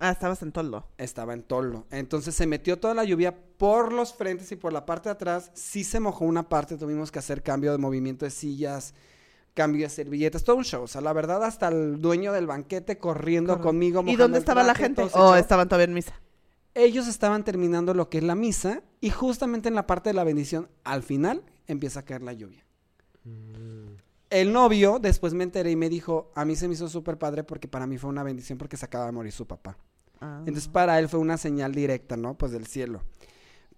Ah, 0.00 0.10
estabas 0.10 0.42
en 0.42 0.50
toldo. 0.52 0.88
Estaba 0.98 1.34
en 1.34 1.42
toldo. 1.42 1.86
Entonces 1.90 2.34
se 2.34 2.46
metió 2.46 2.78
toda 2.78 2.94
la 2.94 3.04
lluvia 3.04 3.36
por 3.56 3.92
los 3.92 4.12
frentes 4.12 4.50
y 4.52 4.56
por 4.56 4.72
la 4.72 4.84
parte 4.86 5.08
de 5.08 5.12
atrás. 5.12 5.50
Sí 5.54 5.84
se 5.84 6.00
mojó 6.00 6.24
una 6.24 6.48
parte, 6.48 6.76
tuvimos 6.76 7.12
que 7.12 7.20
hacer 7.20 7.42
cambio 7.42 7.70
de 7.72 7.78
movimiento 7.78 8.24
de 8.24 8.30
sillas, 8.32 8.92
cambio 9.54 9.86
de 9.86 9.90
servilletas, 9.90 10.42
todo 10.42 10.56
un 10.56 10.64
show. 10.64 10.82
O 10.82 10.88
sea, 10.88 11.00
la 11.00 11.12
verdad, 11.12 11.44
hasta 11.44 11.68
el 11.68 12.00
dueño 12.00 12.32
del 12.32 12.46
banquete 12.48 12.98
corriendo 12.98 13.52
Correcto. 13.52 13.68
conmigo. 13.68 14.02
¿Y 14.06 14.16
dónde 14.16 14.38
estaba 14.40 14.64
la 14.64 14.74
gente? 14.74 15.08
se 15.08 15.16
Oh, 15.18 15.36
estaban 15.36 15.68
todavía 15.68 15.84
en 15.84 15.94
misa. 15.94 16.20
Ellos 16.74 17.06
estaban 17.06 17.44
terminando 17.44 17.94
lo 17.94 18.10
que 18.10 18.18
es 18.18 18.24
la 18.24 18.34
misa 18.34 18.82
y 19.00 19.10
justamente 19.10 19.68
en 19.68 19.76
la 19.76 19.86
parte 19.86 20.10
de 20.10 20.14
la 20.14 20.24
bendición, 20.24 20.68
al 20.82 21.04
final, 21.04 21.44
empieza 21.68 22.00
a 22.00 22.04
caer 22.04 22.22
la 22.22 22.32
lluvia. 22.32 22.66
Mm. 23.22 23.83
El 24.30 24.52
novio, 24.52 24.98
después 25.00 25.34
me 25.34 25.44
enteré 25.44 25.70
y 25.70 25.76
me 25.76 25.88
dijo, 25.88 26.30
a 26.34 26.44
mí 26.44 26.56
se 26.56 26.66
me 26.66 26.74
hizo 26.74 26.88
súper 26.88 27.18
padre 27.18 27.44
porque 27.44 27.68
para 27.68 27.86
mí 27.86 27.98
fue 27.98 28.10
una 28.10 28.22
bendición 28.22 28.58
porque 28.58 28.76
se 28.76 28.84
acaba 28.84 29.06
de 29.06 29.12
morir 29.12 29.32
su 29.32 29.46
papá. 29.46 29.76
Ah. 30.20 30.38
Entonces 30.40 30.68
para 30.68 30.98
él 30.98 31.08
fue 31.08 31.20
una 31.20 31.36
señal 31.36 31.74
directa, 31.74 32.16
¿no? 32.16 32.34
Pues 32.34 32.52
del 32.52 32.66
cielo. 32.66 33.02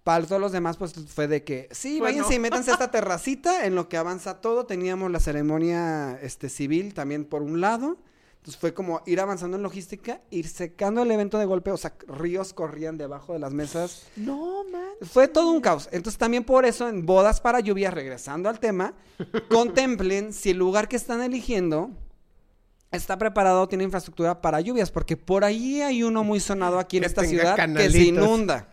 Para 0.02 0.24
todos 0.24 0.40
los 0.40 0.52
demás, 0.52 0.76
pues 0.76 0.92
fue 0.92 1.26
de 1.26 1.42
que, 1.42 1.68
sí, 1.72 1.98
Bueno. 1.98 2.04
váyanse 2.14 2.34
y 2.36 2.38
métanse 2.38 2.70
a 2.70 2.74
esta 2.74 2.92
terracita 2.92 3.66
en 3.66 3.74
lo 3.74 3.88
que 3.88 3.96
avanza 3.96 4.40
todo. 4.40 4.64
Teníamos 4.64 5.10
la 5.10 5.18
ceremonia 5.18 6.16
este, 6.22 6.48
civil 6.48 6.94
también 6.94 7.24
por 7.24 7.42
un 7.42 7.60
lado. 7.60 7.98
Entonces 8.46 8.60
fue 8.60 8.74
como 8.74 9.02
ir 9.06 9.18
avanzando 9.18 9.56
en 9.56 9.64
logística, 9.64 10.20
ir 10.30 10.46
secando 10.46 11.02
el 11.02 11.10
evento 11.10 11.36
de 11.36 11.46
golpe, 11.46 11.72
o 11.72 11.76
sea, 11.76 11.94
ríos 12.06 12.52
corrían 12.52 12.96
debajo 12.96 13.32
de 13.32 13.40
las 13.40 13.52
mesas. 13.52 14.04
No, 14.14 14.62
man. 14.70 14.84
Fue 15.02 15.26
todo 15.26 15.50
un 15.50 15.60
caos. 15.60 15.88
Entonces 15.90 16.16
también 16.16 16.44
por 16.44 16.64
eso 16.64 16.88
en 16.88 17.04
bodas 17.04 17.40
para 17.40 17.58
lluvias, 17.58 17.92
regresando 17.92 18.48
al 18.48 18.60
tema, 18.60 18.94
contemplen 19.50 20.32
si 20.32 20.50
el 20.50 20.58
lugar 20.58 20.86
que 20.86 20.94
están 20.94 21.22
eligiendo 21.22 21.90
está 22.92 23.18
preparado, 23.18 23.66
tiene 23.66 23.82
infraestructura 23.82 24.40
para 24.40 24.60
lluvias, 24.60 24.92
porque 24.92 25.16
por 25.16 25.42
ahí 25.42 25.82
hay 25.82 26.04
uno 26.04 26.22
muy 26.22 26.38
sonado 26.38 26.78
aquí 26.78 26.98
en 26.98 27.02
Que 27.02 27.08
esta 27.08 27.24
ciudad 27.24 27.56
que 27.56 27.90
se 27.90 28.04
inunda. 28.04 28.68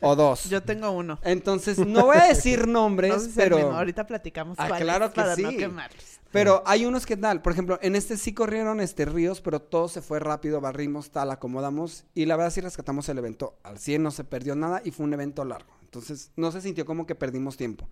O 0.00 0.16
dos. 0.16 0.48
Yo 0.48 0.62
tengo 0.62 0.90
uno. 0.90 1.18
Entonces, 1.22 1.78
no 1.78 2.06
voy 2.06 2.16
a 2.16 2.24
decir 2.24 2.66
nombres, 2.68 3.12
No 3.12 3.18
sé 3.18 3.24
si 3.26 3.30
es 3.30 3.36
el 3.38 3.42
pero... 3.44 3.56
mismo. 3.56 3.72
Ahorita 3.72 4.06
platicamos 4.06 4.58
Ah, 4.58 4.70
claro 4.78 5.10
que 5.10 5.16
para 5.16 5.36
no 5.36 5.50
quemarlos. 5.50 6.20
Pero 6.30 6.62
hay 6.64 6.86
unos 6.86 7.04
que 7.04 7.16
tal, 7.16 7.42
por 7.42 7.52
ejemplo, 7.52 7.78
en 7.82 7.94
este 7.94 8.16
sí 8.16 8.32
corrieron 8.32 8.80
este 8.80 9.04
ríos, 9.04 9.42
pero 9.42 9.60
todo 9.60 9.88
se 9.88 10.00
fue 10.00 10.18
rápido, 10.18 10.62
barrimos, 10.62 11.10
tal, 11.10 11.30
acomodamos 11.30 12.04
y 12.14 12.24
la 12.24 12.36
verdad 12.36 12.50
sí 12.50 12.62
rescatamos 12.62 13.06
el 13.10 13.18
evento 13.18 13.58
al 13.62 13.78
100, 13.78 14.02
no 14.02 14.10
se 14.10 14.24
perdió 14.24 14.54
nada 14.56 14.80
y 14.82 14.92
fue 14.92 15.04
un 15.04 15.12
evento 15.12 15.44
largo. 15.44 15.74
Entonces, 15.82 16.32
no 16.36 16.50
se 16.50 16.62
sintió 16.62 16.86
como 16.86 17.06
que 17.06 17.14
perdimos 17.14 17.58
tiempo. 17.58 17.86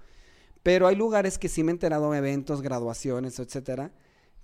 Pero 0.62 0.86
hay 0.86 0.96
lugares 0.96 1.38
que 1.38 1.50
sí 1.50 1.62
me 1.62 1.70
he 1.70 1.74
enterado, 1.74 2.14
eventos, 2.14 2.62
graduaciones, 2.62 3.38
etcétera, 3.38 3.92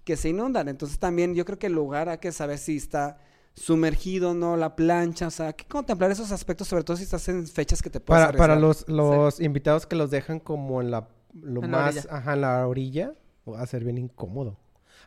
que 0.05 0.17
se 0.17 0.29
inundan. 0.29 0.69
Entonces, 0.69 0.99
también 0.99 1.35
yo 1.35 1.47
creo 1.47 1.59
que 1.59 1.69
el 1.69 1.73
lugar 1.73 2.11
hay 2.11 2.19
que 2.19 2.33
saber 2.33 2.59
si 2.59 2.77
está 2.77 3.19
sumergido, 3.57 4.35
¿no? 4.35 4.57
La 4.57 4.77
plancha, 4.77 5.27
o 5.27 5.31
sea, 5.31 5.49
hay 5.49 5.55
que 5.55 5.65
contemplar 5.65 6.11
esos 6.11 6.31
aspectos, 6.31 6.69
sobre 6.69 6.85
todo 6.85 6.97
si 6.97 7.05
estás 7.05 7.27
en 7.29 7.47
fechas 7.47 7.83
que 7.83 7.91
te 7.91 8.01
puedes 8.01 8.25
Para, 8.27 8.37
para 8.39 8.57
los, 8.57 8.87
los 8.89 9.41
invitados 9.41 9.87
que 9.87 9.97
los 9.97 10.11
dejan 10.11 10.39
como 10.41 10.81
en 10.81 10.91
la 10.91 11.09
lo 11.43 11.63
En 11.63 11.71
más, 11.71 12.07
ajá, 12.11 12.35
en 12.35 12.41
la 12.43 12.67
orilla, 12.67 13.15
va 13.49 13.61
a 13.61 13.67
ser 13.67 13.85
bien 13.85 13.99
incómodo. 13.99 14.59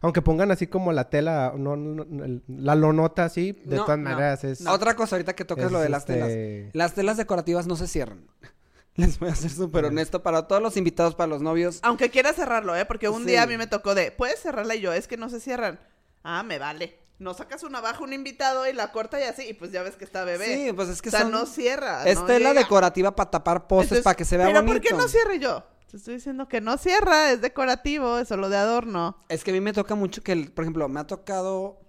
Aunque 0.01 0.21
pongan 0.21 0.51
así 0.51 0.67
como 0.67 0.91
la 0.93 1.09
tela, 1.09 1.53
no, 1.57 1.75
no, 1.75 2.05
no, 2.05 2.41
la 2.47 2.75
lonota 2.75 3.25
así, 3.25 3.51
de 3.65 3.75
No, 3.77 3.83
todas 3.85 3.99
no, 3.99 4.09
maneras 4.09 4.43
es... 4.43 4.65
Otra 4.65 4.95
cosa 4.95 5.15
ahorita 5.15 5.33
que 5.35 5.43
tocas 5.43 5.65
es, 5.65 5.71
lo 5.71 5.79
de 5.79 5.89
las 5.89 6.05
telas. 6.05 6.29
este, 6.29 6.69
Las 6.73 6.93
telas 6.93 7.17
decorativas 7.17 7.67
no 7.67 7.75
se 7.75 7.88
cierran. 7.88 8.25
Les 8.95 9.19
voy 9.19 9.29
a 9.29 9.35
ser 9.35 9.49
súper 9.49 9.85
honesto 9.85 10.23
para 10.23 10.47
todos 10.47 10.62
los 10.62 10.77
invitados, 10.77 11.15
para 11.15 11.27
los 11.27 11.41
novios. 11.41 11.79
Aunque 11.83 12.09
quiera 12.09 12.33
cerrarlo, 12.33 12.75
¿eh? 12.75 12.85
Porque 12.85 13.09
un 13.09 13.23
Sí. 13.23 13.29
día 13.29 13.43
a 13.43 13.47
mí 13.47 13.57
me 13.57 13.67
tocó 13.67 13.93
de, 13.95 14.12
¿puedes 14.12 14.39
cerrarla? 14.39 14.75
Y 14.75 14.81
yo, 14.81 14.93
es 14.93 15.07
que 15.07 15.17
no 15.17 15.29
se 15.29 15.39
cierran. 15.39 15.79
Ah, 16.23 16.43
me 16.43 16.60
vale. 16.60 16.97
No 17.19 17.34
sacas 17.34 17.63
una 17.63 17.82
baja 17.82 18.01
un 18.03 18.13
invitado 18.13 18.67
y 18.67 18.73
la 18.73 18.91
corta 18.93 19.19
y 19.19 19.23
así, 19.23 19.47
y 19.49 19.53
pues 19.53 19.71
ya 19.71 19.84
ves 19.84 19.95
que 19.97 20.05
está 20.05 20.23
bebé. 20.23 20.45
Sí, 20.67 20.73
pues 20.73 20.88
es 20.89 21.01
que 21.01 21.10
o 21.10 21.12
sea, 21.12 21.21
son... 21.23 21.32
no 21.32 21.45
cierra. 21.45 22.08
es 22.08 22.17
no 22.19 22.25
tela 22.25 22.49
llega. 22.49 22.62
decorativa 22.62 23.15
para 23.15 23.29
tapar 23.29 23.67
postes, 23.67 24.01
para 24.01 24.15
que 24.15 24.23
se 24.23 24.38
vea 24.38 24.47
Pero 24.47 24.62
bonito. 24.62 24.73
¿por 24.73 24.82
qué 24.89 24.95
no 24.95 25.08
cierre 25.10 25.38
yo? 25.39 25.63
Te 25.91 25.97
estoy 25.97 26.13
diciendo 26.15 26.47
que 26.47 26.62
no 26.62 26.77
cierra, 26.77 27.32
es 27.32 27.41
decorativo, 27.41 28.19
es 28.19 28.27
solo 28.27 28.47
de 28.47 28.55
adorno. 28.58 29.17
Es 29.27 29.43
que 29.43 29.51
a 29.51 29.53
mí 29.53 29.60
me 29.60 29.73
toca 29.73 29.95
mucho 29.95 30.21
que, 30.23 30.32
el- 30.32 30.51
por 30.51 30.63
ejemplo, 30.63 30.88
me 30.88 30.99
ha 30.99 31.08
tocado 31.08 31.82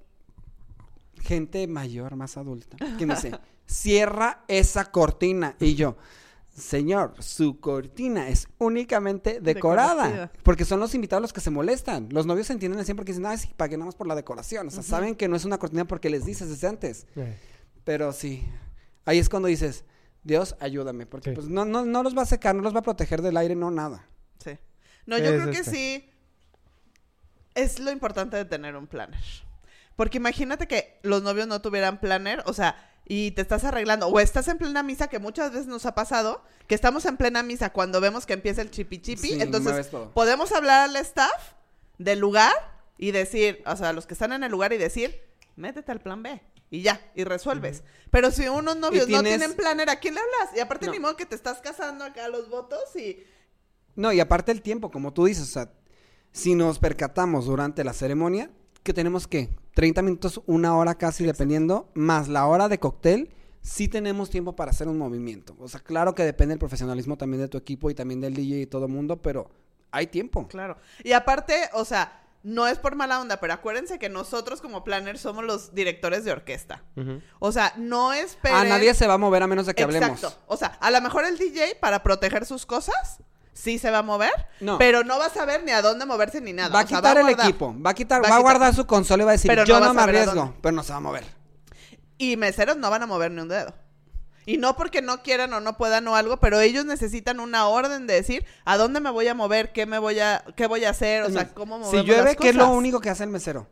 gente 1.23 1.67
mayor, 1.67 2.17
más 2.17 2.37
adulta, 2.37 2.77
que 2.99 3.07
me 3.07 3.15
dice, 3.15 3.33
cierra 3.67 4.41
esa 4.49 4.87
cortina. 4.91 5.55
Y 5.61 5.75
yo, 5.75 5.97
señor, 6.61 7.15
su 7.23 7.59
cortina 7.61 8.29
es 8.29 8.47
únicamente 8.59 9.41
decorada. 9.41 10.05
Decorativa. 10.05 10.43
Porque 10.43 10.65
son 10.65 10.81
los 10.81 10.95
invitados 10.95 11.23
los 11.23 11.33
que 11.33 11.41
se 11.41 11.51
molestan. 11.51 12.09
Los 12.13 12.27
novios 12.27 12.47
se 12.47 12.53
entienden 12.53 12.81
así 12.81 12.95
porque 12.95 13.13
dicen, 13.13 13.27
ay, 13.27 13.39
sí, 13.39 13.51
pagué 13.57 13.77
nada 13.77 13.87
más 13.87 13.95
por 13.97 14.07
la 14.07 14.15
decoración. 14.15 14.69
O 14.69 14.71
sea, 14.71 14.83
saben 14.83 15.15
que 15.15 15.29
no 15.29 15.37
es 15.37 15.45
una 15.45 15.59
cortina 15.59 15.85
porque 15.87 16.11
les 16.11 16.25
dices 16.25 16.49
desde 16.49 16.69
antes. 16.69 17.07
Pero 17.85 18.13
sí, 18.13 18.47
ahí 19.05 19.19
es 19.19 19.29
cuando 19.29 19.49
dices, 19.49 19.85
Dios, 20.23 20.55
ayúdame. 20.61 21.07
Porque 21.07 21.31
Sí. 21.31 21.35
pues 21.37 21.49
no, 21.49 21.65
no, 21.65 21.85
no 21.85 22.03
los 22.03 22.17
va 22.17 22.23
a 22.23 22.27
secar, 22.27 22.55
no 22.55 22.63
los 22.63 22.75
va 22.75 22.81
a 22.81 22.83
proteger 22.83 23.23
del 23.23 23.37
aire, 23.37 23.55
no 23.57 23.71
nada. 23.71 24.07
Sí. 24.45 24.59
No, 25.07 25.19
yo 25.19 25.25
Es 25.25 25.43
creo 25.43 25.51
que 25.51 25.65
sí. 25.65 26.05
Es 27.55 27.79
lo 27.81 27.91
importante 27.91 28.37
de 28.37 28.45
tener 28.45 28.77
un 28.77 28.87
planner. 28.87 29.21
Porque 29.97 30.19
imagínate 30.19 30.67
que 30.67 30.99
los 31.03 31.23
novios 31.23 31.47
no 31.47 31.61
tuvieran 31.61 32.01
planner, 32.01 32.43
o 32.47 32.53
sea, 32.53 32.77
y 33.07 33.33
te 33.33 33.43
estás 33.43 33.65
arreglando, 33.65 34.07
o 34.07 34.21
estás 34.21 34.49
en 34.49 34.57
plena 34.59 34.83
misa, 34.83 35.09
que 35.09 35.19
muchas 35.19 35.51
veces 35.53 35.67
nos 35.67 35.85
ha 35.85 35.95
pasado, 35.95 36.43
que 36.67 36.75
estamos 36.75 37.05
en 37.07 37.17
plena 37.17 37.43
misa 37.43 37.71
cuando 37.71 38.01
vemos 38.01 38.25
que 38.25 38.35
empieza 38.35 38.63
el 38.63 38.71
chipi 38.71 39.01
chipi, 39.01 39.29
Sí, 39.31 39.41
entonces 39.41 39.89
podemos 40.15 40.53
hablar 40.53 40.89
al 40.89 40.97
staff 40.97 41.55
del 41.99 42.21
lugar 42.21 42.53
y 42.99 43.11
decir, 43.11 43.63
o 43.67 43.77
sea, 43.77 43.93
los 43.93 44.07
que 44.07 44.15
están 44.15 44.33
en 44.33 44.45
el 44.45 44.51
lugar 44.53 44.73
y 44.73 44.79
decir, 44.79 45.21
métete 45.57 45.91
al 45.93 46.01
plan 46.01 46.23
B. 46.23 46.41
Y 46.73 46.83
ya, 46.83 47.01
y 47.17 47.25
resuelves. 47.25 47.83
Pero 48.13 48.31
si 48.31 48.47
unos 48.47 48.77
novios 48.77 49.09
no 49.09 49.25
tienen 49.25 49.55
planner, 49.55 49.91
¿a 49.91 49.97
quién 49.97 50.15
le 50.15 50.21
hablas? 50.21 50.57
Y 50.57 50.61
aparte 50.61 50.87
No. 50.87 50.93
ni 50.93 51.01
modo 51.01 51.17
que 51.17 51.27
te 51.27 51.35
estás 51.35 51.61
casando 51.61 52.05
acá 52.05 52.27
a 52.27 52.29
los 52.29 52.49
votos 52.49 52.95
y... 52.95 53.25
No, 53.97 54.13
y 54.13 54.21
aparte 54.21 54.53
el 54.53 54.63
tiempo, 54.63 54.93
como 54.93 55.13
tú 55.13 55.25
dices, 55.25 55.43
o 55.43 55.53
sea, 55.53 55.73
si 56.31 56.55
nos 56.55 56.79
percatamos 56.79 57.47
durante 57.47 57.83
la 57.83 57.93
ceremonia, 57.93 58.51
que 58.85 58.95
tenemos 58.95 59.27
que 59.27 59.51
30 59.75 60.03
minutos, 60.03 60.41
una 60.47 60.77
hora 60.77 60.95
casi, 60.97 61.25
dependiendo, 61.25 61.91
más 61.95 62.29
la 62.29 62.47
hora 62.47 62.69
de 62.69 62.79
cóctel, 62.79 63.31
sí 63.63 63.89
tenemos 63.89 64.31
tiempo 64.31 64.57
para 64.57 64.71
hacer 64.71 64.89
un 64.89 64.99
movimiento. 64.99 65.57
O 65.59 65.69
sea, 65.69 65.81
claro 65.81 66.15
que 66.15 66.25
depende 66.25 66.53
del 66.53 66.59
profesionalismo 66.59 67.17
también 67.17 67.43
de 67.43 67.49
tu 67.49 67.59
equipo 67.59 67.91
y 67.91 67.95
también 67.95 68.21
del 68.21 68.35
DJ 68.35 68.63
y 68.63 68.67
todo 68.67 68.87
el 68.87 68.93
mundo, 68.93 69.21
pero 69.23 69.51
hay 69.91 70.07
tiempo. 70.07 70.47
Claro. 70.49 70.77
Y 71.05 71.13
aparte, 71.13 71.55
o 71.75 71.85
sea, 71.85 72.21
no 72.43 72.67
es 72.67 72.79
por 72.79 72.97
mala 72.97 73.21
onda, 73.21 73.39
pero 73.39 73.53
acuérdense 73.53 73.99
que 73.99 74.09
nosotros 74.09 74.61
como 74.61 74.83
planners 74.83 75.21
somos 75.21 75.45
los 75.45 75.75
directores 75.75 76.25
de 76.25 76.33
orquesta. 76.33 76.83
O 77.39 77.53
sea, 77.53 77.75
no 77.77 78.13
esperen... 78.13 78.57
Ah, 78.57 78.65
nadie 78.65 78.95
se 78.95 79.07
va 79.07 79.15
a 79.15 79.19
mover 79.19 79.43
a 79.43 79.47
menos 79.47 79.67
de 79.67 79.75
que 79.75 79.83
Exacto. 79.83 80.07
hablemos. 80.07 80.39
O 80.47 80.57
sea, 80.57 80.69
a 80.81 80.91
lo 80.91 81.01
mejor 81.01 81.25
el 81.27 81.37
DJ, 81.37 81.77
para 81.81 82.03
proteger 82.03 82.47
sus 82.47 82.65
cosas, 82.65 83.23
sí 83.53 83.79
se 83.79 83.91
va 83.91 83.99
a 83.99 84.03
mover, 84.03 84.33
No. 84.61 84.79
pero 84.79 85.05
no 85.05 85.19
va 85.19 85.27
a 85.27 85.31
saber 85.31 85.63
ni 85.65 85.73
a 85.73 85.83
dónde 85.83 86.07
moverse 86.07 86.41
ni 86.41 86.53
nada. 86.53 86.71
Va 86.71 86.81
a 86.81 86.85
O 86.85 86.87
sea, 86.89 86.99
quitar 86.99 87.17
el 87.19 87.25
guardar. 87.25 87.47
equipo, 87.47 87.75
va 87.85 87.91
a 87.91 87.95
quitar, 87.95 88.25
Va 88.25 88.29
va 88.31 88.37
a 88.37 88.41
guardar 88.41 88.75
su 88.75 88.87
consola 88.87 89.23
y 89.23 89.27
va 89.27 89.33
a 89.33 89.35
decir, 89.35 89.49
Pero 89.51 89.65
yo 89.65 89.81
no 89.81 89.93
me 89.95 90.03
arriesgo, 90.03 90.55
pero 90.61 90.73
no 90.75 90.83
se 90.83 90.93
va 90.93 90.99
a 90.99 91.01
mover. 91.01 91.25
Y 92.19 92.37
meseros 92.37 92.77
no 92.77 92.91
van 92.91 93.03
a 93.03 93.07
mover 93.07 93.31
ni 93.31 93.41
un 93.41 93.49
dedo. 93.49 93.75
Y 94.47 94.57
no 94.57 94.75
porque 94.75 95.03
no 95.03 95.23
quieran 95.23 95.53
o 95.53 95.61
no 95.61 95.77
puedan 95.77 96.09
o 96.09 96.17
algo, 96.17 96.39
pero 96.39 96.61
ellos 96.61 96.85
necesitan 96.85 97.41
una 97.41 97.67
orden 97.69 98.07
de 98.07 98.15
decir 98.15 98.45
a 98.65 98.77
dónde 98.79 99.01
me 99.01 99.11
voy 99.11 99.29
a 99.29 99.35
mover, 99.35 99.73
qué 99.73 99.87
me 99.87 99.99
voy 99.99 100.19
a, 100.19 100.43
qué 100.57 100.67
voy 100.67 100.85
a 100.85 100.91
hacer, 100.91 101.23
o 101.23 101.27
Es 101.27 101.35
sea, 101.35 101.43
más, 101.45 101.53
cómo 101.53 101.77
si 101.77 101.83
movemos 101.85 102.07
llueve, 102.07 102.25
las 102.25 102.37
¿qué 102.37 102.49
es 102.49 102.57
lo 102.57 102.69
único 102.71 103.01
que 103.01 103.11
hace 103.11 103.23
el 103.25 103.31
mesero? 103.31 103.69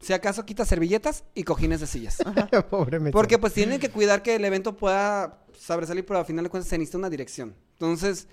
Si 0.00 0.12
acaso 0.12 0.44
quita 0.44 0.64
servilletas 0.64 1.24
y 1.34 1.44
cojines 1.44 1.80
de 1.80 1.86
sillas. 1.86 2.16
Pobre 2.70 2.98
mesero. 2.98 3.12
Porque 3.12 3.38
pues 3.38 3.52
tienen 3.52 3.78
que 3.78 3.90
cuidar 3.90 4.22
que 4.22 4.34
el 4.36 4.44
evento 4.44 4.76
pueda 4.76 5.38
sobresalir, 5.58 6.04
pero 6.04 6.18
al 6.18 6.26
final 6.26 6.44
de 6.44 6.50
cuentas 6.50 6.68
se 6.68 6.76
necesita 6.78 6.98
una 6.98 7.10
dirección. 7.10 7.54
Entonces, 7.74 8.26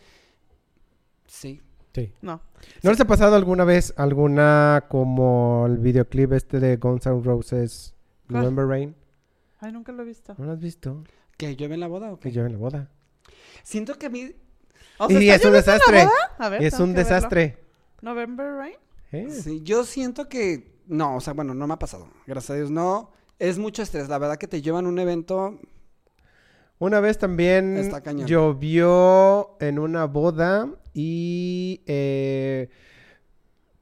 sí. 1.27 1.61
Sí. 1.93 2.11
No. 2.21 2.41
¿No 2.81 2.89
les 2.89 2.99
ha 2.99 3.05
pasado 3.05 3.35
alguna 3.35 3.65
vez 3.65 3.93
alguna 3.97 4.85
como 4.89 5.65
el 5.67 5.77
videoclip 5.77 6.33
este 6.33 6.59
de 6.59 6.77
Guns 6.77 7.05
N' 7.05 7.21
Roses, 7.23 7.93
¿Cuál? 8.27 8.41
November 8.41 8.65
Rain? 8.65 8.95
Ay, 9.59 9.71
nunca 9.71 9.91
lo 9.91 10.01
he 10.01 10.05
visto. 10.05 10.33
¿No 10.39 10.45
lo 10.45 10.53
has 10.53 10.59
visto? 10.59 11.03
¿Que 11.37 11.55
llueve 11.55 11.75
en 11.75 11.81
la 11.81 11.87
boda 11.87 12.11
o 12.11 12.19
Que 12.19 12.29
qué? 12.29 12.35
yo 12.35 12.45
en 12.47 12.53
la 12.53 12.57
boda. 12.57 12.89
Siento 13.63 13.93
que 13.99 14.07
a 14.07 14.09
mí... 14.09 14.31
O 14.97 15.07
y 15.09 15.29
¿está 15.29 15.35
es 15.35 15.45
un 15.45 15.51
desastre. 15.53 16.03
boda? 16.05 16.11
A 16.39 16.49
ver, 16.49 16.61
Y 16.63 16.65
es 16.65 16.73
un 16.73 16.79
que 16.79 16.93
verlo. 16.95 17.09
desastre. 17.09 17.57
November 18.01 18.53
Rain. 18.53 18.75
¿Eh? 19.11 19.29
Sí, 19.29 19.61
yo 19.63 19.83
siento 19.83 20.27
que... 20.27 20.73
No, 20.87 21.15
o 21.17 21.21
sea, 21.21 21.33
bueno, 21.33 21.53
no 21.53 21.67
me 21.67 21.75
ha 21.75 21.79
pasado. 21.79 22.07
Gracias 22.25 22.49
a 22.49 22.55
Dios, 22.55 22.71
no. 22.71 23.11
Es 23.37 23.59
mucho 23.59 23.83
estrés. 23.83 24.09
La 24.09 24.17
verdad 24.17 24.37
que 24.37 24.47
te 24.47 24.63
llevan 24.63 24.87
un 24.87 24.97
evento... 24.97 25.59
Una 26.79 26.99
vez 26.99 27.17
también 27.19 27.77
Está 27.77 28.01
cañón. 28.01 28.27
llovió 28.27 29.55
en 29.61 29.77
una 29.79 30.05
boda 30.05 30.69
y... 30.93 31.81
eh, 31.85 32.69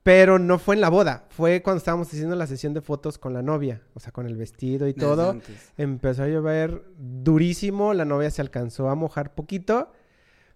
pero 0.04 0.40
no 0.40 0.58
fue 0.58 0.76
en 0.76 0.82
la 0.82 0.90
boda, 0.90 1.26
fue 1.30 1.62
cuando 1.62 1.78
estábamos 1.78 2.08
haciendo 2.08 2.36
la 2.36 2.48
sesión 2.48 2.74
de 2.74 2.82
fotos 2.82 3.20
con 3.20 3.34
la 3.34 3.44
novia, 3.44 3.82
o 3.94 4.00
sea, 4.00 4.12
con 4.12 4.26
el 4.26 4.36
vestido 4.36 4.88
y 4.88 4.94
todo. 4.94 5.40
Empezó 5.78 6.24
a 6.24 6.28
llover 6.28 6.84
durísimo, 6.98 7.94
la 7.94 8.04
novia 8.04 8.32
se 8.32 8.42
alcanzó 8.42 8.90
a 8.90 8.96
mojar 8.96 9.36
poquito, 9.36 9.92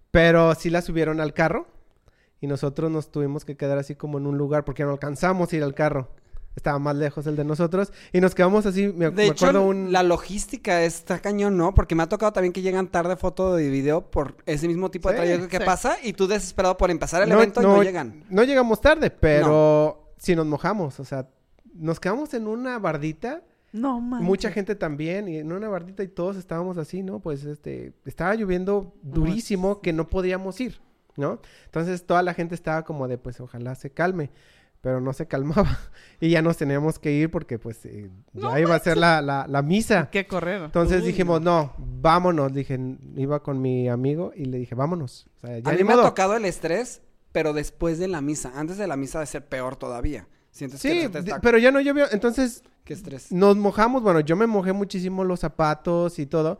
pero 0.09 0.55
sí 0.55 0.71
la 0.71 0.81
subieron 0.81 1.21
al 1.21 1.33
carro 1.33 1.67
y 2.41 2.47
nosotros 2.47 2.89
nos 2.89 3.11
tuvimos 3.11 3.45
que 3.45 3.55
quedar 3.55 3.77
así 3.77 3.95
como 3.95 4.17
en 4.17 4.25
un 4.25 4.37
lugar 4.37 4.65
porque 4.65 4.83
no 4.83 4.91
alcanzamos 4.91 5.53
a 5.53 5.55
ir 5.55 5.63
al 5.63 5.75
carro. 5.75 6.09
Estaba 6.55 6.79
más 6.79 6.95
lejos 6.95 7.27
el 7.27 7.35
de 7.35 7.43
nosotros 7.43 7.91
y 8.13 8.21
nos 8.21 8.33
quedamos 8.33 8.65
así, 8.65 8.87
me, 8.87 9.05
De 9.05 9.11
me 9.11 9.25
hecho, 9.25 9.45
acuerdo 9.45 9.67
un... 9.67 9.91
la 9.91 10.03
logística 10.03 10.83
está 10.83 11.19
cañón, 11.19 11.57
¿no? 11.57 11.73
Porque 11.73 11.95
me 11.95 12.03
ha 12.03 12.07
tocado 12.09 12.31
también 12.31 12.53
que 12.53 12.61
llegan 12.61 12.87
tarde 12.87 13.17
foto 13.17 13.55
de 13.55 13.69
video 13.69 14.09
por 14.09 14.37
ese 14.45 14.67
mismo 14.67 14.89
tipo 14.89 15.09
de 15.09 15.15
Sí, 15.15 15.21
trayecto 15.21 15.47
que 15.49 15.57
sí. 15.57 15.63
pasa 15.65 15.97
y 16.01 16.13
tú 16.13 16.27
desesperado 16.27 16.77
por 16.77 16.91
empezar 16.91 17.21
el 17.23 17.31
evento 17.31 17.61
y 17.61 17.65
no 17.65 17.83
llegan. 17.83 18.23
No 18.29 18.43
llegamos 18.43 18.79
tarde, 18.79 19.09
pero 19.11 20.13
sí 20.17 20.35
nos 20.35 20.45
mojamos. 20.45 20.99
O 20.99 21.05
sea, 21.05 21.27
nos 21.73 21.99
quedamos 21.99 22.33
en 22.33 22.47
una 22.47 22.79
bardita. 22.79 23.43
No, 23.73 23.99
man. 23.99 24.23
Mucha 24.23 24.49
gente 24.49 24.75
también. 24.75 25.27
Y 25.27 25.37
en 25.39 25.51
una 25.51 25.67
bardita 25.67 26.03
y 26.03 26.07
todos 26.07 26.37
estábamos 26.37 26.77
así, 26.77 27.03
¿no? 27.03 27.19
Pues 27.19 27.43
este... 27.43 27.91
Estaba 28.05 28.33
lloviendo 28.35 28.93
durísimo 29.01 29.81
que 29.81 29.91
no 29.91 30.07
podíamos 30.07 30.61
ir, 30.61 30.79
¿no? 31.17 31.39
Entonces 31.65 32.05
toda 32.05 32.23
la 32.23 32.33
gente 32.33 32.55
estaba 32.55 32.85
como 32.85 33.09
de, 33.09 33.17
pues 33.17 33.41
ojalá 33.41 33.75
se 33.75 33.89
calme. 33.89 34.31
Pero 34.85 35.01
no 35.01 35.13
se 35.13 35.25
calmaba. 35.27 35.79
Y 36.21 36.29
ya 36.29 36.41
nos 36.41 36.55
teníamos 36.57 36.97
que 36.97 37.11
ir 37.11 37.29
porque 37.29 37.59
pues 37.59 37.85
eh, 37.85 38.09
ya 38.33 38.57
iba 38.59 38.73
a 38.73 38.79
ser 38.79 38.95
la, 38.97 39.21
la, 39.21 39.45
la 39.49 39.61
misa. 39.61 40.09
Qué 40.11 40.25
correr. 40.27 40.61
Entonces 40.61 41.01
Uy, 41.01 41.07
dijimos, 41.07 41.41
no. 41.41 41.73
vámonos. 41.77 42.53
Dije, 42.53 42.79
iba 43.17 43.43
con 43.43 43.61
mi 43.61 43.89
amigo 43.89 44.31
y 44.33 44.45
le 44.45 44.57
dije, 44.59 44.75
vámonos. 44.75 45.27
O 45.37 45.39
sea, 45.47 45.59
ya 45.59 45.69
A 45.71 45.73
mí 45.73 45.83
me 45.83 45.91
ha 45.93 45.97
tocado 46.01 46.35
el 46.37 46.45
estrés, 46.45 47.01
pero 47.33 47.51
después 47.51 47.99
de 47.99 48.07
la 48.07 48.21
misa. 48.21 48.53
Antes 48.55 48.77
de 48.77 48.87
la 48.87 48.95
misa 48.95 49.19
de 49.19 49.25
ser 49.25 49.45
peor 49.45 49.75
todavía. 49.75 50.27
Sientes 50.51 50.81
que 50.81 50.89
Sí, 50.89 51.01
se 51.01 51.09
te 51.09 51.19
está- 51.19 51.41
pero 51.41 51.57
ya 51.57 51.69
no 51.71 51.81
llovió. 51.81 52.05
Entonces 52.11 52.63
Qué 52.85 52.93
estrés. 52.93 53.29
nos 53.31 53.57
mojamos. 53.57 54.01
Bueno, 54.01 54.21
yo 54.21 54.37
me 54.37 54.47
mojé 54.47 54.71
muchísimo 54.71 55.23
los 55.25 55.41
zapatos 55.41 56.17
y 56.19 56.27
todo. 56.27 56.59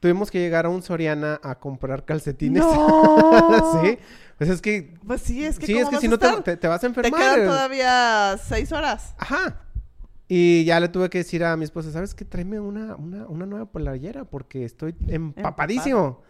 Tuvimos 0.00 0.30
que 0.30 0.38
llegar 0.40 0.66
a 0.66 0.68
un 0.68 0.82
Soriana 0.82 1.40
a 1.42 1.54
comprar 1.60 2.04
calcetines. 2.04 2.62
No. 2.62 3.80
sí. 3.84 3.98
Pues 4.44 4.54
es 4.56 4.60
que. 4.62 4.94
Pues 5.06 5.20
sí, 5.22 5.44
es 5.44 5.58
que 5.58 5.66
sí, 5.66 5.72
¿cómo 5.74 5.84
es 5.84 5.88
que 5.90 5.94
vas 5.96 6.00
si 6.00 6.06
a 6.06 6.10
no 6.10 6.18
te, 6.18 6.42
te- 6.42 6.56
te 6.56 6.66
vas 6.68 6.78
a 6.78 6.80
Te 6.80 6.86
enfermar. 6.88 7.20
quedan 7.34 7.46
todavía 7.46 8.38
seis 8.44 8.72
horas. 8.72 9.14
Ajá. 9.18 9.60
Y 10.28 10.64
ya 10.64 10.80
le 10.80 10.88
tuve 10.88 11.10
que 11.10 11.18
decir 11.18 11.44
a 11.44 11.56
mi 11.56 11.64
esposa, 11.64 11.92
¿sabes 11.92 12.14
qué? 12.14 12.24
Tráeme 12.24 12.58
una, 12.58 12.96
una, 12.96 13.26
una 13.26 13.46
nueva 13.46 13.66
polarillera 13.66 14.24
porque 14.24 14.64
estoy 14.64 14.94
empapadísimo. 15.08 16.22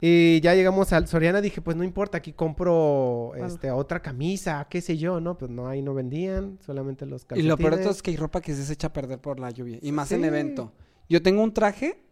Y 0.00 0.40
ya 0.40 0.54
llegamos 0.54 0.94
al 0.94 1.06
Soriana, 1.08 1.42
dije, 1.42 1.60
pues 1.60 1.76
no 1.76 1.84
importa, 1.84 2.16
aquí 2.18 2.32
compro 2.32 3.32
este, 3.36 3.70
otra 3.70 4.00
camisa, 4.00 4.66
qué 4.70 4.80
sé 4.80 4.96
yo, 4.96 5.20
¿no? 5.20 5.36
Pues 5.36 5.50
no, 5.50 5.68
ahí 5.68 5.82
no 5.82 5.92
vendían, 5.92 6.58
solamente 6.64 7.04
los 7.04 7.22
Y 7.22 7.26
calcetines. 7.26 7.48
lo 7.50 7.58
peor 7.58 7.76
de 7.76 7.82
todo 7.82 7.92
es 7.92 8.00
que 8.02 8.10
hay 8.10 8.16
ropa 8.16 8.40
que 8.40 8.54
se 8.54 8.72
echa 8.72 8.86
a 8.86 8.92
perder 8.94 9.18
por 9.20 9.38
la 9.38 9.50
lluvia. 9.50 9.78
Y 9.82 9.92
más 9.92 10.10
en 10.12 10.24
evento. 10.24 10.72
Yo 11.10 11.20
tengo 11.22 11.42
un 11.42 11.52
traje, 11.52 12.02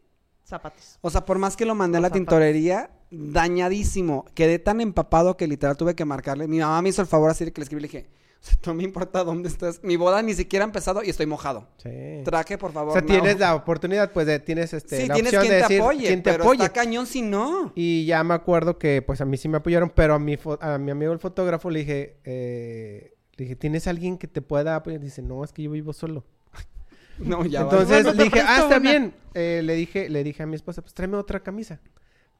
Zapatos. 0.45 0.99
o 1.01 1.09
sea, 1.09 1.25
por 1.25 1.39
más 1.39 1.57
que 1.57 1.65
lo 1.65 1.75
mandé 1.75 1.97
a 1.97 2.01
la 2.03 2.09
zapatos. 2.09 2.21
tintorería, 2.27 2.91
dañadísimo. 3.11 4.25
Quedé 4.35 4.59
tan 4.59 4.81
empapado 4.81 5.37
que 5.37 5.47
literal 5.47 5.77
tuve 5.77 5.95
que 5.95 6.05
marcarle. 6.05 6.49
Mi 6.49 6.59
mamá 6.59 6.83
me 6.83 6.89
hizo 6.91 7.03
el 7.03 7.09
favor 7.09 7.31
así 7.31 7.45
de 7.45 7.53
que 7.53 7.61
le 7.61 7.65
escribí 7.65 7.81
y 7.81 7.83
le 7.83 7.89
dije, 7.89 8.09
"O 8.41 8.45
sea, 8.45 8.59
no 8.67 8.75
me 8.75 8.83
importa 8.85 9.25
dónde 9.25 9.49
estás. 9.49 9.81
Mi 9.83 9.97
boda 9.97 10.23
ni 10.23 10.35
siquiera 10.35 10.65
ha 10.65 10.69
empezado 10.69 11.03
y 11.03 11.11
estoy 11.11 11.27
mojado. 11.27 11.69
Sí. 11.83 12.23
Traje, 12.25 12.59
por 12.59 12.73
favor. 12.73 12.91
O 12.91 12.93
sea, 12.93 13.01
no. 13.03 13.07
tienes 13.09 13.39
la 13.39 13.55
oportunidad, 13.55 14.13
pues, 14.13 14.27
de, 14.27 14.39
tienes 14.41 14.73
este, 14.75 15.03
Sí, 15.03 15.07
la 15.09 15.15
tienes 15.15 15.33
opción 15.35 15.43
quien 15.43 15.53
de 15.53 15.59
te 15.59 15.63
decir 15.69 15.81
apoye, 15.83 16.07
quién 16.07 16.23
te 16.23 16.31
pero 16.33 16.45
apoye. 16.45 16.63
está 16.65 16.73
cañón 16.73 17.07
si 17.07 17.23
no. 17.23 17.73
Y 17.75 18.05
ya 18.07 18.23
me 18.25 18.35
acuerdo 18.35 18.79
que, 18.79 19.03
pues, 19.03 19.21
a 19.21 19.25
mí 19.25 19.37
sí 19.37 19.49
me 19.49 19.57
apoyaron, 19.59 19.91
pero 19.95 20.15
a 20.15 20.19
mi, 20.19 20.37
a 20.61 20.79
mi 20.79 20.91
amigo 20.91 21.13
el 21.13 21.19
fotógrafo 21.19 21.71
le 21.71 21.81
dije, 21.81 22.17
eh, 22.25 23.15
le 23.37 23.45
dije, 23.45 23.57
¿tienes 23.57 23.87
alguien 23.87 24.19
que 24.19 24.27
te 24.29 24.43
pueda 24.43 24.77
apoyar? 24.77 25.01
Dice, 25.01 25.23
no, 25.23 25.43
es 25.45 25.53
que 25.53 25.63
yo 25.63 25.71
vivo 25.71 25.93
solo. 25.93 26.25
No, 27.19 27.45
ya 27.45 27.63
Entonces 27.63 28.05
Bueno, 28.05 28.13
le 28.13 28.25
dije, 28.25 28.41
ah, 28.47 28.55
está 28.63 28.67
una". 28.77 28.79
bien. 28.79 29.15
Eh, 29.35 29.61
le 29.65 29.75
dije, 29.75 30.09
le 30.09 30.23
dije 30.23 30.45
a 30.45 30.47
mi 30.47 30.55
esposa, 30.55 30.83
pues 30.83 30.95
tráeme 30.95 31.17
otra 31.17 31.41
camisa. 31.41 31.81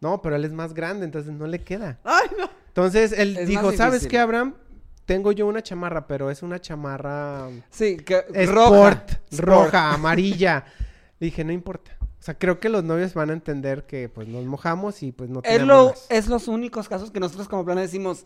No, 0.01 0.23
pero 0.23 0.37
él 0.37 0.45
es 0.45 0.53
más 0.53 0.75
grande, 0.75 1.05
entonces 1.05 1.33
no 1.33 1.47
le 1.47 1.63
queda. 1.65 1.99
Ay, 2.05 2.29
no. 2.39 2.49
Entonces 2.69 3.13
él 3.13 3.37
Es 3.37 3.49
dijo, 3.49 3.73
¿sabes 3.73 4.07
qué, 4.07 4.19
Abraham? 4.19 4.55
Tengo 5.07 5.33
yo 5.33 5.47
una 5.47 5.63
chamarra, 5.63 6.07
pero 6.07 6.31
es 6.31 6.43
una 6.43 6.61
chamarra 6.61 7.49
Sí, 7.71 7.97
que 7.97 8.25
sport, 8.35 9.11
roja. 9.33 9.43
roja, 9.43 9.93
amarilla. 9.95 10.65
Le 11.19 11.25
dije, 11.27 11.43
no 11.45 11.53
importa. 11.53 11.93
O 12.01 12.23
sea, 12.23 12.39
creo 12.39 12.61
que 12.61 12.69
los 12.69 12.85
novios 12.85 13.15
van 13.15 13.31
a 13.31 13.33
entender 13.33 13.87
que 13.87 14.09
pues 14.09 14.29
nos 14.29 14.45
mojamos 14.45 15.03
y 15.03 15.13
pues 15.13 15.31
no 15.31 15.41
Es, 15.43 15.45
tenemos 15.45 15.67
lo, 15.67 15.89
más. 15.91 16.07
es 16.11 16.27
los 16.29 16.47
únicos 16.49 16.89
casos 16.89 17.11
que 17.11 17.21
nosotros 17.21 17.49
como 17.49 17.65
plan 17.65 17.79
decimos, 17.79 18.25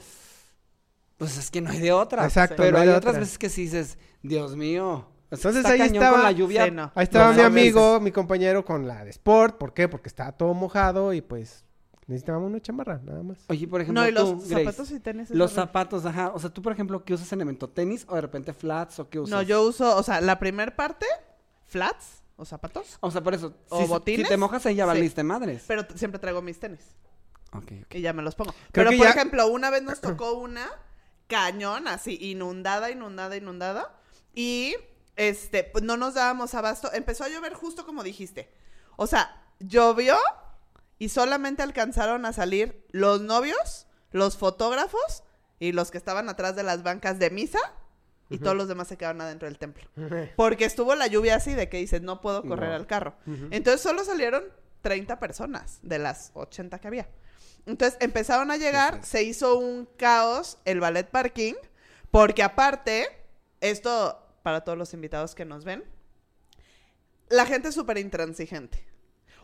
pues 1.19 1.37
es 1.39 1.51
que 1.51 1.61
no 1.61 1.71
hay 1.71 1.79
de 1.81 1.93
otra. 1.93 2.25
Exacto, 2.25 2.57
Pero 2.59 2.73
no 2.73 2.79
hay 2.79 2.89
hay 2.89 2.95
otras 2.95 3.13
otra. 3.13 3.21
veces 3.21 3.39
que 3.39 3.49
sí 3.49 3.63
dices, 3.63 3.97
Dios 4.23 4.57
mío. 4.57 5.07
Entonces 5.37 5.65
está 5.65 5.73
ahí 5.73 5.81
estaba- 5.83 6.13
con 6.13 6.23
la 6.23 6.33
lluvia. 6.33 6.65
Sí, 6.67 6.71
no. 6.71 6.93
Ahí 6.95 7.05
estaba 7.05 7.33
mi 7.33 7.41
amigo, 7.41 8.01
mi 8.01 8.13
compañero 8.13 8.65
con 8.65 8.87
la 8.87 9.05
de 9.05 9.11
sport. 9.11 9.57
¿Por 9.59 9.73
qué? 9.75 9.89
Porque 9.89 10.09
estaba 10.09 10.33
todo 10.33 10.55
mojado 10.55 11.13
y 11.13 11.21
pues 11.23 11.65
necesitábamos 12.07 12.51
una 12.51 12.61
chamarra, 12.61 13.01
nada 13.03 13.23
más. 13.23 13.39
Oye, 13.49 13.67
por 13.67 13.81
ejemplo, 13.81 14.03
No, 14.03 14.09
y 14.09 14.13
los 14.13 14.31
tú, 14.31 14.49
Grace, 14.49 14.65
zapatos 14.65 14.91
y 14.91 15.01
tenis. 15.01 15.31
Los 15.31 15.53
zapatos, 15.53 16.05
ajá. 16.05 16.33
O 16.35 16.39
sea, 16.39 16.51
tú, 16.51 16.61
por 16.63 16.73
ejemplo, 16.73 17.05
¿qué 17.05 17.15
usas 17.15 17.33
en 17.33 17.41
evento? 17.41 17.69
¿Tenis 17.69 18.05
o 18.09 18.15
de 18.15 18.21
repente 18.21 18.53
flats 18.53 18.99
o 18.99 19.09
qué 19.09 19.21
usas? 19.21 19.31
No, 19.31 19.43
yo 19.43 19.63
uso, 19.63 19.97
o 19.97 20.03
sea, 20.03 20.21
la 20.21 20.39
primer 20.39 20.75
parte, 20.77 21.07
flats 21.65 22.23
o 22.37 22.45
zapatos, 22.45 22.99
O 23.01 23.11
sea, 23.11 23.23
por 23.23 23.35
eso, 23.35 23.55
¿O 23.69 23.81
si, 23.83 23.87
botines? 23.89 24.27
si 24.27 24.29
te 24.29 24.37
mojas 24.37 24.67
ahí 24.67 24.75
ya 24.75 24.85
Sí. 24.85 24.89
valiste 24.89 25.23
madres. 25.23 25.65
pero 25.67 25.85
siempre 25.95 26.19
traigo 26.19 26.43
mis 26.43 26.59
tenis 26.59 26.81
Ok, 27.53 27.73
ok. 27.85 27.95
y 27.95 28.01
ya 28.01 28.13
me 28.13 28.23
los 28.23 28.35
pongo. 28.35 28.53
Creo 28.73 28.89
pero, 28.89 28.91
por 28.99 29.07
ya- 29.07 29.11
ejemplo, 29.11 29.47
una 29.47 29.71
vez 29.71 29.83
nos 29.83 30.01
tocó 30.01 30.33
una 30.35 30.67
cañón, 31.29 31.89
así, 31.89 32.19
inundada, 32.21 32.91
inundada, 32.91 33.37
inundada. 33.37 33.95
Y, 34.35 34.75
este, 35.17 35.65
pues 35.65 35.85
no 35.85 35.97
nos 35.97 36.15
dábamos 36.15 36.55
abasto. 36.55 36.93
Empezó 36.93 37.25
a 37.25 37.29
llover 37.29 37.55
justo 37.55 37.85
como 37.87 38.03
dijiste. 38.03 38.53
O 38.97 39.07
sea, 39.07 39.43
llovió 39.61 40.17
y 40.99 41.09
solamente 41.09 41.63
alcanzaron 41.63 42.25
a 42.27 42.33
salir 42.33 42.85
los 42.91 43.21
novios, 43.21 43.87
los 44.11 44.37
fotógrafos 44.37 45.25
y 45.59 45.73
los 45.73 45.91
que 45.91 45.99
estaban 45.99 46.29
atrás 46.29 46.57
de 46.57 46.63
las 46.63 46.83
bancas 46.83 47.19
de 47.19 47.31
misa. 47.31 47.59
Y 48.31 48.39
todos 48.39 48.57
los 48.57 48.67
demás 48.67 48.89
se 48.89 48.97
quedaron 48.97 49.21
adentro 49.21 49.47
del 49.47 49.59
templo. 49.59 49.85
Porque 50.37 50.65
estuvo 50.65 50.95
la 50.95 51.07
lluvia 51.07 51.37
así 51.37 51.53
de 51.53 51.69
que 51.69 51.77
dices, 51.77 52.01
no 52.01 52.23
puedo 52.23 52.43
correr 52.43 52.71
No. 52.71 52.77
al 52.77 52.87
carro. 52.87 53.15
Entonces 53.51 53.83
solo 53.83 54.05
salieron 54.05 54.45
30 54.81 55.19
personas 55.19 55.79
de 55.83 55.99
las 55.99 56.31
80 56.35 56.79
que 56.79 56.89
había. 56.89 57.09
Entonces 57.67 57.99
empezaron 58.01 58.51
a 58.51 58.57
llegar, 58.57 59.05
se 59.05 59.23
hizo 59.23 59.59
un 59.59 59.87
caos 59.99 60.59
el 60.65 60.81
ballet 60.81 61.09
parking, 61.09 61.55
porque 62.11 62.43
aparte, 62.43 63.07
esto 63.61 64.22
para 64.43 64.63
todos 64.63 64.79
los 64.79 64.95
invitados 64.95 65.35
que 65.35 65.45
nos 65.45 65.65
ven, 65.65 65.85
la 67.29 67.47
gente 67.47 67.69
es 67.69 67.75
súper 67.75 67.99
intransigente. 67.99 68.87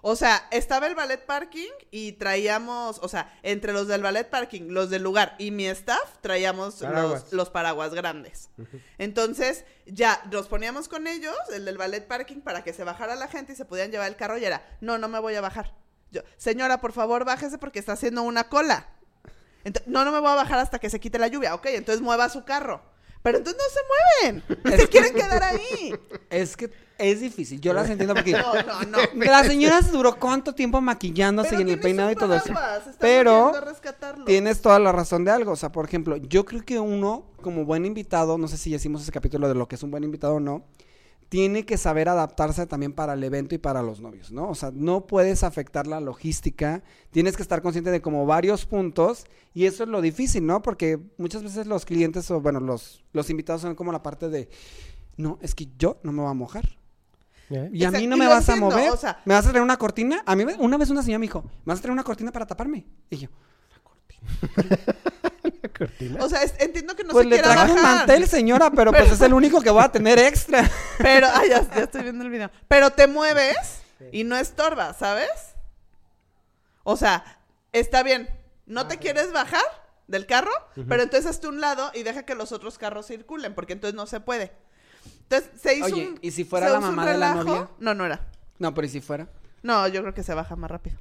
O 0.01 0.14
sea, 0.14 0.46
estaba 0.53 0.86
el 0.86 0.94
ballet 0.94 1.24
parking 1.26 1.70
y 1.90 2.12
traíamos, 2.12 3.01
o 3.03 3.09
sea, 3.09 3.36
entre 3.42 3.72
los 3.72 3.88
del 3.88 4.03
ballet 4.03 4.28
parking, 4.30 4.68
los 4.68 4.90
del 4.90 5.03
lugar 5.03 5.34
y 5.38 5.51
mi 5.51 5.66
staff, 5.66 6.18
traíamos 6.20 6.76
Paraguas. 6.76 7.22
Los, 7.24 7.32
los 7.32 7.51
paraguas 7.51 7.94
grandes. 7.94 8.51
Entonces, 8.99 9.64
ya 9.86 10.22
nos 10.30 10.46
poníamos 10.46 10.88
con 10.88 11.09
ellos, 11.09 11.34
el 11.53 11.64
del 11.64 11.78
ballet 11.78 12.07
parking, 12.07 12.40
para 12.42 12.62
que 12.62 12.72
se 12.72 12.84
bajara 12.84 13.16
la 13.16 13.26
gente 13.26 13.55
y 13.55 13.57
se 13.57 13.64
pudieran 13.64 13.90
llevar 13.90 14.09
el 14.09 14.16
carro 14.16 14.38
y 14.38 14.44
era, 14.44 14.64
no, 14.80 14.99
no 14.99 15.09
me 15.09 15.18
voy 15.18 15.34
a 15.34 15.40
bajar. 15.40 15.74
Yo, 16.11 16.22
señora, 16.36 16.80
por 16.80 16.92
favor, 16.92 17.24
bájese 17.24 17.59
porque 17.59 17.80
está 17.80 17.92
haciendo 17.92 18.22
una 18.22 18.49
cola. 18.49 18.86
No, 19.86 20.05
no 20.05 20.12
me 20.12 20.20
voy 20.20 20.30
a 20.30 20.36
bajar 20.36 20.61
hasta 20.61 20.78
que 20.78 20.90
se 20.90 21.01
quite 21.01 21.18
la 21.18 21.28
lluvia. 21.28 21.55
Ok, 21.55 21.66
entonces 21.66 22.01
mueva 22.01 22.28
su 22.28 22.44
carro. 22.44 22.82
Pero 23.22 23.38
entonces 23.38 23.62
no 23.62 24.30
se 24.30 24.60
mueven. 24.62 24.78
Se 24.78 24.88
quieren 24.88 25.14
quedar 25.14 25.42
ahí. 25.42 25.94
Es 26.30 26.56
que 26.56 26.70
es 26.98 27.20
difícil, 27.20 27.60
yo 27.60 27.72
las 27.72 27.88
entiendo 27.88 28.14
porque 28.14 28.32
No, 28.32 28.54
no, 28.54 28.84
no. 28.84 28.98
la 29.24 29.44
señora 29.44 29.82
se 29.82 29.92
duró 29.92 30.18
cuánto 30.18 30.54
tiempo 30.54 30.80
maquillándose 30.80 31.54
y 31.56 31.62
en 31.62 31.68
el 31.68 31.80
peinado 31.80 32.10
y 32.10 32.16
todo 32.16 32.34
eso. 32.34 32.52
Pero 32.98 33.52
tienes 34.26 34.60
toda 34.60 34.78
la 34.80 34.90
razón 34.90 35.24
de 35.24 35.30
algo. 35.30 35.52
O 35.52 35.56
sea, 35.56 35.70
por 35.70 35.84
ejemplo, 35.84 36.16
yo 36.16 36.44
creo 36.44 36.64
que 36.64 36.80
uno, 36.80 37.26
como 37.40 37.64
buen 37.64 37.86
invitado, 37.86 38.36
no 38.36 38.48
sé 38.48 38.56
si 38.56 38.70
ya 38.70 38.76
hicimos 38.76 39.02
ese 39.02 39.12
capítulo 39.12 39.48
de 39.48 39.54
lo 39.54 39.68
que 39.68 39.76
es 39.76 39.82
un 39.82 39.90
buen 39.90 40.04
invitado 40.04 40.34
o 40.34 40.40
no, 40.40 40.64
tiene 41.28 41.66
que 41.66 41.76
saber 41.76 42.08
adaptarse 42.08 42.66
también 42.66 42.92
para 42.92 43.12
el 43.12 43.22
evento 43.22 43.54
y 43.54 43.58
para 43.58 43.82
los 43.82 44.00
novios, 44.00 44.32
¿no? 44.32 44.48
O 44.48 44.54
sea, 44.54 44.70
no 44.72 45.06
puedes 45.06 45.44
afectar 45.44 45.86
la 45.86 46.00
logística, 46.00 46.82
tienes 47.10 47.36
que 47.36 47.42
estar 47.42 47.60
consciente 47.60 47.90
de 47.90 48.00
como 48.00 48.24
varios 48.24 48.64
puntos 48.64 49.26
y 49.52 49.66
eso 49.66 49.82
es 49.82 49.88
lo 49.90 50.00
difícil, 50.00 50.46
¿no? 50.46 50.62
Porque 50.62 50.98
muchas 51.18 51.42
veces 51.42 51.66
los 51.66 51.84
clientes 51.84 52.30
o, 52.30 52.40
bueno, 52.40 52.60
los, 52.60 53.04
los 53.12 53.28
invitados 53.28 53.60
son 53.62 53.74
como 53.74 53.92
la 53.92 54.02
parte 54.02 54.28
de, 54.30 54.48
no, 55.16 55.38
es 55.42 55.54
que 55.54 55.68
yo 55.78 55.98
no 56.02 56.12
me 56.12 56.22
voy 56.22 56.30
a 56.30 56.34
mojar. 56.34 56.78
¿Eh? 57.50 57.70
Y 57.72 57.84
a 57.84 57.90
mí 57.90 58.06
no 58.06 58.16
me 58.18 58.26
vas 58.26 58.48
entiendo, 58.48 58.74
a 58.74 58.78
mover. 58.78 58.90
o 58.90 58.96
sea- 58.96 59.22
¿Me 59.24 59.32
vas 59.34 59.46
a 59.46 59.50
traer 59.50 59.62
una 59.62 59.78
cortina? 59.78 60.22
A 60.26 60.36
mí 60.36 60.44
me- 60.44 60.54
una 60.56 60.76
vez 60.76 60.90
una 60.90 61.02
señora 61.02 61.18
me 61.18 61.26
dijo, 61.26 61.42
¿me 61.64 61.72
vas 61.72 61.78
a 61.78 61.82
traer 61.82 61.92
una 61.92 62.04
cortina 62.04 62.30
para 62.30 62.46
taparme? 62.46 62.84
Y 63.10 63.16
yo, 63.16 63.28
La 65.62 65.68
cortina. 65.78 66.24
O 66.24 66.28
sea, 66.28 66.42
es- 66.42 66.54
entiendo 66.58 66.94
que 66.96 67.04
no 67.04 67.10
pues 67.12 67.24
se 67.24 67.30
le 67.30 67.36
quiera 67.36 67.52
traje 67.52 67.72
un 67.72 67.76
bajar. 67.82 67.96
mantel, 67.98 68.28
señora, 68.28 68.70
pero, 68.70 68.92
pues 68.92 69.10
es 69.12 69.20
el 69.20 69.32
único 69.32 69.60
que 69.60 69.70
voy 69.70 69.82
a 69.82 69.90
tener 69.90 70.18
extra. 70.18 70.68
Pero, 70.98 71.28
ay, 71.32 71.50
ya, 71.50 71.62
ya 71.74 71.82
estoy 71.84 72.02
viendo 72.02 72.24
el 72.24 72.30
video. 72.30 72.50
Pero 72.68 72.90
te 72.90 73.06
mueves 73.06 73.80
y 74.12 74.24
no 74.24 74.36
estorbas, 74.36 74.96
¿sabes? 74.98 75.28
O 76.84 76.96
sea, 76.96 77.24
está 77.72 78.02
bien. 78.02 78.28
No 78.66 78.86
te 78.86 78.98
quieres 78.98 79.32
bajar 79.32 79.62
del 80.08 80.26
carro, 80.26 80.50
pero 80.88 81.02
entonces 81.02 81.30
hazte 81.30 81.48
un 81.48 81.60
lado 81.60 81.90
y 81.94 82.02
deja 82.02 82.24
que 82.24 82.34
los 82.34 82.52
otros 82.52 82.78
carros 82.78 83.06
circulen, 83.06 83.54
porque 83.54 83.72
entonces 83.74 83.94
no 83.94 84.06
se 84.06 84.20
puede. 84.20 84.52
Entonces 85.22 85.50
se 85.60 85.74
hizo 85.76 85.86
Oye, 85.86 86.08
un. 86.08 86.18
¿y 86.22 86.30
si 86.30 86.44
fuera 86.44 86.66
se 86.66 86.72
la 86.72 86.78
hizo 86.80 86.88
un 86.88 86.94
mamá 86.96 87.10
de 87.10 87.18
la 87.18 87.30
relajo. 87.32 87.48
novia? 87.48 87.68
No, 87.78 87.94
no 87.94 88.04
era. 88.06 88.26
No, 88.58 88.74
pero 88.74 88.86
¿y 88.86 88.90
si 88.90 89.00
fuera? 89.00 89.26
No, 89.62 89.86
yo 89.88 90.00
creo 90.02 90.12
que 90.14 90.22
se 90.22 90.34
baja 90.34 90.54
más 90.56 90.70
rápido. 90.70 90.98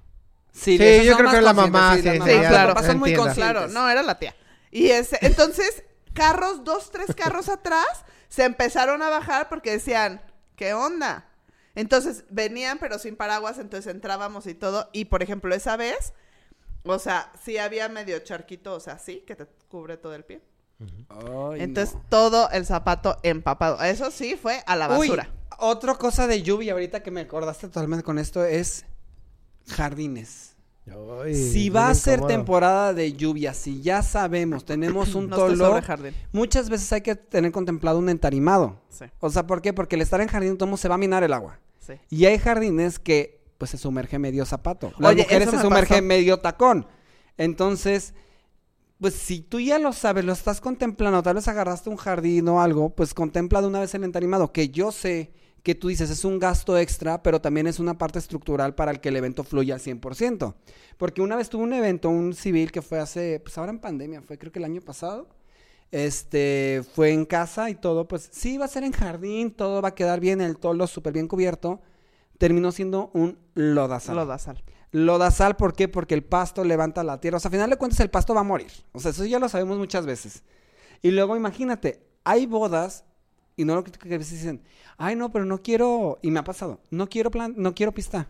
Sí, 0.58 0.78
yo 1.06 1.16
creo 1.18 1.30
que 1.32 1.42
la 1.42 1.54
mamá, 1.54 1.96
sí, 1.96 2.02
sí, 2.02 2.18
Los 2.18 2.28
claro, 2.28 2.74
papás 2.74 2.88
son 2.88 3.00
muy. 3.00 3.14
Claro, 3.14 3.68
no, 3.68 3.90
era 3.90 4.02
la 4.02 4.18
tía. 4.18 4.36
Y 4.72 4.88
ese, 4.88 5.18
entonces, 5.22 5.84
carros, 6.14 6.64
dos, 6.64 6.92
tres 6.92 7.16
carros 7.16 7.48
atrás, 7.48 7.86
se 8.28 8.44
empezaron 8.44 9.02
a 9.02 9.10
bajar 9.10 9.50
porque 9.50 9.72
decían, 9.72 10.22
¿qué 10.56 10.74
onda? 10.74 11.30
Entonces, 11.76 12.26
venían 12.30 12.80
pero 12.80 12.98
sin 12.98 13.16
paraguas, 13.16 13.60
entonces 13.60 13.94
entrábamos 13.94 14.48
y 14.48 14.56
todo. 14.56 14.90
Y, 14.94 15.06
por 15.06 15.22
ejemplo, 15.22 15.54
esa 15.54 15.78
vez, 15.78 16.14
o 16.84 16.98
sea, 16.98 17.32
sí 17.44 17.60
había 17.60 17.88
medio 17.88 18.18
charquito, 18.20 18.74
o 18.74 18.80
sea, 18.80 18.98
sí, 18.98 19.24
que 19.28 19.36
te 19.36 19.46
cubre 19.70 19.98
todo 19.98 20.16
el 20.16 20.26
pie. 20.26 20.42
Ay, 21.10 21.62
entonces, 21.62 21.96
no. 21.96 22.02
todo 22.10 22.50
el 22.50 22.66
zapato 22.66 23.18
empapado. 23.24 23.82
Eso 23.84 24.10
sí 24.12 24.36
fue 24.36 24.64
a 24.66 24.76
la 24.76 24.88
Uy, 24.98 25.10
basura. 25.10 25.30
otra 25.60 25.96
cosa 25.96 26.26
de 26.28 26.42
lluvia, 26.42 26.74
ahorita 26.74 27.04
que 27.04 27.12
me 27.12 27.22
acordaste 27.22 27.68
totalmente 27.68 28.04
con 28.04 28.18
esto, 28.18 28.44
es 28.44 28.86
jardines. 29.68 30.47
Ay, 31.24 31.36
si 31.36 31.70
va 31.70 31.90
a 31.90 31.94
ser 31.96 32.22
temporada 32.22 32.94
de 32.94 33.14
lluvia, 33.14 33.54
si 33.54 33.82
ya 33.82 34.02
sabemos, 34.04 34.66
tenemos 34.66 35.16
un 35.16 35.30
jardín. 35.30 36.14
muchas 36.32 36.70
veces 36.70 36.92
hay 36.94 37.02
que 37.02 37.16
tener 37.16 37.52
contemplado 37.52 38.00
un 38.00 38.10
entarimado. 38.10 38.80
Sí, 38.90 39.06
O 39.20 39.30
sea, 39.30 39.46
¿por 39.46 39.62
qué? 39.62 39.74
Porque 39.74 39.96
el 39.96 40.02
estar 40.02 40.22
en 40.22 40.28
jardín, 40.28 40.58
todo 40.58 40.78
se 40.78 40.88
va 40.88 40.96
a 40.96 40.98
minar 40.98 41.24
el 41.24 41.34
agua. 41.34 41.60
sí. 41.80 41.94
Y 42.10 42.26
hay 42.26 42.38
jardines 42.40 43.00
que, 43.00 43.42
pues, 43.58 43.72
se 43.72 43.78
sumerge 43.78 44.20
medio 44.20 44.46
zapato. 44.46 44.92
Las 45.00 45.12
Oye, 45.12 45.24
mujeres 45.24 45.48
eso 45.48 45.52
se 45.52 45.58
me 45.58 45.64
sumergen 45.64 45.98
pasó. 45.98 46.08
medio 46.08 46.38
tacón. 46.40 46.88
Entonces, 47.38 48.14
pues 49.00 49.14
si 49.14 49.42
tú 49.42 49.60
ya 49.60 49.78
lo 49.80 49.94
sabes, 49.94 50.26
lo 50.26 50.34
estás 50.34 50.60
contemplando, 50.60 51.22
tal 51.22 51.36
vez 51.36 51.48
agarraste 51.48 51.90
un 51.90 51.98
jardín 51.98 52.48
o 52.48 52.62
algo, 52.62 52.90
pues 52.90 53.14
contempla 53.14 53.62
de 53.62 53.68
una 53.68 53.80
vez 53.80 53.94
el 53.94 54.04
entarimado, 54.04 54.52
que 54.52 54.70
yo 54.70 54.92
sé 54.92 55.32
que 55.64 55.76
tú 55.76 55.90
dices 55.90 56.10
es 56.10 56.24
un 56.24 56.40
gasto 56.40 56.78
extra, 56.78 57.22
pero 57.22 57.42
también 57.42 57.68
es 57.68 57.80
una 57.80 57.98
parte 57.98 58.20
estructural 58.20 58.76
para 58.76 58.92
el 58.92 59.00
que 59.00 59.10
el 59.10 59.16
evento 59.16 59.44
fluya 59.44 59.76
al 59.76 59.82
100%. 59.82 60.56
Porque 60.98 61.22
una 61.22 61.36
vez 61.36 61.50
tuve 61.50 61.64
un 61.64 61.74
evento, 61.74 62.10
un 62.10 62.34
civil 62.34 62.72
que 62.72 62.82
fue 62.82 63.00
hace, 63.00 63.40
pues 63.40 63.58
ahora 63.58 63.72
en 63.72 63.80
pandemia, 63.80 64.22
fue 64.22 64.38
creo 64.38 64.52
que 64.52 64.60
el 64.60 64.66
año 64.66 64.82
pasado, 64.82 65.28
este, 65.92 66.84
fue 66.94 67.12
en 67.12 67.26
casa 67.26 67.70
y 67.70 67.76
todo, 67.76 68.08
pues 68.08 68.30
sí, 68.32 68.58
va 68.58 68.66
a 68.66 68.70
ser 68.70 68.84
en 68.84 68.92
jardín, 68.92 69.52
todo 69.52 69.82
va 69.82 69.90
a 69.90 69.96
quedar 69.96 70.20
bien, 70.20 70.42
el 70.42 70.58
tolo 70.58 70.88
súper 70.88 71.14
bien 71.14 71.28
cubierto. 71.28 71.82
Terminó 72.38 72.72
siendo 72.72 73.10
un 73.14 73.40
lodazal. 73.56 74.16
Lodazal. 74.16 74.64
Lodazal, 74.92 75.56
¿por 75.56 75.74
qué? 75.74 75.88
Porque 75.88 76.14
el 76.14 76.24
pasto 76.24 76.64
levanta 76.64 77.04
la 77.04 77.20
tierra. 77.20 77.38
O 77.38 77.40
sea, 77.40 77.50
a 77.50 77.52
final 77.52 77.70
de 77.70 77.78
cuentas 77.78 78.00
el 78.00 78.10
pasto 78.10 78.34
va 78.34 78.42
a 78.42 78.44
morir. 78.44 78.72
O 78.94 79.00
sea, 79.00 79.12
eso 79.12 79.26
ya 79.26 79.40
lo 79.40 79.50
sabemos 79.50 79.78
muchas 79.78 80.06
veces. 80.06 80.44
Y 81.02 81.12
luego 81.12 81.36
imagínate, 81.36 82.04
hay 82.24 82.46
bodas 82.46 83.06
y 83.58 83.66
no 83.66 83.76
lo 83.76 83.84
que, 83.84 83.92
que 83.92 84.16
a 84.16 84.18
veces 84.18 84.40
dicen, 84.40 84.64
ay 84.98 85.16
no, 85.18 85.30
pero 85.32 85.44
no 85.44 85.62
quiero, 85.62 86.20
y 86.22 86.32
me 86.32 86.40
ha 86.40 86.44
pasado, 86.46 86.80
no 86.92 87.10
quiero 87.10 87.30
plan, 87.32 87.54
no 87.58 87.76
quiero 87.76 87.92
pista. 87.94 88.30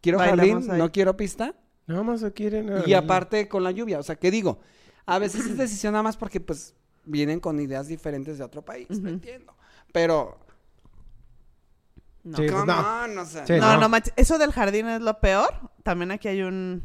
Quiero 0.00 0.18
Bailamos 0.18 0.48
jardín, 0.64 0.70
ahí. 0.70 0.78
no 0.78 0.90
quiero 0.92 1.16
pista. 1.16 1.54
Nada 1.86 2.02
más 2.04 2.20
se 2.20 2.32
quieren. 2.32 2.70
Y 2.86 2.94
aparte 2.94 3.48
con 3.48 3.64
la 3.64 3.72
lluvia, 3.72 3.98
o 3.98 4.02
sea, 4.02 4.16
¿qué 4.16 4.30
digo? 4.30 4.60
A 5.06 5.18
veces 5.18 5.44
es 5.46 5.56
decisión 5.58 5.92
nada 5.92 6.02
más 6.04 6.16
porque 6.16 6.40
pues 6.40 6.74
vienen 7.04 7.40
con 7.40 7.58
ideas 7.60 7.88
diferentes 7.88 8.38
de 8.38 8.44
otro 8.44 8.64
país, 8.64 8.86
lo 8.90 9.08
entiendo. 9.08 9.54
Pero, 9.92 10.38
No. 12.22 12.36
Sí, 12.36 12.42
pues, 12.46 12.52
come 12.52 12.72
no. 12.72 13.04
on, 13.04 13.18
o 13.18 13.24
sea, 13.24 13.46
Sí, 13.46 13.54
no, 13.54 13.74
no. 13.74 13.80
no, 13.80 13.88
manches. 13.88 14.12
Eso 14.16 14.38
del 14.38 14.52
jardín 14.52 14.86
es 14.88 15.00
lo 15.00 15.18
peor. 15.20 15.70
También 15.82 16.10
aquí 16.10 16.28
hay 16.28 16.42
un 16.42 16.84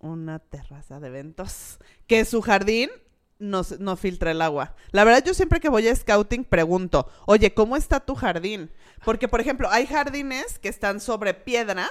una 0.00 0.40
terraza 0.40 0.98
de 0.98 1.06
eventos 1.06 1.78
que 2.08 2.24
su 2.24 2.42
jardín 2.42 2.90
no, 3.38 3.62
no 3.78 3.96
filtra 3.96 4.30
el 4.30 4.42
agua. 4.42 4.74
La 4.90 5.04
verdad, 5.04 5.24
yo 5.24 5.34
siempre 5.34 5.60
que 5.60 5.68
voy 5.68 5.88
a 5.88 5.94
scouting 5.94 6.44
pregunto, 6.44 7.10
oye, 7.26 7.54
¿cómo 7.54 7.76
está 7.76 8.00
tu 8.00 8.14
jardín? 8.14 8.70
Porque, 9.04 9.28
por 9.28 9.40
ejemplo, 9.40 9.68
hay 9.70 9.86
jardines 9.86 10.58
que 10.58 10.68
están 10.68 11.00
sobre 11.00 11.34
piedra. 11.34 11.90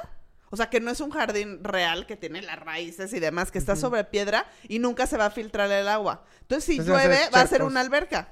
O 0.50 0.56
sea, 0.56 0.70
que 0.70 0.80
no 0.80 0.92
es 0.92 1.02
un 1.02 1.12
jardín 1.12 1.64
real 1.64 2.06
que 2.06 2.16
tiene 2.16 2.42
las 2.42 2.58
raíces 2.60 3.12
y 3.12 3.20
demás, 3.20 3.52
que 3.52 3.58
está 3.58 3.76
sobre 3.76 4.04
piedra 4.06 4.46
y 4.70 4.80
nunca 4.80 5.06
se 5.06 5.18
va 5.18 5.26
a 5.26 5.30
filtrar 5.30 5.70
el 5.72 5.88
agua. 5.90 6.24
Entonces, 6.42 6.64
si 6.64 6.80
Entonces 6.80 6.94
llueve, 6.96 7.20
va 7.36 7.42
a 7.42 7.48
ser 7.48 7.64
una 7.64 7.82
alberca 7.82 8.30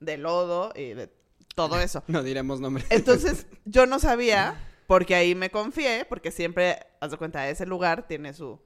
de 0.00 0.16
lodo 0.16 0.72
y 0.74 0.94
de 0.94 1.10
todo 1.54 1.78
eso. 1.78 2.02
no 2.08 2.22
diremos 2.22 2.60
nombres. 2.60 2.86
Entonces, 2.88 3.46
yo 3.66 3.84
no 3.84 3.98
sabía, 3.98 4.58
porque 4.86 5.14
ahí 5.14 5.34
me 5.34 5.50
confié, 5.50 6.06
porque 6.08 6.30
siempre, 6.30 6.86
haz 7.00 7.10
de 7.10 7.18
cuenta, 7.18 7.46
ese 7.48 7.66
lugar 7.66 8.06
tiene 8.06 8.32
su 8.32 8.58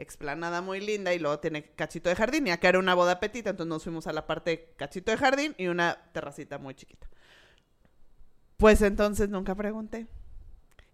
explanada 0.00 0.62
muy 0.62 0.80
linda 0.80 1.12
y 1.14 1.18
luego 1.18 1.38
tiene 1.38 1.64
cachito 1.74 2.08
de 2.08 2.16
jardín. 2.16 2.46
Y 2.46 2.50
acá 2.50 2.70
era 2.70 2.78
una 2.78 2.94
boda 2.94 3.20
petita, 3.20 3.50
entonces 3.50 3.68
nos 3.68 3.84
fuimos 3.84 4.06
a 4.06 4.12
la 4.12 4.26
parte 4.26 4.74
cachito 4.76 5.10
de 5.10 5.18
jardín 5.18 5.54
y 5.58 5.66
una 5.66 5.98
terracita 6.12 6.58
muy 6.58 6.74
chiquita. 6.74 7.08
Pues 8.56 8.82
entonces 8.82 9.28
nunca 9.28 9.54
pregunté. 9.54 10.06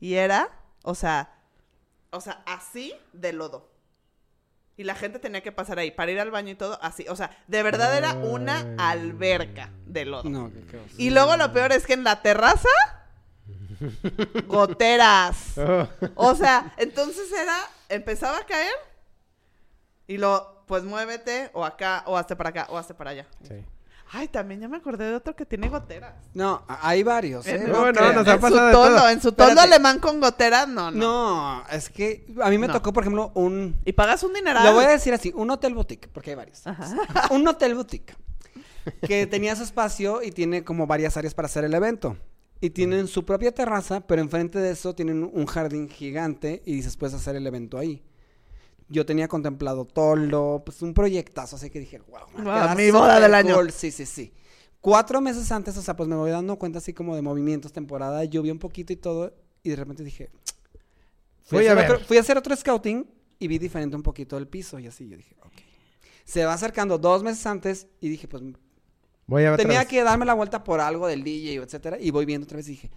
Y 0.00 0.14
era, 0.14 0.50
o 0.82 0.94
sea, 0.94 1.36
o 2.10 2.20
sea, 2.20 2.42
así 2.46 2.92
de 3.12 3.32
lodo. 3.32 3.70
Y 4.76 4.84
la 4.84 4.94
gente 4.94 5.18
tenía 5.18 5.42
que 5.42 5.52
pasar 5.52 5.78
ahí 5.78 5.90
para 5.90 6.12
ir 6.12 6.20
al 6.20 6.30
baño 6.30 6.50
y 6.50 6.54
todo 6.54 6.78
así. 6.82 7.06
O 7.08 7.16
sea, 7.16 7.36
de 7.46 7.62
verdad 7.62 7.96
era 7.96 8.12
una 8.14 8.74
alberca 8.78 9.70
de 9.86 10.04
lodo. 10.04 10.28
No, 10.28 10.52
qué-. 10.70 10.80
Y 10.98 11.10
luego 11.10 11.36
lo 11.36 11.52
peor 11.52 11.72
es 11.72 11.86
que 11.86 11.94
en 11.94 12.04
la 12.04 12.20
terraza, 12.22 12.68
goteras. 14.46 15.58
Oh. 15.58 15.88
O 16.14 16.34
sea, 16.34 16.74
entonces 16.76 17.32
era, 17.32 17.56
empezaba 17.88 18.38
a 18.38 18.46
caer 18.46 18.74
y 20.06 20.18
lo, 20.18 20.62
pues 20.66 20.84
muévete 20.84 21.50
o 21.52 21.64
acá, 21.64 22.02
o 22.06 22.16
hazte 22.16 22.36
para 22.36 22.50
acá, 22.50 22.66
o 22.70 22.76
hazte 22.78 22.94
para 22.94 23.10
allá. 23.10 23.26
Sí. 23.42 23.54
Ay, 24.12 24.28
también 24.28 24.60
ya 24.60 24.68
me 24.68 24.76
acordé 24.76 25.04
de 25.06 25.16
otro 25.16 25.34
que 25.34 25.44
tiene 25.44 25.68
goteras. 25.68 26.14
No, 26.32 26.62
hay 26.68 27.02
varios, 27.02 27.44
¿eh? 27.46 27.56
En, 27.56 27.72
No, 27.72 27.90
no, 27.90 28.12
nos 28.12 28.28
ha 28.28 28.34
en 28.34 28.40
su 28.40 28.48
toldo, 28.48 28.70
todo. 28.70 29.08
en 29.08 29.20
su 29.20 29.28
Espérate. 29.30 29.60
alemán 29.60 29.98
con 29.98 30.20
goteras, 30.20 30.68
no, 30.68 30.92
no. 30.92 30.98
No, 31.60 31.64
es 31.72 31.88
que 31.90 32.24
a 32.40 32.48
mí 32.50 32.56
me 32.56 32.68
No. 32.68 32.72
tocó, 32.74 32.92
por 32.92 33.02
ejemplo, 33.02 33.32
un... 33.34 33.76
Y 33.84 33.92
pagas 33.94 34.22
un 34.22 34.32
dineral. 34.32 34.64
Lo 34.64 34.74
voy 34.74 34.84
a 34.84 34.90
decir 34.90 35.12
así, 35.12 35.32
un 35.34 35.50
hotel 35.50 35.74
boutique, 35.74 36.08
porque 36.12 36.30
hay 36.30 36.36
varios. 36.36 36.64
Ajá. 36.66 36.86
un 37.34 37.46
hotel 37.48 37.74
boutique 37.74 38.14
que 39.02 39.26
tenía 39.26 39.56
su 39.56 39.64
espacio 39.64 40.22
y 40.22 40.30
tiene 40.30 40.62
como 40.62 40.86
varias 40.86 41.16
áreas 41.16 41.34
para 41.34 41.46
hacer 41.46 41.64
el 41.64 41.74
evento. 41.74 42.16
Y 42.60 42.70
tienen 42.70 43.08
su 43.08 43.24
propia 43.24 43.52
terraza, 43.52 44.00
pero 44.06 44.22
enfrente 44.22 44.60
de 44.60 44.70
eso 44.70 44.94
tienen 44.94 45.28
un 45.30 45.46
jardín 45.46 45.88
gigante 45.88 46.62
y 46.64 46.74
dices, 46.74 46.96
puedes 46.96 47.14
hacer 47.14 47.34
el 47.34 47.44
evento 47.46 47.76
ahí. 47.76 48.04
Yo 48.88 49.04
tenía 49.06 49.28
contemplado 49.28 49.84
toldo, 49.86 50.62
pues 50.64 50.82
un 50.82 50.94
proyectazo, 50.94 51.56
así 51.56 51.70
que 51.70 51.80
dije, 51.80 51.98
wow. 52.08 52.20
va 52.38 52.42
a 52.42 52.44
Wow, 52.44 52.52
quedar 52.52 52.76
mi 52.76 52.90
boda 52.90 53.20
del 53.20 53.34
año. 53.34 53.56
cool". 53.56 53.72
Sí, 53.72 53.90
sí, 53.90 54.06
sí. 54.06 54.32
Cuatro 54.80 55.20
meses 55.20 55.50
antes, 55.52 55.76
o 55.76 55.82
sea, 55.82 55.96
pues 55.96 56.08
me 56.08 56.16
voy 56.16 56.30
dando 56.30 56.58
cuenta 56.58 56.78
así 56.78 56.92
como 56.94 57.16
de 57.16 57.22
movimientos, 57.22 57.72
temporada, 57.72 58.24
lluvia 58.24 58.52
un 58.52 58.58
poquito 58.60 58.92
y 58.92 58.96
todo, 58.96 59.34
y 59.62 59.70
de 59.70 59.76
repente 59.76 60.04
dije, 60.04 60.30
fui, 61.42 61.58
Voy 61.58 61.66
a, 61.66 61.72
a 61.72 61.74
hacer 61.74 61.76
ver. 61.76 61.90
otro, 61.94 62.00
fui 62.00 62.16
a 62.16 62.20
hacer 62.20 62.36
otro 62.38 62.54
scouting 62.56 63.08
y 63.38 63.48
vi 63.48 63.58
diferente 63.58 63.96
un 63.96 64.02
poquito 64.02 64.36
el 64.38 64.48
piso 64.48 64.78
y 64.78 64.86
así, 64.86 65.08
yo 65.08 65.16
dije, 65.16 65.36
ok. 65.42 65.52
Se 66.24 66.44
va 66.44 66.54
acercando 66.54 66.98
dos 66.98 67.22
meses 67.22 67.46
antes 67.46 67.88
y 68.00 68.08
dije, 68.08 68.28
pues 68.28 68.42
Voy 69.26 69.44
a 69.44 69.50
ver. 69.52 69.60
tenía 69.60 69.84
que 69.86 70.02
darme 70.02 70.24
la 70.26 70.34
vuelta 70.34 70.62
por 70.64 70.80
algo 70.80 71.06
del 71.06 71.22
DJ, 71.24 71.62
etcétera, 71.62 71.98
y 72.00 72.10
voy 72.10 72.24
viendo 72.26 72.44
otra 72.44 72.56
vez 72.58 72.68
y 72.68 72.72
dije, 72.72 72.90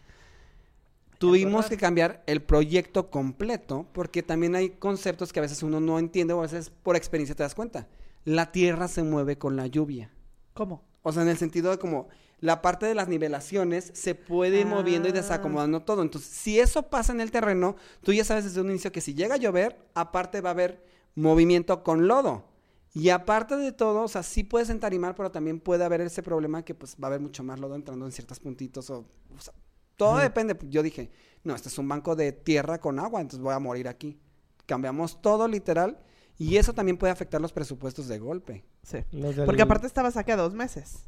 tuvimos 1.20 1.68
que 1.68 1.78
cambiar 1.78 2.24
el 2.26 2.42
proyecto 2.42 3.12
completo 3.12 3.86
porque 3.94 4.24
también 4.24 4.56
hay 4.56 4.70
conceptos 4.72 5.32
que 5.32 5.40
a 5.40 5.44
veces 5.44 5.62
uno 5.62 5.80
no 5.80 6.00
entiende 6.00 6.34
o 6.34 6.40
a 6.40 6.44
veces 6.44 6.72
por 6.72 6.96
experiencia 6.96 7.36
te 7.36 7.44
das 7.44 7.54
cuenta. 7.54 7.88
La 8.26 8.52
tierra 8.52 8.88
se 8.88 9.04
mueve 9.04 9.38
con 9.38 9.56
la 9.56 9.68
lluvia. 9.68 10.12
¿Cómo? 10.54 10.84
O 11.04 11.12
sea, 11.12 11.22
en 11.22 11.30
el 11.30 11.38
sentido 11.38 11.72
de 11.72 11.78
como 11.78 12.08
la 12.40 12.62
parte 12.62 12.86
de 12.86 12.96
las 12.96 13.08
nivelaciones 13.08 13.92
se 13.94 14.16
puede 14.16 14.62
ir 14.62 14.66
moviendo 14.66 15.08
y 15.08 15.12
Ah. 15.12 15.16
desacomodando 15.16 15.82
todo. 15.82 16.02
Entonces, 16.02 16.30
si 16.32 16.60
eso 16.60 16.84
pasa 16.90 17.12
en 17.14 17.22
el 17.22 17.32
terreno, 17.32 17.76
tú 18.02 18.14
ya 18.14 18.24
sabes 18.24 18.46
desde 18.46 18.62
un 18.62 18.70
inicio 18.70 18.92
que 18.92 19.02
si 19.02 19.14
llega 19.14 19.36
a 19.36 19.38
llover, 19.38 19.78
aparte 19.94 20.42
va 20.42 20.50
a 20.50 20.54
haber 20.54 20.84
movimiento 21.16 21.84
con 21.84 22.08
lodo. 22.08 22.46
Y 22.94 23.10
aparte 23.10 23.56
de 23.56 23.72
todo, 23.72 24.04
o 24.04 24.08
sea, 24.08 24.24
sí 24.24 24.44
puedes 24.44 24.70
entarimar, 24.70 25.16
pero 25.16 25.32
también 25.32 25.60
puede 25.60 25.84
haber 25.84 26.02
ese 26.02 26.24
problema 26.24 26.64
que 26.64 26.74
pues 26.76 26.96
va 26.96 27.08
a 27.08 27.10
haber 27.10 27.20
mucho 27.20 27.44
más 27.44 27.60
lodo 27.60 27.76
entrando 27.76 28.06
en 28.06 28.12
ciertos 28.12 28.40
puntitos. 28.40 28.90
O, 28.90 29.06
o 29.38 29.42
sea, 29.42 29.54
todo 30.00 30.18
depende. 30.18 30.58
Yo 30.70 30.82
dije, 30.82 31.12
no, 31.44 31.54
este 31.54 31.70
es 31.70 31.78
un 31.78 31.88
banco 31.88 32.16
de 32.16 32.32
tierra 32.32 32.80
con 32.80 32.98
agua, 33.00 33.22
entonces 33.22 33.44
voy 33.44 33.54
a 33.54 33.60
morir 33.60 33.88
aquí. 33.88 34.18
Cambiamos 34.66 35.22
todo 35.22 35.48
literal 35.48 36.00
y 36.38 36.58
eso 36.58 36.74
también 36.74 36.98
puede 36.98 37.12
afectar 37.14 37.40
los 37.42 37.52
presupuestos 37.54 38.08
de 38.08 38.18
golpe. 38.18 38.64
Sí. 38.84 39.00
Del- 39.12 39.46
Porque 39.46 39.62
aparte 39.62 39.86
estabas 39.88 40.18
aquí 40.18 40.32
a 40.32 40.38
dos 40.38 40.54
meses. 40.54 41.04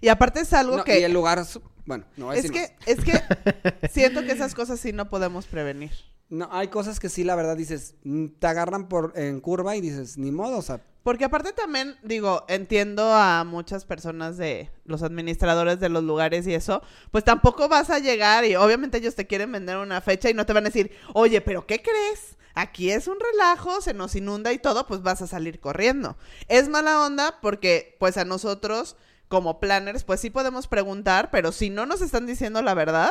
Y 0.00 0.08
aparte 0.08 0.40
es 0.40 0.52
algo 0.52 0.78
No, 0.78 0.84
que... 0.84 1.00
Y 1.00 1.02
el 1.04 1.12
lugar, 1.12 1.44
su- 1.44 1.60
bueno, 1.84 2.04
no 2.16 2.26
voy 2.26 2.36
a 2.36 2.38
Es 2.38 2.44
decir 2.44 2.60
que, 2.68 2.74
más. 2.74 2.88
es 2.88 3.04
que 3.04 3.88
siento 3.88 4.22
que 4.22 4.32
esas 4.32 4.54
cosas 4.54 4.80
sí 4.80 4.92
no 4.92 5.10
podemos 5.10 5.46
prevenir. 5.46 5.92
No, 6.30 6.48
hay 6.50 6.68
cosas 6.68 6.98
que 7.00 7.08
sí, 7.08 7.22
la 7.24 7.34
verdad, 7.36 7.56
dices, 7.56 7.94
te 8.38 8.46
agarran 8.46 8.88
por 8.88 9.12
en 9.16 9.40
curva 9.40 9.76
y 9.76 9.80
dices, 9.80 10.16
ni 10.16 10.30
modo, 10.32 10.56
o 10.58 10.62
sea, 10.62 10.80
Porque 11.04 11.26
aparte 11.26 11.52
también, 11.52 11.96
digo, 12.02 12.44
entiendo 12.48 13.12
a 13.14 13.44
muchas 13.44 13.84
personas 13.84 14.36
de 14.38 14.70
los 14.86 15.02
administradores 15.02 15.78
de 15.78 15.90
los 15.90 16.02
lugares 16.02 16.46
y 16.46 16.54
eso, 16.54 16.82
pues 17.12 17.22
tampoco 17.22 17.68
vas 17.68 17.90
a 17.90 17.98
llegar 17.98 18.44
y 18.46 18.56
obviamente 18.56 18.98
ellos 18.98 19.14
te 19.14 19.26
quieren 19.26 19.52
vender 19.52 19.76
una 19.76 20.00
fecha 20.00 20.30
y 20.30 20.34
no 20.34 20.46
te 20.46 20.54
van 20.54 20.64
a 20.64 20.70
decir, 20.70 20.90
oye, 21.12 21.40
pero 21.42 21.66
¿qué 21.66 21.82
crees? 21.82 22.36
Aquí 22.54 22.90
es 22.90 23.06
un 23.06 23.18
relajo, 23.20 23.80
se 23.82 23.92
nos 23.94 24.14
inunda 24.16 24.52
y 24.52 24.58
todo, 24.58 24.86
pues 24.86 25.02
vas 25.02 25.20
a 25.20 25.26
salir 25.26 25.60
corriendo. 25.60 26.16
Es 26.48 26.68
mala 26.70 27.02
onda 27.04 27.38
porque 27.42 27.96
pues 28.00 28.16
a 28.16 28.24
nosotros 28.24 28.96
como 29.28 29.60
planners, 29.60 30.04
pues 30.04 30.20
sí 30.20 30.30
podemos 30.30 30.68
preguntar, 30.68 31.30
pero 31.30 31.52
si 31.52 31.68
no 31.68 31.84
nos 31.84 32.00
están 32.00 32.24
diciendo 32.26 32.62
la 32.62 32.72
verdad, 32.72 33.10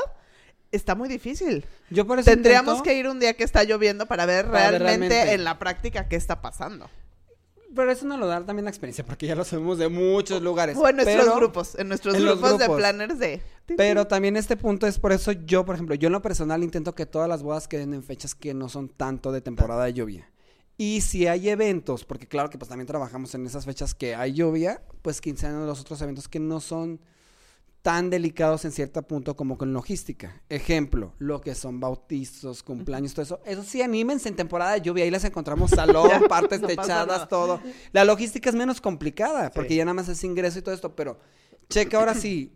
está 0.72 0.96
muy 0.96 1.10
difícil. 1.10 1.66
yo 1.92 2.08
por 2.08 2.18
eso 2.18 2.32
Tendríamos 2.32 2.80
intento- 2.80 2.84
que 2.86 2.96
ir 2.96 3.08
un 3.08 3.20
día 3.20 3.36
que 3.36 3.44
está 3.44 3.64
lloviendo 3.64 4.08
para 4.08 4.26
ver 4.26 4.46
Para 4.50 4.72
ver 4.72 4.82
realmente, 4.82 5.14
realmente. 5.14 5.36
en 5.36 5.44
la 5.44 5.60
práctica 5.60 6.08
qué 6.08 6.16
está 6.16 6.42
pasando. 6.42 6.90
Pero 7.76 7.92
eso 7.92 8.06
no 8.06 8.18
lo 8.18 8.28
da 8.28 8.46
también 8.46 8.66
la 8.66 8.72
experiencia, 8.72 9.06
porque 9.06 9.26
ya 9.26 9.36
lo 9.36 9.44
sabemos 9.44 9.78
de 9.78 9.90
muchos 9.90 10.42
lugares. 10.42 10.78
O 10.78 10.88
en 10.88 10.98
nuestros 10.98 11.26
pero, 11.26 11.36
grupos, 11.36 11.76
en 11.76 11.88
nuestros 11.88 12.16
en 12.16 12.24
grupos, 12.24 12.60
de 12.60 12.70
planners 12.70 13.20
de... 13.20 13.42
Pero 13.78 14.06
también 14.08 14.36
este 14.36 14.58
punto 14.58 14.86
es 14.86 15.00
por 15.00 15.12
eso 15.12 15.32
yo, 15.32 15.66
por 15.66 15.76
ejemplo, 15.76 15.96
yo 15.96 16.08
en 16.08 16.14
lo 16.14 16.22
personal 16.22 16.64
intento 16.64 16.94
que 16.94 17.06
todas 17.06 17.30
las 17.30 17.42
bodas 17.42 17.68
queden 17.68 17.94
en 17.94 18.04
fechas 18.04 18.36
que 18.36 18.54
no 18.54 18.70
son 18.70 18.90
tanto 18.90 19.32
de 19.32 19.42
temporada 19.42 19.86
de 19.86 19.94
lluvia. 19.94 20.30
Y 20.78 21.02
si 21.02 21.28
hay 21.28 21.50
eventos, 21.50 22.04
porque 22.04 22.28
claro 22.28 22.50
que 22.50 22.58
pues 22.58 22.70
también 22.70 22.88
trabajamos 22.88 23.34
en 23.36 23.46
esas 23.46 23.66
fechas 23.66 23.94
que 23.94 24.16
hay 24.16 24.34
lluvia, 24.34 24.82
pues 25.02 25.22
que 25.22 25.36
sean 25.36 25.66
los 25.66 25.80
otros 25.80 26.02
eventos 26.02 26.28
que 26.28 26.40
no 26.40 26.60
son 26.60 27.00
tan 27.84 28.10
delicados 28.10 28.64
en 28.66 28.72
cierto 28.72 29.04
punto 29.04 29.36
como 29.36 29.58
con 29.58 29.74
logística. 29.74 30.42
Ejemplo, 30.50 31.14
lo 31.20 31.42
que 31.42 31.54
son 31.54 31.80
bautizos, 31.82 32.64
cumpleaños, 32.64 33.14
todo 33.14 33.24
eso. 33.24 33.40
Eso 33.46 33.62
sí, 33.62 33.82
anímense 33.82 34.30
en 34.30 34.38
temporada 34.38 34.72
de 34.72 34.82
lluvia. 34.82 35.04
Ahí 35.04 35.12
les 35.12 35.26
encontramos 35.26 35.70
salón, 35.76 36.10
partes 36.30 36.62
no 36.62 36.68
techadas, 36.68 37.28
todo. 37.28 37.60
La 37.92 38.06
logística 38.06 38.50
es 38.50 38.56
menos 38.56 38.80
complicada, 38.82 39.52
porque 39.52 39.70
Sí. 39.72 39.76
ya 39.76 39.86
nada 39.86 39.94
más 39.96 40.08
es 40.08 40.24
ingreso 40.24 40.58
y 40.60 40.62
todo 40.62 40.74
esto. 40.74 40.96
Pero 40.96 41.20
checa 41.70 42.00
ahora 42.00 42.16
sí, 42.16 42.54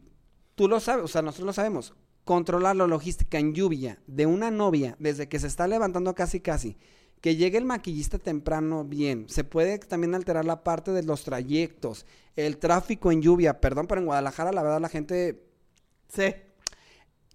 tú 0.55 0.69
lo 0.69 0.80
sabes, 0.80 1.03
o 1.03 1.07
sea, 1.09 1.21
nosotros 1.21 1.45
lo 1.47 1.53
sabemos. 1.53 1.93
Controlar 2.23 2.78
la 2.78 2.88
logística 2.88 3.38
en 3.38 3.53
lluvia 3.53 3.99
de 4.07 4.25
una 4.25 4.49
novia 4.49 4.95
desde 4.97 5.28
que 5.28 5.39
se 5.39 5.47
está 5.47 5.67
levantando 5.67 6.15
casi 6.15 6.39
casi, 6.39 6.78
que 7.19 7.36
llegue 7.36 7.57
el 7.57 7.65
maquillista 7.65 8.17
temprano 8.17 8.86
bien. 8.86 9.25
Se 9.28 9.43
puede 9.43 9.78
también 9.80 10.15
alterar 10.15 10.45
la 10.45 10.63
parte 10.63 10.91
de 10.91 11.03
los 11.03 11.23
trayectos, 11.25 12.05
el 12.38 12.57
tráfico 12.57 13.11
en 13.11 13.21
lluvia. 13.21 13.59
Perdón, 13.59 13.88
pero 13.88 13.99
en 13.99 14.05
Guadalajara 14.05 14.51
la 14.53 14.63
verdad 14.63 14.79
la 14.79 14.89
gente 14.89 15.43
Sí. 16.07 16.33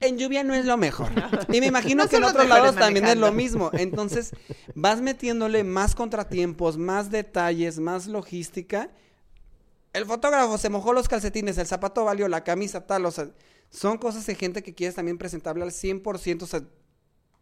en 0.01 0.17
lluvia 0.17 0.43
no 0.43 0.55
es 0.55 0.65
lo 0.65 0.77
mejor. 0.79 1.11
Y 1.53 1.61
me 1.61 1.67
imagino 1.67 2.05
No 2.05 2.09
que 2.09 2.17
en 2.17 2.25
otros 2.25 2.49
lados 2.49 2.75
también 2.77 3.07
es 3.07 3.17
lo 3.19 3.33
mismo. 3.33 3.71
Entonces, 3.75 4.31
vas 4.75 5.01
metiéndole 5.03 5.63
más 5.65 5.95
contratiempos, 5.95 6.79
más 6.79 7.11
detalles, 7.11 7.79
más 7.79 8.07
logística. 8.07 8.91
El 9.93 10.07
fotógrafo 10.07 10.57
se 10.57 10.71
mojó 10.71 10.95
los 10.95 11.07
calcetines, 11.09 11.59
el 11.59 11.67
zapato 11.67 12.05
valió, 12.05 12.27
la 12.27 12.43
camisa 12.45 12.87
tal, 12.87 13.05
o 13.05 13.11
sea, 13.11 13.29
son 13.69 13.99
cosas 13.99 14.25
de 14.25 14.35
gente 14.35 14.63
que 14.63 14.75
quieres 14.75 14.95
también 14.95 15.19
presentable 15.19 15.63
al 15.63 15.71
100%, 15.71 16.43
o 16.45 16.47
sea, 16.47 16.63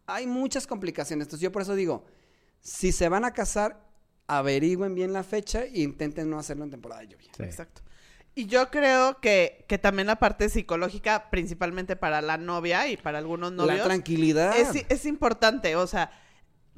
hay 0.05 0.27
muchas 0.27 0.67
complicaciones. 0.67 1.27
Entonces, 1.27 1.41
yo 1.43 1.51
por 1.53 1.61
eso 1.61 1.75
digo, 1.75 2.03
si 2.59 2.91
se 2.91 3.07
van 3.07 3.23
a 3.23 3.31
casar, 3.31 3.85
averigüen 4.37 4.95
bien 4.95 5.13
la 5.13 5.23
fecha 5.23 5.63
e 5.63 5.81
intenten 5.81 6.29
no 6.29 6.39
hacerlo 6.39 6.63
en 6.63 6.71
temporada 6.71 7.01
de 7.01 7.09
lluvia. 7.09 7.31
Sí. 7.35 7.43
Exacto. 7.43 7.81
Y 8.33 8.45
yo 8.45 8.69
creo 8.71 9.19
que, 9.19 9.65
que 9.67 9.77
también 9.77 10.07
la 10.07 10.17
parte 10.17 10.47
psicológica, 10.47 11.29
principalmente 11.29 11.97
para 11.97 12.21
la 12.21 12.37
novia 12.37 12.87
y 12.87 12.95
para 12.95 13.17
algunos 13.17 13.51
La 13.51 13.65
novios, 13.65 13.83
tranquilidad. 13.83 14.57
es, 14.57 14.85
es 14.87 15.05
importante. 15.05 15.75
O 15.75 15.85
sea, 15.85 16.11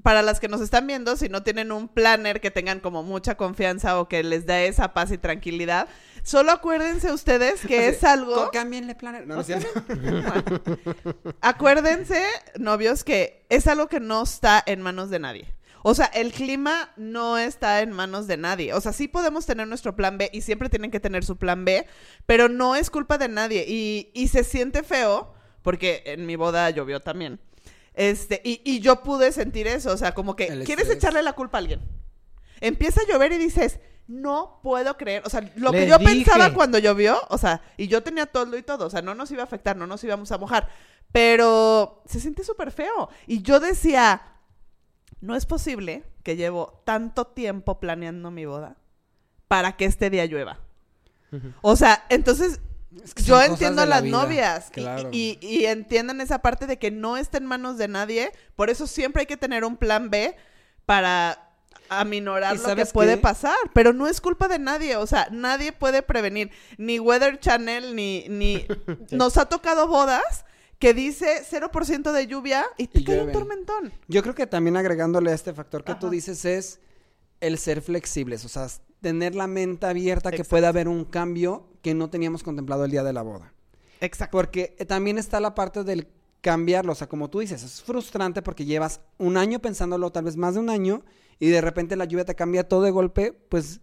para 0.02 0.24
las 0.24 0.40
que 0.40 0.48
nos 0.48 0.62
están 0.62 0.88
viendo, 0.88 1.16
si 1.16 1.30
no 1.30 1.44
tienen 1.44 1.72
un 1.72 1.88
planner 1.88 2.42
que 2.42 2.50
tengan 2.50 2.80
como 2.80 3.04
mucha 3.04 3.38
confianza 3.38 4.00
o 4.00 4.10
que 4.10 4.24
les 4.24 4.48
da 4.48 4.62
esa 4.64 4.96
paz 4.96 5.12
y 5.12 5.20
tranquilidad, 5.20 5.88
solo 6.24 6.52
acuérdense 6.52 7.12
ustedes 7.12 7.62
que 7.62 7.88
es 7.88 8.04
algo... 8.04 8.50
Cámbienle 8.52 8.96
planner. 8.96 9.28
No, 9.28 9.36
no 9.36 9.42
es 9.42 9.46
cierto. 9.48 9.68
Acuérdense, 11.42 12.24
novios, 12.58 13.04
que 13.04 13.46
es 13.50 13.68
algo 13.68 13.88
que 13.88 14.00
no 14.00 14.24
está 14.24 14.64
en 14.66 14.82
manos 14.82 15.12
de 15.12 15.20
nadie. 15.20 15.54
O 15.84 15.94
sea, 15.94 16.06
el 16.08 16.32
clima 16.32 16.92
no 16.98 17.38
está 17.38 17.82
en 17.82 17.92
manos 17.92 18.26
de 18.26 18.38
nadie. 18.38 18.74
O 18.74 18.82
sea, 18.82 18.94
sí 18.94 19.08
podemos 19.08 19.46
tener 19.46 19.68
nuestro 19.68 19.96
plan 19.96 20.18
B 20.18 20.30
y 20.34 20.42
siempre 20.42 20.70
tienen 20.70 20.92
que 20.92 21.00
tener 21.00 21.24
su 21.26 21.38
plan 21.38 21.66
B, 21.66 21.86
pero 22.26 22.50
no 22.50 22.76
es 22.76 22.90
culpa 22.90 23.18
de 23.18 23.28
nadie. 23.28 23.66
Y, 23.68 24.10
y 24.14 24.30
se 24.30 24.44
siente 24.44 24.84
feo, 24.84 25.34
porque 25.62 26.02
en 26.06 26.26
mi 26.26 26.36
boda 26.38 26.70
llovió 26.70 27.02
también. 27.02 27.40
Este, 27.94 28.42
y, 28.44 28.62
y 28.64 28.80
yo 28.80 29.04
pude 29.04 29.32
sentir 29.32 29.68
eso. 29.68 29.92
O 29.92 29.98
sea, 29.98 30.14
como 30.14 30.36
que 30.36 30.48
El 30.48 30.64
quieres 30.64 30.86
estrés. 30.86 30.98
echarle 30.98 31.22
la 31.22 31.34
culpa 31.34 31.58
a 31.58 31.62
alguien. 31.62 31.82
Empieza 32.62 33.02
a 33.02 33.08
llover 33.12 33.34
y 33.34 33.38
dices, 33.38 33.80
no 34.08 34.60
puedo 34.64 34.96
creer. 34.98 35.24
O 35.26 35.30
sea, 35.30 35.52
lo 35.56 35.72
que 35.72 35.86
yo 35.88 35.98
dije. 35.98 36.14
pensaba 36.14 36.54
cuando 36.54 36.80
llovió, 36.80 37.20
o 37.30 37.38
sea, 37.38 37.62
y 37.78 37.88
yo 37.88 38.02
tenía 38.04 38.26
todo 38.26 38.58
y 38.58 38.64
todo, 38.64 38.88
o 38.88 38.90
sea, 38.90 39.02
no 39.02 39.16
nos 39.16 39.32
iba 39.32 39.42
a 39.42 39.46
afectar, 39.46 39.76
no 39.76 39.86
nos 39.86 40.04
íbamos 40.04 40.32
a 40.32 40.38
mojar. 40.38 40.70
Pero 41.12 42.02
se 42.06 42.20
siente 42.20 42.44
súper 42.44 42.72
feo. 42.72 43.10
Y 43.28 43.42
yo 43.44 43.60
decía, 43.60 44.22
no 45.24 45.36
es 45.36 45.46
posible 45.46 46.04
que 46.24 46.36
llevo 46.36 46.82
tanto 46.86 47.26
tiempo 47.28 47.80
planeando 47.80 48.30
mi 48.30 48.46
boda 48.46 48.76
para 49.48 49.78
que 49.78 49.86
este 49.86 50.10
día 50.10 50.26
llueva. 50.26 50.60
O 51.62 51.76
sea, 51.76 52.04
entonces 52.10 52.60
Es 53.04 53.14
que 53.14 53.24
yo 53.24 53.42
entiendo 53.42 53.82
a 53.82 53.86
la 53.86 53.96
las 53.96 54.04
vida, 54.04 54.22
novias 54.22 54.68
y- 54.70 54.72
claro. 54.74 55.10
y, 55.12 55.38
y 55.42 55.66
entiendan 55.66 56.22
esa 56.22 56.40
parte 56.40 56.68
de 56.68 56.78
que 56.78 56.92
no 56.92 57.18
está 57.18 57.38
en 57.38 57.46
manos 57.46 57.78
de 57.78 57.88
nadie. 57.88 58.32
Por 58.56 58.70
eso 58.70 58.86
siempre 58.86 59.22
hay 59.22 59.26
que 59.26 59.38
tener 59.38 59.64
un 59.66 59.78
plan 59.78 60.10
B 60.10 60.36
para 60.86 61.50
aminorar 61.90 62.56
¿Y 62.56 62.60
lo 62.60 62.76
que 62.76 62.86
puede 62.86 63.16
qué? 63.16 63.22
pasar. 63.22 63.56
Pero 63.74 63.94
no 63.94 64.08
es 64.08 64.22
culpa 64.22 64.48
de 64.48 64.60
nadie. 64.60 64.96
O 64.98 65.08
sea, 65.08 65.28
nadie 65.32 65.72
puede 65.72 66.02
prevenir. 66.04 66.52
Ni 66.78 67.00
Weather 67.00 67.40
Channel, 67.40 67.96
ni... 67.96 68.26
ni... 68.30 68.66
Nos 69.12 69.38
ha 69.38 69.46
tocado 69.46 69.88
bodas 69.88 70.46
que 70.84 70.94
dice 70.94 71.44
0% 71.50 72.12
de 72.12 72.28
lluvia 72.28 72.66
y 72.78 72.88
te 72.88 73.00
Y 73.00 73.04
cae 73.06 73.24
un 73.24 73.32
tormentón. 73.32 73.94
Yo 74.10 74.22
creo 74.22 74.36
que 74.36 74.48
también 74.48 74.76
agregándole 74.76 75.32
a 75.32 75.34
este 75.34 75.54
factor 75.54 75.82
que 75.86 75.96
tú 75.96 76.10
dices 76.10 76.44
es 76.44 76.82
el 77.40 77.58
ser 77.58 77.82
flexibles, 77.82 78.44
o 78.44 78.50
sea, 78.50 78.68
tener 79.00 79.34
la 79.34 79.48
mente 79.48 79.86
abierta 79.86 80.30
que 80.30 80.44
pueda 80.44 80.68
haber 80.68 80.90
un 80.90 81.06
cambio 81.06 81.70
que 81.82 81.94
no 81.94 82.10
teníamos 82.10 82.44
contemplado 82.44 82.84
el 82.84 82.92
día 82.92 83.02
de 83.02 83.14
la 83.14 83.22
boda. 83.22 83.54
Exacto. 84.02 84.38
Porque 84.38 84.76
eh, 84.78 84.84
también 84.84 85.18
está 85.18 85.40
la 85.40 85.56
parte 85.56 85.86
del 85.86 86.10
cambiarlo, 86.42 86.92
o 86.92 86.96
sea, 86.96 87.08
como 87.08 87.30
tú 87.30 87.40
dices, 87.40 87.64
es 87.64 87.82
frustrante 87.82 88.42
porque 88.42 88.66
llevas 88.66 89.00
un 89.18 89.38
año 89.38 89.60
pensándolo, 89.60 90.12
tal 90.12 90.26
vez 90.26 90.36
más 90.36 90.56
de 90.56 90.60
un 90.60 90.70
año, 90.70 91.06
y 91.40 91.48
de 91.48 91.62
repente 91.62 91.96
la 91.96 92.04
lluvia 92.04 92.26
te 92.26 92.36
cambia 92.36 92.68
todo 92.68 92.82
de 92.82 92.92
golpe, 92.92 93.32
pues 93.32 93.80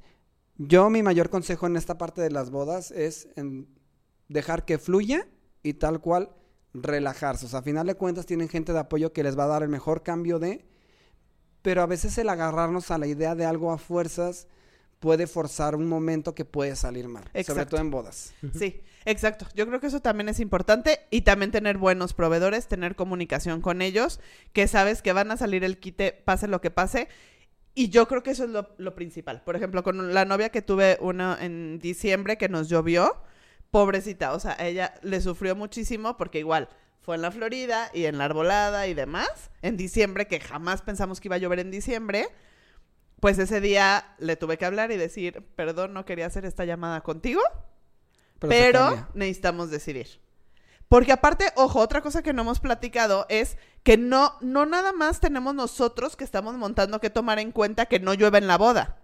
yo 0.59 0.91
mi 0.91 1.03
mayor 1.03 1.31
consejo 1.31 1.67
en 1.67 1.77
esta 1.77 1.97
parte 1.97 2.21
de 2.21 2.31
las 2.31 2.51
bodas 2.51 2.91
es 2.91 3.29
en 3.37 3.69
dejar 4.29 4.67
que 4.67 4.77
fluya 4.77 5.27
y 5.63 5.75
tal 5.75 6.03
cual 6.03 6.35
relajarse. 6.75 7.47
O 7.47 7.49
sea, 7.49 7.61
a 7.61 7.63
final 7.63 7.87
de 7.87 7.95
cuentas 7.95 8.27
tienen 8.27 8.49
gente 8.49 8.73
de 8.73 8.79
apoyo 8.79 9.13
que 9.13 9.23
les 9.23 9.39
va 9.39 9.45
a 9.45 9.49
dar 9.49 9.63
el 9.63 9.69
mejor 9.69 10.03
cambio 10.03 10.39
de, 10.39 10.65
pero 11.63 11.83
a 11.83 11.87
veces 11.87 12.17
el 12.19 12.29
agarrarnos 12.29 12.91
a 12.91 12.99
la 12.99 13.07
idea 13.07 13.35
de 13.35 13.45
algo 13.45 13.73
a 13.73 13.79
fuerzas 13.79 14.47
puede 15.01 15.27
forzar 15.27 15.75
un 15.75 15.87
momento 15.89 16.35
que 16.35 16.45
puede 16.45 16.77
salir 16.77 17.09
mal, 17.09 17.25
sobre 17.25 17.41
Exacto. 17.41 17.71
todo 17.71 17.81
en 17.81 17.91
bodas. 17.91 18.35
Sí, 18.57 18.83
exacto. 19.07 19.47
Yo 19.55 19.67
creo 19.67 19.81
que 19.81 19.87
eso 19.87 20.01
también 20.01 20.29
es 20.29 20.41
importante 20.41 21.01
y 21.11 21.23
también 21.23 21.51
tener 21.51 21.79
buenos 21.79 22.13
proveedores, 22.13 22.69
tener 22.69 22.95
comunicación 22.95 23.63
con 23.63 23.81
ellos, 23.81 24.21
que 24.53 24.69
sabes 24.69 25.01
que 25.01 25.13
van 25.13 25.31
a 25.31 25.39
salir 25.39 25.65
el 25.65 25.79
quite, 25.79 26.13
pase 26.13 26.49
lo 26.49 26.61
que 26.61 26.71
pase. 26.71 27.09
Y 27.75 27.89
yo 27.89 28.07
creo 28.09 28.23
que 28.23 28.33
eso 28.33 28.45
es 28.45 28.51
lo, 28.51 28.75
lo 28.77 28.95
principal. 28.95 29.43
Por 29.43 29.57
ejemplo, 29.57 29.83
con 29.83 30.13
la 30.13 30.27
novia 30.27 30.51
que 30.51 30.61
tuve 30.61 30.99
una 31.01 31.39
en 31.41 31.79
diciembre 31.79 32.37
que 32.37 32.49
nos 32.51 32.69
llovió, 32.69 33.23
pobrecita, 33.71 34.33
o 34.33 34.41
sea, 34.41 34.57
ella 34.59 34.95
le 35.03 35.21
sufrió 35.21 35.55
muchísimo 35.55 36.17
porque 36.17 36.39
igual 36.39 36.69
fue 37.01 37.17
en 37.17 37.23
la 37.23 37.31
Florida 37.31 37.91
y 37.95 38.05
en 38.05 38.19
la 38.19 38.27
arbolada 38.27 38.87
y 38.87 38.95
demás, 38.95 39.51
en 39.63 39.77
diciembre, 39.77 40.27
que 40.27 40.41
jamás 40.41 40.83
pensamos 40.83 41.21
que 41.21 41.29
iba 41.29 41.37
a 41.37 41.39
llover 41.39 41.61
en 41.61 41.71
diciembre. 41.71 42.29
Pues 43.21 43.39
ese 43.39 43.61
día 43.61 44.15
le 44.19 44.37
tuve 44.37 44.57
que 44.57 44.65
hablar 44.65 44.93
y 44.93 44.97
decir, 44.97 45.45
perdón, 45.55 45.93
no 45.93 46.05
quería 46.05 46.27
hacer 46.27 46.45
esta 46.47 46.65
llamada 46.65 47.03
contigo, 47.03 47.43
pero 48.39 49.09
necesitamos 49.15 49.71
decidir. 49.71 50.21
Porque 50.89 51.13
aparte, 51.13 51.53
ojo, 51.55 51.79
otra 51.79 52.01
cosa 52.01 52.23
que 52.23 52.33
no 52.33 52.43
hemos 52.43 52.61
platicado 52.61 53.27
es 53.29 53.59
que 53.83 53.97
no, 53.97 54.37
no 54.41 54.67
nada 54.67 54.93
más 54.93 55.21
tenemos 55.21 55.55
nosotros 55.55 56.17
que 56.17 56.25
estamos 56.25 56.55
montando 56.57 57.01
que 57.01 57.11
tomar 57.11 57.39
en 57.39 57.53
cuenta 57.53 57.87
que 57.87 58.01
no 58.01 58.15
llueve 58.15 58.39
en 58.39 58.47
la 58.47 58.59
boda. 58.59 59.00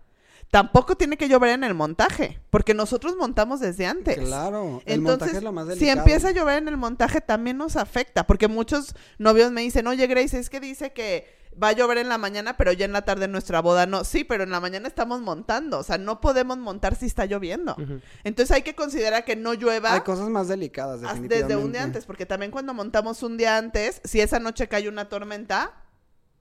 Tampoco 0.51 0.97
tiene 0.97 1.16
que 1.16 1.28
llover 1.28 1.51
en 1.51 1.64
el 1.64 1.74
montaje, 1.74 2.40
porque 2.51 2.72
nosotros 2.72 3.16
montamos 3.16 3.61
desde 3.61 3.86
antes. 3.86 4.16
Claro, 4.16 4.80
el 4.86 5.01
Entonces, 5.01 5.03
montaje 5.03 5.36
es 5.36 5.42
lo 5.42 5.53
más 5.53 5.64
si 5.64 5.70
delicado. 5.70 5.99
empieza 5.99 6.28
a 6.28 6.30
llover 6.32 6.59
en 6.59 6.68
el 6.68 6.76
montaje, 6.76 7.20
también 7.20 7.59
nos 7.59 7.76
afecta, 7.76 8.26
porque 8.26 8.49
muchos 8.49 8.94
novios 9.18 9.51
me 9.51 9.61
dicen, 9.62 9.86
oye, 9.86 10.07
Grace, 10.07 10.38
es 10.38 10.49
que 10.49 10.61
dice 10.61 10.92
que 10.92 11.34
va 11.62 11.68
a 11.68 11.72
llover 11.72 11.99
en 11.99 12.09
la 12.09 12.18
mañana, 12.18 12.57
pero 12.57 12.72
ya 12.72 12.84
en 12.84 12.92
la 12.92 13.03
tarde 13.05 13.24
en 13.24 13.32
nuestra 13.32 13.61
boda 13.61 13.86
no. 13.86 14.05
Sí, 14.05 14.24
pero 14.24 14.44
en 14.44 14.51
la 14.51 14.61
mañana 14.61 14.88
estamos 14.88 15.20
montando, 15.20 15.78
o 15.78 15.82
sea, 15.82 15.99
no 15.99 16.20
podemos 16.20 16.59
montar 16.59 16.94
si 16.94 17.07
está 17.07 17.26
lloviendo. 17.26 17.76
Entonces 18.24 18.55
hay 18.55 18.62
que 18.62 18.74
considerar 18.74 19.24
que 19.24 19.36
no 19.36 19.55
llueva 19.55 19.94
Hay 19.94 20.03
cosas 20.03 20.28
más 20.28 20.49
delicadas, 20.49 21.01
definitivamente. 21.01 21.44
desde 21.55 21.57
un 21.57 21.72
día 21.72 21.82
antes, 21.82 22.05
porque 22.05 22.26
también 22.26 22.53
cuando 22.53 22.72
montamos 22.74 23.22
un 23.22 23.36
día 23.36 23.57
antes, 23.57 24.01
si 24.05 24.20
esa 24.20 24.38
noche 24.38 24.68
cae 24.68 24.88
una 24.88 25.09
tormenta, 25.09 25.72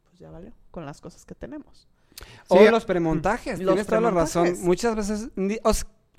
pues 0.03 0.19
ya 0.19 0.29
valió, 0.29 0.51
con 0.71 0.85
las 0.85 1.01
cosas 1.01 1.25
que 1.25 1.33
tenemos. 1.35 1.87
O 2.47 2.57
Sí, 2.57 2.69
los 2.69 2.85
premontajes, 2.85 3.59
Los 3.59 3.73
tienes 3.75 3.87
toda 3.87 4.01
la 4.01 4.11
razón. 4.11 4.53
Muchas 4.61 4.95
veces, 4.95 5.29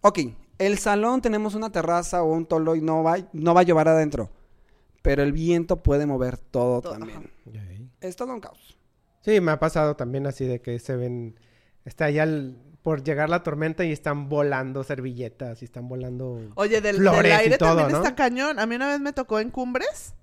ok, 0.03 0.18
el 0.59 0.78
salón 0.78 1.20
tenemos 1.20 1.55
una 1.55 1.70
terraza 1.70 2.22
o 2.22 2.32
un 2.32 2.47
tolo 2.47 2.74
y 2.76 2.80
no 2.80 3.03
va, 3.03 3.16
no 3.32 3.55
va 3.55 3.61
a 3.61 3.64
llover 3.64 3.88
adentro, 3.88 4.30
pero 5.03 5.22
el 5.22 5.32
viento 5.32 5.82
puede 5.82 6.07
mover 6.07 6.38
todo 6.38 6.80
Todo, 6.80 6.92
también. 6.99 7.30
Ok. 7.47 7.55
Es 8.01 8.16
todo 8.16 8.32
un 8.32 8.40
caos. 8.40 8.76
Sí, 9.22 9.40
me 9.40 9.53
ha 9.53 9.59
pasado 9.59 9.97
también 9.97 10.26
así 10.26 10.44
de 10.47 10.61
que 10.61 10.78
se 10.78 10.97
ven... 10.97 11.38
Está 11.84 12.09
el- 12.09 12.57
por 12.82 13.03
llegar 13.03 13.28
la 13.28 13.42
tormenta 13.42 13.84
y 13.84 13.90
están 13.90 14.28
volando 14.28 14.84
servilletas 14.84 15.61
y 15.62 15.64
están 15.64 15.88
volando... 15.88 16.40
Oye, 16.55 16.80
del, 16.80 16.97
Flores 16.97 17.22
del 17.22 17.30
y 17.32 17.34
aire 17.34 17.59
todo, 17.59 17.70
también 17.70 17.90
¿no? 17.92 17.97
está 17.99 18.14
cañón. 18.14 18.61
A 18.61 18.66
mí 18.66 18.76
una 18.76 18.86
vez 18.88 19.01
me 19.01 19.12
tocó 19.12 19.40
en 19.40 19.51
Cumbres. 19.51 20.14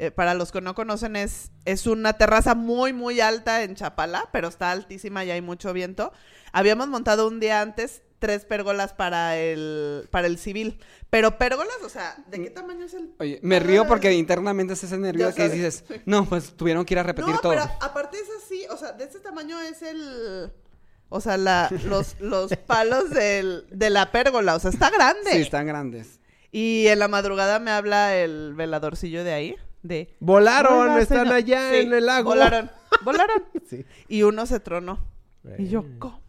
Eh, 0.00 0.10
para 0.10 0.32
los 0.32 0.50
que 0.50 0.62
no 0.62 0.74
conocen, 0.74 1.14
es, 1.14 1.50
es 1.66 1.86
una 1.86 2.14
terraza 2.14 2.54
muy, 2.54 2.94
muy 2.94 3.20
alta 3.20 3.62
en 3.64 3.74
Chapala, 3.74 4.30
pero 4.32 4.48
está 4.48 4.70
altísima 4.70 5.26
y 5.26 5.30
hay 5.30 5.42
mucho 5.42 5.74
viento. 5.74 6.10
Habíamos 6.52 6.88
montado 6.88 7.28
un 7.28 7.38
día 7.38 7.60
antes 7.60 8.00
tres 8.18 8.46
pérgolas 8.46 8.94
para 8.94 9.36
el, 9.36 10.08
para 10.10 10.26
el 10.26 10.38
civil. 10.38 10.80
Pero 11.10 11.36
pérgolas, 11.36 11.76
o 11.84 11.90
sea, 11.90 12.16
¿de 12.28 12.42
qué 12.42 12.48
tamaño 12.48 12.86
es 12.86 12.94
el...? 12.94 13.14
Oye, 13.18 13.40
me 13.42 13.60
río 13.60 13.86
porque 13.86 14.10
internamente 14.14 14.72
es 14.72 14.82
ese 14.82 14.96
nervio 14.96 15.34
que 15.34 15.42
sabes. 15.42 15.52
dices, 15.52 15.84
no, 16.06 16.24
pues 16.24 16.56
tuvieron 16.56 16.86
que 16.86 16.94
ir 16.94 16.98
a 17.00 17.02
repetir 17.02 17.34
no, 17.34 17.40
todo. 17.40 17.52
pero 17.52 17.64
aparte 17.80 18.16
es 18.16 18.28
así, 18.42 18.64
o 18.70 18.78
sea, 18.78 18.92
de 18.92 19.04
este 19.04 19.20
tamaño 19.20 19.60
es 19.60 19.82
el... 19.82 20.50
O 21.10 21.20
sea, 21.20 21.36
la, 21.36 21.68
los, 21.84 22.16
los 22.20 22.56
palos 22.56 23.10
del, 23.10 23.66
de 23.70 23.90
la 23.90 24.12
pérgola, 24.12 24.54
o 24.54 24.60
sea, 24.60 24.70
está 24.70 24.88
grande. 24.88 25.30
Sí, 25.30 25.42
están 25.42 25.66
grandes. 25.66 26.20
Y 26.52 26.86
en 26.86 27.00
la 27.00 27.08
madrugada 27.08 27.58
me 27.58 27.70
habla 27.70 28.16
el 28.16 28.54
veladorcillo 28.54 29.24
de 29.24 29.34
ahí, 29.34 29.56
de... 29.82 30.14
¡Volaron! 30.20 30.90
"Hola, 30.90 31.00
¡Están 31.00 31.18
señor". 31.20 31.34
allá 31.34 31.70
Sí, 31.70 31.76
en 31.78 31.92
el 31.92 32.06
lago! 32.06 32.30
Volaron, 32.30 32.70
volaron. 33.04 33.42
Sí. 33.68 33.84
Y 34.08 34.22
uno 34.22 34.46
se 34.46 34.60
tronó. 34.60 34.98
Y 35.58 35.68
yo. 35.68 35.84
¿cómo? 35.98 36.20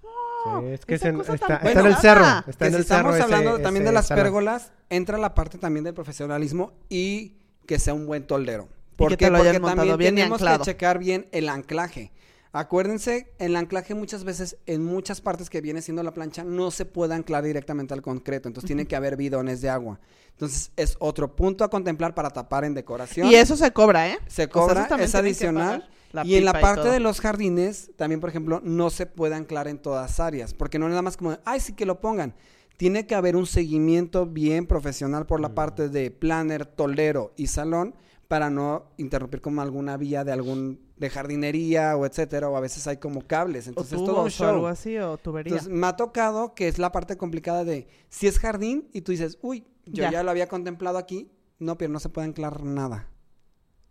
Sí, 0.61 0.67
es 0.67 0.85
que 0.85 0.95
es 0.95 1.05
en- 1.05 1.21
está, 1.21 1.59
en 1.63 1.85
el 1.85 1.95
cerro. 1.97 2.25
Está 2.47 2.65
que 2.65 2.65
en 2.67 2.71
si 2.73 2.77
el 2.79 2.85
cerro 2.85 3.11
estamos 3.11 3.15
ese- 3.15 3.23
hablando 3.23 3.59
también 3.59 3.85
de 3.85 3.91
las 3.91 4.07
salón. 4.07 4.23
pérgolas, 4.23 4.71
entra 4.89 5.17
la 5.17 5.35
parte 5.35 5.57
también 5.57 5.83
del 5.83 5.93
profesionalismo 5.93 6.73
y 6.89 7.35
que 7.67 7.77
sea 7.77 7.93
un 7.93 8.07
buen 8.07 8.25
toldero. 8.25 8.67
Y 8.93 8.95
¿Por 8.95 9.09
que 9.11 9.17
qué? 9.17 9.25
te 9.25 9.31
lo 9.31 9.37
Porque 9.39 9.59
montado 9.59 9.75
también 9.89 9.97
bien 9.97 10.15
tenemos 10.15 10.41
anclado. 10.41 10.59
que 10.59 10.65
checar 10.65 10.97
bien 10.99 11.27
el 11.31 11.49
anclaje. 11.49 12.11
Acuérdense, 12.53 13.31
el 13.39 13.55
anclaje 13.55 13.95
muchas 13.95 14.25
veces, 14.25 14.57
en 14.65 14.83
muchas 14.83 15.21
partes 15.21 15.49
que 15.49 15.61
viene 15.61 15.81
siendo 15.81 16.03
la 16.03 16.13
plancha, 16.13 16.43
no 16.43 16.69
se 16.69 16.85
puede 16.85 17.13
anclar 17.15 17.45
directamente 17.45 17.93
al 17.93 18.01
concreto. 18.01 18.49
Entonces 18.49 18.67
tiene 18.67 18.85
que 18.87 18.95
haber 18.97 19.15
bidones 19.15 19.61
de 19.61 19.69
agua. 19.69 20.01
Entonces 20.31 20.71
es 20.75 20.97
otro 20.99 21.33
punto 21.35 21.63
a 21.63 21.69
contemplar 21.69 22.13
para 22.13 22.29
tapar 22.29 22.65
en 22.65 22.73
decoración. 22.73 23.27
Y 23.27 23.35
eso 23.35 23.55
se 23.55 23.71
cobra, 23.71 24.09
¿eh? 24.09 24.17
se 24.27 24.43
O 24.43 24.45
sea, 24.45 24.49
cobra, 24.49 24.87
es 24.99 25.15
adicional. 25.15 25.89
y 26.25 26.35
en 26.35 26.43
la 26.43 26.59
parte 26.59 26.89
de 26.89 26.99
los 26.99 27.21
jardines, 27.21 27.91
también, 27.95 28.19
por 28.19 28.29
ejemplo, 28.29 28.59
no 28.65 28.89
se 28.89 29.05
puede 29.05 29.35
anclar 29.35 29.69
en 29.69 29.77
todas 29.79 30.19
áreas. 30.19 30.53
Porque 30.53 30.77
no 30.77 30.87
es 30.87 30.89
nada 30.89 31.01
más 31.03 31.15
como, 31.15 31.37
ay, 31.45 31.61
sí 31.61 31.71
que 31.71 31.85
lo 31.85 32.01
pongan. 32.01 32.35
Tiene 32.75 33.05
que 33.07 33.15
haber 33.15 33.37
un 33.37 33.45
seguimiento 33.45 34.25
bien 34.25 34.65
profesional 34.67 35.25
por 35.25 35.39
la 35.39 35.49
Mm. 35.49 35.53
parte 35.55 35.87
de 35.89 36.11
planner, 36.11 36.65
toldero 36.65 37.31
y 37.37 37.47
salón 37.47 37.95
para 38.27 38.49
no 38.49 38.91
interrumpir 38.97 39.39
como 39.41 39.61
alguna 39.61 39.95
vía 39.97 40.23
de 40.23 40.31
algún 40.31 40.79
de 41.01 41.09
jardinería 41.09 41.97
o 41.97 42.05
etcétera 42.05 42.47
o 42.47 42.55
a 42.55 42.59
veces 42.61 42.85
hay 42.87 42.97
como 42.97 43.21
cables 43.25 43.67
entonces 43.67 43.93
es 43.93 44.05
todo 44.05 44.11
un 44.11 44.17
o 44.19 44.21
algo 44.21 44.29
show 44.29 44.67
así, 44.67 44.97
o 44.99 45.17
tubería. 45.17 45.49
entonces 45.51 45.73
me 45.73 45.87
ha 45.87 45.95
tocado 45.95 46.53
que 46.53 46.67
es 46.67 46.77
la 46.77 46.91
parte 46.91 47.17
complicada 47.17 47.65
de 47.65 47.87
si 48.09 48.27
es 48.27 48.37
jardín 48.37 48.87
y 48.93 49.01
tú 49.01 49.11
dices 49.11 49.37
uy 49.41 49.65
yo 49.85 50.03
Ya. 50.03 50.11
ya, 50.11 50.23
lo 50.23 50.29
había 50.29 50.47
contemplado 50.47 50.99
aquí 50.99 51.31
no 51.57 51.75
pero 51.77 51.91
no 51.91 51.99
se 51.99 52.09
puede 52.09 52.27
anclar 52.27 52.63
nada 52.63 53.09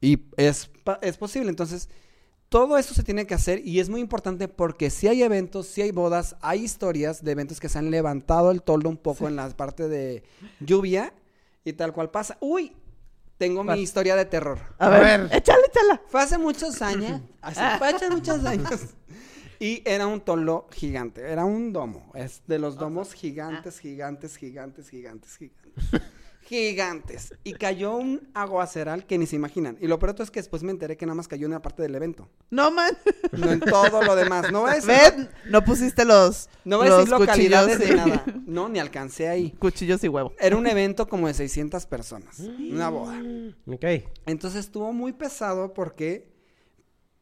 y 0.01 0.23
es 0.37 0.71
es 1.03 1.17
posible 1.19 1.51
entonces 1.51 1.89
todo 2.49 2.79
esto 2.79 2.95
se 2.95 3.03
tiene 3.03 3.27
que 3.27 3.35
hacer 3.35 3.61
y 3.67 3.81
es 3.81 3.89
muy 3.89 4.01
importante 4.01 4.49
porque 4.49 4.91
si 4.91 5.07
hay 5.07 5.23
eventos, 5.23 5.67
si 5.69 5.83
hay 5.83 5.93
bodas, 5.93 6.35
hay 6.41 6.65
historias 6.65 7.23
de 7.23 7.31
eventos 7.31 7.61
que 7.61 7.69
se 7.69 7.79
han 7.79 7.93
levantado 7.93 8.51
el 8.51 8.63
toldo 8.63 8.89
un 8.89 8.97
poco 8.97 9.29
en 9.29 9.37
la 9.37 9.49
parte 9.51 9.89
de 9.89 10.25
lluvia 10.59 11.13
y 11.65 11.75
tal 11.75 11.93
cual 11.93 12.11
pasa. 12.11 12.39
Uy, 12.41 12.73
tengo 13.41 13.65
¿Cuál? 13.65 13.79
mi 13.79 13.83
historia 13.83 14.15
de 14.17 14.27
terror. 14.27 14.59
a, 14.79 14.87
a 14.87 14.91
ver, 14.91 15.23
ver. 15.23 15.37
échale, 15.39 15.63
échala. 15.67 16.03
Fue 16.09 16.21
hace 16.21 16.37
muchos 16.37 16.83
años, 16.83 17.23
hace 17.41 17.79
fue 17.79 17.89
hace 17.89 18.11
muchos 18.11 18.45
años. 18.45 18.71
Y 19.63 19.83
era 19.85 20.07
un 20.07 20.23
toldo 20.23 20.69
gigante, 20.73 21.21
era 21.21 21.45
un 21.45 21.71
domo, 21.71 22.11
es 22.15 22.41
de 22.47 22.59
los 22.59 22.79
domos 22.79 23.13
gigantes, 23.13 23.79
gigantes, 23.79 24.39
gigantes, 24.39 24.89
gigantes, 24.89 25.37
gigantes. 25.37 26.11
Gigantes. 26.51 27.33
Y 27.45 27.53
cayó 27.53 27.95
un 27.95 28.29
aguaceral 28.35 29.07
que 29.07 29.17
ni 29.19 29.27
se 29.27 29.37
imaginan. 29.37 29.79
Y 29.81 29.87
lo 29.87 30.01
peor 30.01 30.17
es 30.19 30.33
que 30.33 30.41
después 30.41 30.65
me 30.65 30.73
enteré 30.73 30.97
que 30.97 31.07
nada 31.07 31.15
más 31.15 31.29
cayó 31.29 31.47
en 31.47 31.53
una 31.53 31.63
parte 31.63 31.81
del 31.81 31.95
evento. 31.95 32.29
No, 32.51 32.73
man. 32.73 32.93
No 33.31 33.53
en 33.53 33.61
todo 33.61 34.03
lo 34.03 34.17
demás. 34.17 34.51
No 34.51 34.63
voy 34.63 34.73
a 34.73 34.75
decir, 34.75 34.91
Ven, 34.91 35.31
no 35.49 35.63
pusiste 35.65 36.05
los, 36.05 36.49
no 36.65 36.79
voy 36.79 36.89
a 36.89 36.91
los 36.91 36.99
decir 37.05 37.11
localidades 37.21 37.77
cuchillos 37.79 37.97
ni 38.05 38.11
y- 38.11 38.11
nada. 38.11 38.25
No, 38.47 38.69
ni 38.69 38.81
alcancé 38.81 39.29
ahí. 39.29 39.53
Cuchillos 39.61 40.03
y 40.03 40.09
huevo. 40.09 40.33
Era 40.41 40.57
un 40.57 40.67
evento 40.67 41.07
como 41.09 41.29
de 41.29 41.35
600 41.35 41.87
personas. 41.87 42.41
Una 42.41 42.89
boda. 42.89 43.23
Ok. 43.69 43.85
Entonces 44.27 44.65
estuvo 44.65 44.93
muy 44.93 45.13
pesado 45.13 45.73
porque 45.73 46.29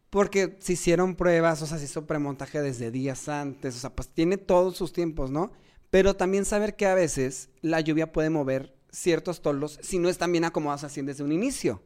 porque 0.09 0.57
se 0.61 0.73
hicieron 0.73 1.17
pruebas, 1.17 1.61
o 1.61 1.67
sea, 1.67 1.77
se 1.77 1.85
hizo 1.85 2.07
premontaje 2.07 2.63
desde 2.63 2.91
días 2.91 3.29
antes, 3.29 3.77
o 3.77 3.79
sea, 3.79 3.91
pues 3.91 4.09
tiene 4.09 4.39
todos 4.39 4.75
sus 4.75 4.95
tiempos, 4.95 5.31
¿no? 5.31 5.53
Pero 5.91 6.17
también 6.17 6.47
saber 6.47 6.77
que 6.77 6.87
a 6.87 6.95
veces 6.95 7.51
la 7.61 7.81
lluvia 7.83 8.11
puede 8.11 8.31
mover 8.31 8.75
ciertos 8.91 9.43
toldos 9.43 9.79
si 9.83 9.99
no 9.99 10.09
están 10.09 10.33
bien 10.33 10.45
acomodados 10.45 10.85
así 10.85 11.03
desde 11.03 11.25
un 11.25 11.33
inicio. 11.33 11.83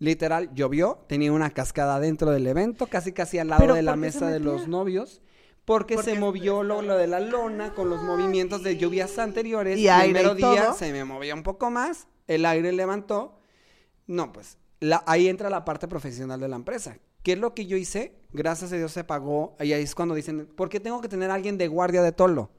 Literal, 0.00 0.50
llovió, 0.54 1.04
tenía 1.08 1.32
una 1.32 1.50
cascada 1.50 1.98
dentro 1.98 2.30
del 2.30 2.46
evento, 2.46 2.86
casi 2.86 3.12
casi 3.12 3.38
al 3.38 3.48
lado 3.48 3.62
¿Pero 3.62 3.74
de 3.74 3.82
la 3.82 3.96
mesa 3.96 4.28
de 4.30 4.38
los 4.38 4.68
novios, 4.68 5.20
porque, 5.64 5.96
Porque 5.96 6.12
se 6.14 6.18
movió 6.18 6.62
lo, 6.62 6.82
lo 6.82 6.96
de 6.96 7.08
la 7.08 7.18
lona 7.20 7.74
con 7.74 7.90
los 7.90 8.02
movimientos 8.02 8.62
de 8.62 8.76
lluvias 8.76 9.18
anteriores. 9.18 9.76
Y 9.78 9.88
el 9.88 10.12
mero 10.12 10.32
y 10.32 10.36
día 10.36 10.72
se 10.72 10.92
me 10.92 11.04
movió 11.04 11.34
un 11.34 11.42
poco 11.42 11.70
más, 11.70 12.06
el 12.28 12.46
aire 12.46 12.72
levantó. 12.72 13.40
No, 14.06 14.32
pues 14.32 14.56
la- 14.80 15.02
ahí 15.06 15.28
entra 15.28 15.50
la 15.50 15.64
parte 15.64 15.88
profesional 15.88 16.38
de 16.40 16.48
la 16.48 16.56
empresa. 16.56 16.96
¿Qué 17.22 17.32
es 17.32 17.38
lo 17.38 17.54
que 17.54 17.66
yo 17.66 17.76
hice? 17.76 18.14
Gracias 18.32 18.72
a 18.72 18.76
Dios 18.76 18.92
se 18.92 19.04
pagó. 19.04 19.56
Y 19.60 19.72
ahí 19.72 19.82
es 19.82 19.94
cuando 19.94 20.14
dicen, 20.14 20.46
¿por 20.54 20.68
qué 20.68 20.80
tengo 20.80 21.00
que 21.00 21.08
tener 21.08 21.30
a 21.30 21.34
alguien 21.34 21.58
de 21.58 21.66
guardia 21.68 22.02
de 22.02 22.12
toldo? 22.12 22.50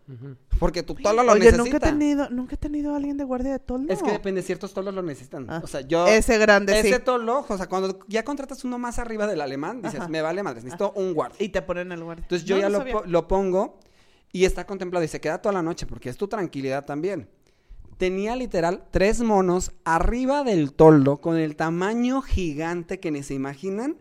Porque 0.60 0.84
tu 0.84 0.96
toldo 0.96 1.24
lo 1.24 1.32
Oye, 1.34 1.40
necesita. 1.52 1.64
nunca 1.64 1.78
he 1.78 1.80
tenido, 1.80 2.30
nunca 2.30 2.56
he 2.56 2.58
tenido 2.58 2.94
a 2.94 2.98
alguien 2.98 3.18
de 3.18 3.24
guardia 3.24 3.52
de 3.54 3.60
toldo. 3.60 3.94
Es 3.94 4.02
que 4.04 4.12
depende, 4.12 4.42
ciertos 4.42 4.74
toldos 4.74 4.94
lo 4.94 5.02
necesitan. 5.02 5.46
Ah, 5.50 5.62
O 5.64 5.68
sea, 5.68 5.82
yo... 5.82 6.08
Ese 6.08 6.38
grande, 6.38 6.78
ese 6.80 6.96
sí. 6.96 7.02
toldo, 7.04 7.46
o 7.48 7.58
sea, 7.58 7.68
cuando 7.68 8.00
ya 8.08 8.24
contratas 8.24 8.64
uno 8.66 8.78
más 8.78 9.00
arriba 9.00 9.28
del 9.28 9.42
alemán, 9.42 9.82
dices, 9.82 10.00
Ajá. 10.02 10.10
me 10.10 10.22
vale 10.22 10.44
madres, 10.44 10.64
necesito 10.64 10.92
un 10.96 11.14
guardia. 11.14 11.38
Y 11.40 11.50
te 11.50 11.62
ponen 11.62 11.92
el 11.92 12.04
guardia. 12.04 12.24
Entonces 12.24 12.48
yo 12.48 12.56
No, 12.56 12.62
ya 12.62 12.70
no 12.70 12.84
lo, 12.84 13.06
lo 13.06 13.28
pongo 13.28 13.80
y 14.32 14.46
está 14.46 14.66
contemplado 14.66 15.04
y 15.06 15.08
se 15.08 15.22
queda 15.22 15.42
toda 15.42 15.54
la 15.54 15.62
noche 15.64 15.86
porque 15.86 16.10
es 16.10 16.18
tu 16.18 16.28
tranquilidad 16.28 16.84
también. 16.86 17.30
Tenía 17.98 18.36
literal 18.36 18.86
tres 18.92 19.22
monos 19.22 19.72
arriba 19.84 20.44
del 20.44 20.74
toldo 20.74 21.18
con 21.22 21.36
el 21.38 21.56
tamaño 21.56 22.22
gigante 22.22 23.00
que 23.00 23.12
ni 23.12 23.24
se 23.24 23.34
imaginan, 23.34 23.98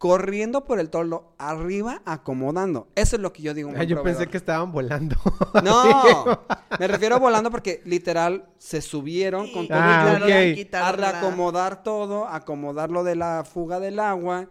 corriendo 0.00 0.64
por 0.64 0.80
el 0.80 0.88
toldo 0.88 1.34
arriba, 1.36 2.00
acomodando. 2.06 2.88
Eso 2.94 3.16
es 3.16 3.22
lo 3.22 3.34
que 3.34 3.42
yo 3.42 3.52
digo. 3.52 3.68
un 3.68 3.76
Ah, 3.76 3.84
yo 3.84 4.02
pensé 4.02 4.26
que 4.28 4.38
estaban 4.38 4.72
volando. 4.72 5.14
No, 5.62 6.40
me 6.80 6.86
refiero 6.88 7.20
volando 7.20 7.50
porque 7.50 7.82
literal 7.84 8.46
se 8.56 8.80
subieron 8.80 9.52
con 9.52 9.68
todo 9.68 9.76
y 9.76 9.82
Ah, 9.82 10.18
lluvia 10.18 10.54
ok. 10.66 10.74
a 10.74 10.92
reacomodar 10.92 11.82
todo, 11.82 12.26
acomodar 12.26 12.90
lo 12.90 13.04
de 13.04 13.14
la 13.16 13.44
fuga 13.44 13.78
del 13.78 14.00
agua. 14.00 14.48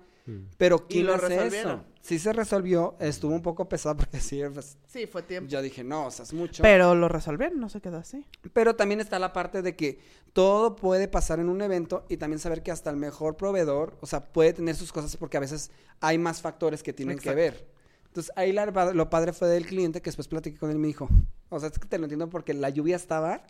Pero 0.60 0.86
¿quién 0.88 1.08
lo 1.08 1.16
hace 1.16 1.30
resolvieron. 1.30 1.72
eso? 1.80 1.84
Sí 2.10 2.18
se 2.18 2.34
resolvió, 2.34 2.96
estuvo 3.00 3.36
un 3.36 3.44
poco 3.44 3.70
pesado 3.70 3.96
porque 3.98 4.20
sí, 4.20 4.42
pues, 4.52 4.78
Sí, 4.88 5.06
fue 5.06 5.22
tiempo. 5.22 5.48
yo 5.48 5.62
dije, 5.62 5.84
no, 5.84 6.08
o 6.08 6.12
sea, 6.12 6.24
es 6.24 6.34
mucho. 6.34 6.64
Pero 6.64 6.96
lo 6.96 7.08
resolvieron, 7.08 7.60
no 7.60 7.70
se 7.70 7.82
quedó 7.82 7.98
así. 7.98 8.26
Pero 8.52 8.76
también 8.76 9.00
está 9.00 9.20
la 9.20 9.32
parte 9.32 9.62
de 9.62 9.76
que 9.76 10.00
todo 10.34 10.76
puede 10.76 11.08
pasar 11.08 11.40
en 11.40 11.50
un 11.50 11.62
evento 11.62 12.06
y 12.10 12.18
también 12.18 12.40
saber 12.40 12.64
que 12.64 12.72
hasta 12.72 12.90
el 12.90 12.96
mejor 12.96 13.38
proveedor, 13.38 13.96
o 14.02 14.08
sea, 14.08 14.26
puede 14.34 14.54
tener 14.54 14.76
sus 14.76 14.92
cosas 14.92 15.16
porque 15.18 15.38
a 15.38 15.40
veces 15.40 15.70
hay 16.00 16.18
más 16.18 16.42
factores 16.42 16.82
que 16.82 16.94
tienen 16.94 17.20
que 17.20 17.36
ver. 17.36 17.68
Entonces, 18.08 18.32
ahí 18.36 18.52
la- 18.54 18.66
lo 18.66 19.10
padre 19.12 19.32
fue 19.34 19.48
del 19.48 19.68
cliente 19.68 20.02
que 20.02 20.10
después 20.10 20.28
platiqué 20.28 20.58
con 20.58 20.72
él 20.72 20.78
y 20.78 20.80
me 20.80 20.88
dijo, 20.88 21.08
o 21.50 21.60
sea, 21.60 21.70
es 21.70 21.78
que 21.78 21.88
te 21.88 22.00
lo 22.00 22.06
entiendo 22.06 22.28
porque 22.28 22.56
la 22.56 22.70
lluvia 22.72 22.96
estaba... 22.96 23.44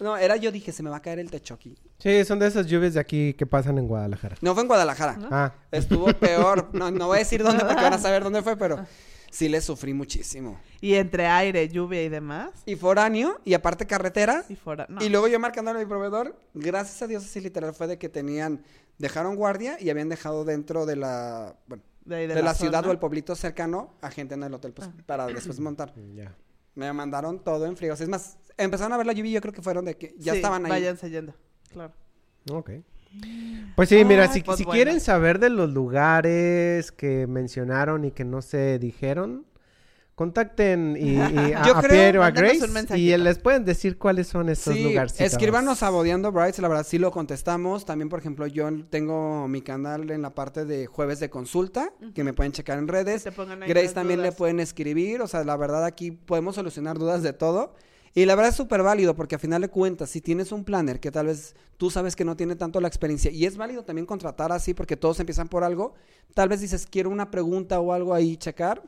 No, 0.00 0.16
era 0.16 0.34
yo 0.36 0.50
dije, 0.50 0.72
se 0.72 0.82
me 0.82 0.90
va 0.90 0.96
a 0.96 1.02
caer 1.02 1.20
el 1.20 1.30
techo 1.30 1.54
aquí. 1.54 1.76
Sí, 2.00 2.24
son 2.24 2.38
de 2.38 2.46
esas 2.46 2.66
lluvias 2.66 2.94
de 2.94 3.00
aquí 3.00 3.34
que 3.34 3.46
pasan 3.46 3.78
en 3.78 3.86
Guadalajara. 3.86 4.36
No 4.40 4.54
fue 4.54 4.62
en 4.62 4.68
Guadalajara. 4.68 5.18
Ah, 5.30 5.52
Estuvo 5.70 6.06
peor. 6.14 6.68
No, 6.72 6.90
no 6.90 7.08
voy 7.08 7.16
a 7.16 7.18
decir 7.20 7.42
dónde 7.42 7.64
porque 7.64 7.82
van 7.82 7.92
a 7.92 7.98
saber 7.98 8.24
dónde 8.24 8.42
fue, 8.42 8.56
pero 8.56 8.84
sí 9.30 9.48
le 9.48 9.60
sufrí 9.60 9.92
muchísimo. 9.94 10.58
Y 10.80 10.94
entre 10.94 11.26
aire, 11.26 11.68
lluvia 11.68 12.02
y 12.02 12.08
demás. 12.08 12.50
Y 12.66 12.76
foráneo, 12.76 13.40
y 13.44 13.54
aparte 13.54 13.86
carretera. 13.86 14.44
Y. 14.48 14.56
No. 14.88 15.02
Y 15.04 15.08
luego 15.10 15.28
yo 15.28 15.38
marcándole 15.38 15.78
a 15.78 15.82
mi 15.82 15.88
proveedor, 15.88 16.38
gracias 16.54 17.02
a 17.02 17.06
Dios 17.06 17.24
así 17.24 17.40
literal 17.40 17.74
fue 17.74 17.86
de 17.86 17.98
que 17.98 18.08
tenían, 18.08 18.62
dejaron 18.98 19.36
guardia 19.36 19.76
y 19.80 19.90
habían 19.90 20.08
dejado 20.08 20.44
dentro 20.44 20.86
de 20.86 20.96
la, 20.96 21.54
bueno, 21.66 21.82
de, 22.04 22.16
ahí 22.16 22.26
de, 22.26 22.34
de 22.34 22.42
la, 22.42 22.54
ciudad 22.54 22.80
zona. 22.80 22.88
o 22.88 22.92
el 22.92 22.98
pueblito 22.98 23.36
cercano 23.36 23.94
a 24.00 24.10
gente 24.10 24.34
en 24.34 24.42
el 24.42 24.54
hotel 24.54 24.72
pues, 24.72 24.88
para 25.06 25.26
después 25.26 25.60
montar. 25.60 25.92
ya. 26.14 26.34
Me 26.74 26.90
mandaron 26.92 27.42
todo 27.42 27.66
en 27.66 27.76
frío. 27.76 27.92
Es 27.92 28.08
más, 28.08 28.38
empezaron 28.56 28.92
a 28.92 28.96
ver 28.96 29.04
la 29.04 29.12
lluvia 29.12 29.30
y 29.30 29.34
yo 29.34 29.40
creo 29.40 29.52
que 29.52 29.60
fueron 29.60 29.84
de 29.84 29.96
que 29.96 30.14
ya 30.18 30.32
Sí, 30.32 30.38
estaban 30.38 30.64
ahí. 30.64 30.70
Váyanse 30.70 31.10
yendo. 31.10 31.34
Claro. 31.72 31.92
Ok. 32.52 32.70
Pues 33.74 33.88
sí, 33.88 34.04
mira, 34.04 34.24
Ay, 34.24 34.28
si, 34.32 34.40
pues 34.42 34.58
si 34.58 34.64
bueno. 34.64 34.76
quieren 34.76 35.00
saber 35.00 35.38
de 35.40 35.50
los 35.50 35.70
lugares 35.70 36.92
que 36.92 37.26
mencionaron 37.26 38.04
y 38.04 38.12
que 38.12 38.24
no 38.24 38.40
se 38.40 38.78
dijeron, 38.78 39.44
contacten 40.14 40.96
y, 40.98 41.14
y 41.14 41.18
a, 41.54 41.64
Yo 41.66 41.76
a 41.76 41.80
creo- 41.80 41.90
Pierre 41.90 42.18
o 42.18 42.22
a 42.22 42.28
un 42.28 42.34
Grace 42.34 42.98
y 42.98 43.16
les 43.16 43.38
pueden 43.38 43.64
decir 43.64 43.98
cuáles 43.98 44.28
son 44.28 44.48
estos 44.48 44.74
Sí, 44.74 44.84
lugarcitos. 44.84 45.26
escríbanos 45.32 45.82
a 45.82 45.90
Bodeando 45.90 46.30
Brides, 46.30 46.58
la 46.60 46.68
verdad 46.68 46.86
sí 46.86 46.98
lo 46.98 47.10
contestamos. 47.10 47.84
También, 47.84 48.08
por 48.08 48.20
ejemplo, 48.20 48.46
yo 48.46 48.68
tengo 48.90 49.48
mi 49.48 49.62
canal 49.62 50.10
en 50.10 50.22
la 50.22 50.30
parte 50.30 50.64
de 50.64 50.86
jueves 50.86 51.18
de 51.20 51.30
consulta, 51.30 51.92
que 52.14 52.22
me 52.22 52.32
pueden 52.32 52.52
checar 52.52 52.78
en 52.78 52.86
redes. 52.86 53.24
Grace 53.66 53.92
también 53.94 54.22
le 54.22 54.30
pueden 54.32 54.60
escribir, 54.60 55.20
o 55.22 55.26
sea, 55.26 55.42
la 55.42 55.56
verdad 55.56 55.84
aquí 55.84 56.10
podemos 56.12 56.54
solucionar 56.54 56.98
dudas 56.98 57.22
de 57.22 57.32
todo. 57.32 57.74
Y 58.14 58.24
la 58.24 58.34
verdad 58.34 58.50
es 58.50 58.56
súper 58.56 58.82
válido 58.82 59.14
porque 59.14 59.36
a 59.36 59.38
final 59.38 59.62
de 59.62 59.68
cuentas, 59.68 60.10
si 60.10 60.20
tienes 60.20 60.50
un 60.50 60.64
planner 60.64 60.98
que 60.98 61.12
tal 61.12 61.26
vez 61.26 61.54
tú 61.76 61.90
sabes 61.90 62.16
que 62.16 62.24
no 62.24 62.36
tiene 62.36 62.56
tanto 62.56 62.80
la 62.80 62.88
experiencia 62.88 63.30
y 63.30 63.46
es 63.46 63.56
válido 63.56 63.84
también 63.84 64.06
contratar 64.06 64.50
así 64.50 64.74
porque 64.74 64.96
todos 64.96 65.20
empiezan 65.20 65.48
por 65.48 65.62
algo, 65.62 65.94
tal 66.34 66.48
vez 66.48 66.60
dices 66.60 66.86
quiero 66.90 67.10
una 67.10 67.30
pregunta 67.30 67.78
o 67.78 67.92
algo 67.92 68.12
ahí 68.12 68.36
checar, 68.36 68.82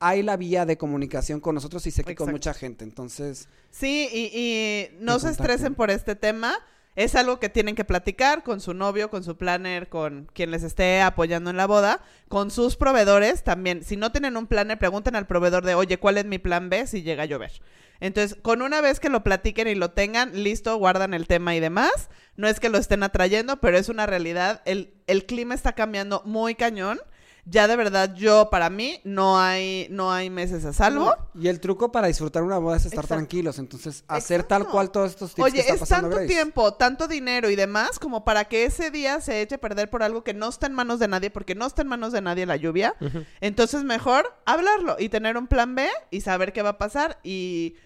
hay 0.00 0.22
la 0.22 0.36
vía 0.36 0.66
de 0.66 0.76
comunicación 0.76 1.40
con 1.40 1.54
nosotros 1.54 1.86
y 1.86 1.90
sé 1.90 2.02
que 2.02 2.16
con 2.16 2.30
mucha 2.30 2.54
gente, 2.54 2.84
entonces... 2.84 3.48
Sí, 3.70 4.08
y, 4.12 4.30
y 4.34 4.98
no 5.00 5.18
se 5.20 5.30
estresen 5.30 5.74
por 5.74 5.90
este 5.90 6.16
tema. 6.16 6.58
Es 6.96 7.14
algo 7.14 7.38
que 7.38 7.50
tienen 7.50 7.74
que 7.74 7.84
platicar 7.84 8.42
con 8.42 8.58
su 8.58 8.72
novio, 8.72 9.10
con 9.10 9.22
su 9.22 9.36
planner, 9.36 9.90
con 9.90 10.30
quien 10.32 10.50
les 10.50 10.62
esté 10.62 11.02
apoyando 11.02 11.50
en 11.50 11.58
la 11.58 11.66
boda, 11.66 12.00
con 12.28 12.50
sus 12.50 12.76
proveedores 12.76 13.44
también. 13.44 13.84
Si 13.84 13.98
no 13.98 14.12
tienen 14.12 14.34
un 14.38 14.46
planner, 14.46 14.78
pregunten 14.78 15.14
al 15.14 15.26
proveedor 15.26 15.62
de, 15.62 15.74
oye, 15.74 15.98
¿cuál 15.98 16.16
es 16.16 16.24
mi 16.24 16.38
plan 16.38 16.70
B 16.70 16.86
si 16.86 17.02
llega 17.02 17.24
a 17.24 17.26
llover? 17.26 17.52
Entonces, 18.00 18.38
con 18.42 18.62
una 18.62 18.80
vez 18.80 19.00
que 19.00 19.08
lo 19.08 19.22
platiquen 19.22 19.68
y 19.68 19.74
lo 19.74 19.90
tengan, 19.90 20.42
listo, 20.42 20.76
guardan 20.76 21.14
el 21.14 21.26
tema 21.26 21.54
y 21.54 21.60
demás. 21.60 22.08
No 22.36 22.48
es 22.48 22.60
que 22.60 22.68
lo 22.68 22.78
estén 22.78 23.02
atrayendo, 23.02 23.56
pero 23.58 23.78
es 23.78 23.88
una 23.88 24.06
realidad. 24.06 24.62
El, 24.66 24.92
el 25.06 25.24
clima 25.26 25.54
está 25.54 25.72
cambiando 25.72 26.22
muy 26.24 26.54
cañón. 26.54 27.00
Ya 27.48 27.68
de 27.68 27.76
verdad, 27.76 28.12
yo, 28.16 28.50
para 28.50 28.70
mí, 28.70 29.00
no 29.04 29.38
hay, 29.38 29.86
no 29.88 30.12
hay 30.12 30.30
meses 30.30 30.64
a 30.64 30.72
salvo. 30.72 31.14
Y 31.32 31.46
el 31.46 31.60
truco 31.60 31.92
para 31.92 32.08
disfrutar 32.08 32.42
una 32.42 32.58
boda 32.58 32.76
es 32.76 32.86
estar 32.86 33.04
Exacto. 33.04 33.14
tranquilos. 33.14 33.60
Entonces, 33.60 34.02
hacer 34.08 34.42
tal 34.42 34.66
cual 34.66 34.90
todos 34.90 35.10
estos 35.10 35.32
tips 35.32 35.36
que 35.36 35.42
Oye, 35.52 35.60
está 35.60 35.74
es 35.74 35.78
pasando 35.78 36.08
tanto 36.08 36.16
Grace. 36.16 36.34
tiempo, 36.34 36.74
tanto 36.74 37.06
dinero 37.06 37.48
y 37.48 37.54
demás 37.54 38.00
como 38.00 38.24
para 38.24 38.46
que 38.46 38.64
ese 38.64 38.90
día 38.90 39.20
se 39.20 39.42
eche 39.42 39.54
a 39.54 39.58
perder 39.58 39.88
por 39.88 40.02
algo 40.02 40.24
que 40.24 40.34
no 40.34 40.48
está 40.48 40.66
en 40.66 40.72
manos 40.72 40.98
de 40.98 41.06
nadie, 41.06 41.30
porque 41.30 41.54
no 41.54 41.66
está 41.68 41.82
en 41.82 41.88
manos 41.88 42.10
de 42.12 42.20
nadie 42.20 42.46
la 42.46 42.56
lluvia. 42.56 42.96
Entonces, 43.40 43.84
mejor 43.84 44.34
hablarlo 44.44 44.96
y 44.98 45.08
tener 45.08 45.36
un 45.36 45.46
plan 45.46 45.76
B 45.76 45.88
y 46.10 46.22
saber 46.22 46.52
qué 46.52 46.62
va 46.62 46.70
a 46.70 46.78
pasar 46.78 47.20
y 47.22 47.76